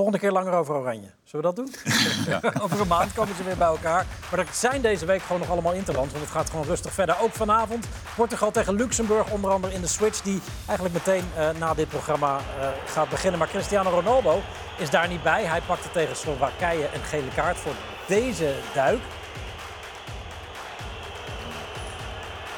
Volgende 0.00 0.26
keer 0.26 0.32
langer 0.32 0.52
over 0.52 0.74
Oranje. 0.74 1.10
Zullen 1.24 1.50
we 1.50 1.54
dat 1.54 1.56
doen? 1.56 1.74
over 2.64 2.80
een 2.80 2.86
maand 2.86 3.12
komen 3.12 3.36
ze 3.36 3.44
weer 3.44 3.56
bij 3.56 3.66
elkaar. 3.66 4.06
Maar 4.30 4.38
er 4.38 4.46
zijn 4.52 4.80
deze 4.80 5.06
week 5.06 5.22
gewoon 5.22 5.40
nog 5.40 5.50
allemaal 5.50 5.72
interlands. 5.72 6.12
Want 6.12 6.24
het 6.24 6.32
gaat 6.32 6.50
gewoon 6.50 6.66
rustig 6.66 6.92
verder. 6.92 7.20
Ook 7.20 7.32
vanavond 7.32 7.86
Portugal 8.16 8.50
tegen 8.50 8.74
Luxemburg. 8.74 9.30
Onder 9.30 9.50
andere 9.50 9.74
in 9.74 9.80
de 9.80 9.86
switch 9.86 10.20
die 10.20 10.40
eigenlijk 10.66 11.06
meteen 11.06 11.24
eh, 11.36 11.48
na 11.58 11.74
dit 11.74 11.88
programma 11.88 12.36
eh, 12.36 12.68
gaat 12.86 13.08
beginnen. 13.08 13.38
Maar 13.38 13.48
Cristiano 13.48 13.90
Ronaldo 13.90 14.40
is 14.78 14.90
daar 14.90 15.08
niet 15.08 15.22
bij. 15.22 15.44
Hij 15.44 15.60
pakte 15.60 15.90
tegen 15.90 16.16
Slowakije 16.16 16.88
een 16.94 17.02
gele 17.02 17.30
kaart 17.34 17.56
voor 17.56 17.74
deze 18.06 18.54
duik. 18.74 19.00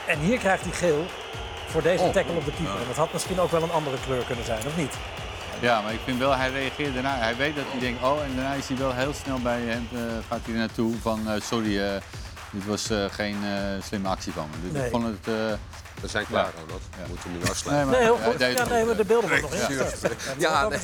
En 0.06 0.18
hier 0.18 0.38
krijgt 0.38 0.62
hij 0.62 0.72
geel 0.72 1.04
voor 1.66 1.82
deze 1.82 2.10
tackle 2.10 2.36
op 2.36 2.44
de 2.44 2.52
keeper. 2.52 2.80
En 2.80 2.86
dat 2.86 2.96
had 2.96 3.12
misschien 3.12 3.40
ook 3.40 3.50
wel 3.50 3.62
een 3.62 3.72
andere 3.72 3.96
kleur 4.06 4.24
kunnen 4.24 4.44
zijn, 4.44 4.66
of 4.66 4.76
niet? 4.76 4.96
Ja, 5.62 5.80
maar 5.80 5.92
ik 5.92 6.00
vind 6.04 6.18
wel, 6.18 6.36
hij 6.36 6.50
reageert 6.50 6.94
daarna. 6.94 7.16
Hij 7.16 7.36
weet 7.36 7.56
dat 7.56 7.64
hij 7.68 7.80
denkt, 7.80 8.02
oh, 8.02 8.22
en 8.22 8.36
daarna 8.36 8.52
is 8.52 8.68
hij 8.68 8.76
wel 8.76 8.94
heel 8.94 9.12
snel 9.12 9.40
bij 9.40 9.60
hem, 9.60 9.88
eh, 9.92 10.00
gaat 10.28 10.40
hij 10.42 10.52
er 10.52 10.58
naartoe 10.58 10.94
van, 11.00 11.28
eh, 11.28 11.40
sorry, 11.40 11.78
eh, 11.78 12.00
dit 12.50 12.66
was 12.66 12.90
geen 13.10 13.36
slimme 13.82 14.08
actie 14.08 14.32
van 14.32 14.48
me. 14.50 14.56
Dus 14.62 14.72
Nee. 14.72 14.84
Ik 14.84 14.90
vond 14.90 15.04
het... 15.04 15.58
We 16.02 16.08
zijn 16.08 16.26
klaar, 16.26 16.50
Ronald. 16.60 16.82
We 16.90 17.08
moeten 17.08 17.32
nu 17.32 17.38
afsluiten. 17.50 17.90
nee, 17.90 17.98
Nee, 18.00 18.08
heel 18.08 18.18
goed. 18.24 18.38
Ja, 18.38 18.64
nee, 18.64 18.84
maar 18.84 18.96
de 18.96 19.04
beelden 19.04 19.30
worden 19.30 19.50
nog 19.50 19.54
ingesteld. 19.54 20.14
Ja, 20.38 20.62
Ja, 20.62 20.68
nee. 20.68 20.78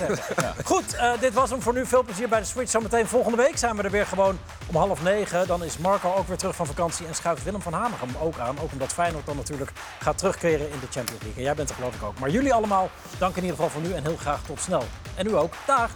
Goed, 0.64 0.94
eh, 0.94 1.10
dit 1.20 1.34
was 1.34 1.50
hem 1.50 1.62
voor 1.62 1.72
nu. 1.72 1.86
Veel 1.86 2.02
plezier 2.02 2.28
bij 2.28 2.40
de 2.40 2.46
Switch. 2.46 2.70
Zometeen 2.70 3.06
volgende 3.06 3.36
week 3.36 3.58
zijn 3.58 3.76
we 3.76 3.82
er 3.82 3.90
weer 3.90 4.06
gewoon 4.06 4.38
om 4.66 4.76
half 4.76 5.02
negen. 5.02 5.46
Dan 5.46 5.64
is 5.64 5.78
Marco 5.78 6.14
ook 6.14 6.28
weer 6.28 6.36
terug 6.36 6.56
van 6.56 6.66
vakantie 6.66 7.06
en 7.06 7.14
schuift 7.14 7.44
Willem 7.44 7.62
van 7.62 7.72
Hanegem 7.72 8.08
ook 8.20 8.38
aan. 8.38 8.60
Ook 8.60 8.72
omdat 8.72 8.92
Feyenoord 8.92 9.26
dan 9.26 9.36
natuurlijk 9.36 9.70
gaat 9.98 10.18
terugkeren 10.18 10.70
in 10.70 10.78
de 10.80 10.86
Champions 10.90 11.22
League. 11.22 11.36
En 11.36 11.42
jij 11.42 11.54
bent 11.54 11.68
er 11.68 11.74
geloof 11.74 11.94
ik 11.94 12.02
ook. 12.02 12.18
Maar 12.18 12.30
jullie 12.30 12.54
allemaal, 12.54 12.90
dank 13.18 13.36
in 13.36 13.42
ieder 13.42 13.56
geval 13.56 13.70
voor 13.70 13.82
nu 13.82 13.92
en 13.92 14.02
heel 14.02 14.16
graag 14.16 14.40
tot 14.46 14.60
snel. 14.60 14.84
En 15.14 15.26
u 15.26 15.36
ook. 15.36 15.54
Dag! 15.66 15.90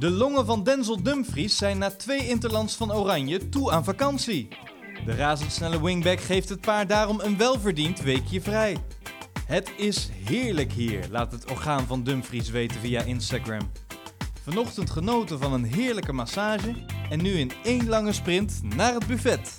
De 0.00 0.10
longen 0.10 0.46
van 0.46 0.62
Denzel 0.62 1.02
Dumfries 1.02 1.56
zijn 1.56 1.78
na 1.78 1.90
twee 1.90 2.28
interlands 2.28 2.74
van 2.74 2.92
Oranje 2.92 3.48
toe 3.48 3.72
aan 3.72 3.84
vakantie. 3.84 4.48
De 5.04 5.14
razendsnelle 5.14 5.82
wingback 5.82 6.20
geeft 6.20 6.48
het 6.48 6.60
paar 6.60 6.86
daarom 6.86 7.20
een 7.20 7.36
welverdiend 7.36 8.00
weekje 8.00 8.40
vrij. 8.40 8.76
Het 9.46 9.72
is 9.76 10.08
heerlijk 10.24 10.72
hier, 10.72 11.06
laat 11.10 11.32
het 11.32 11.50
orgaan 11.50 11.86
van 11.86 12.02
Dumfries 12.02 12.50
weten 12.50 12.80
via 12.80 13.02
Instagram. 13.02 13.70
Vanochtend 14.42 14.90
genoten 14.90 15.38
van 15.38 15.52
een 15.52 15.64
heerlijke 15.64 16.12
massage 16.12 16.74
en 17.10 17.22
nu 17.22 17.32
in 17.32 17.52
één 17.62 17.88
lange 17.88 18.12
sprint 18.12 18.60
naar 18.62 18.94
het 18.94 19.06
buffet. 19.06 19.58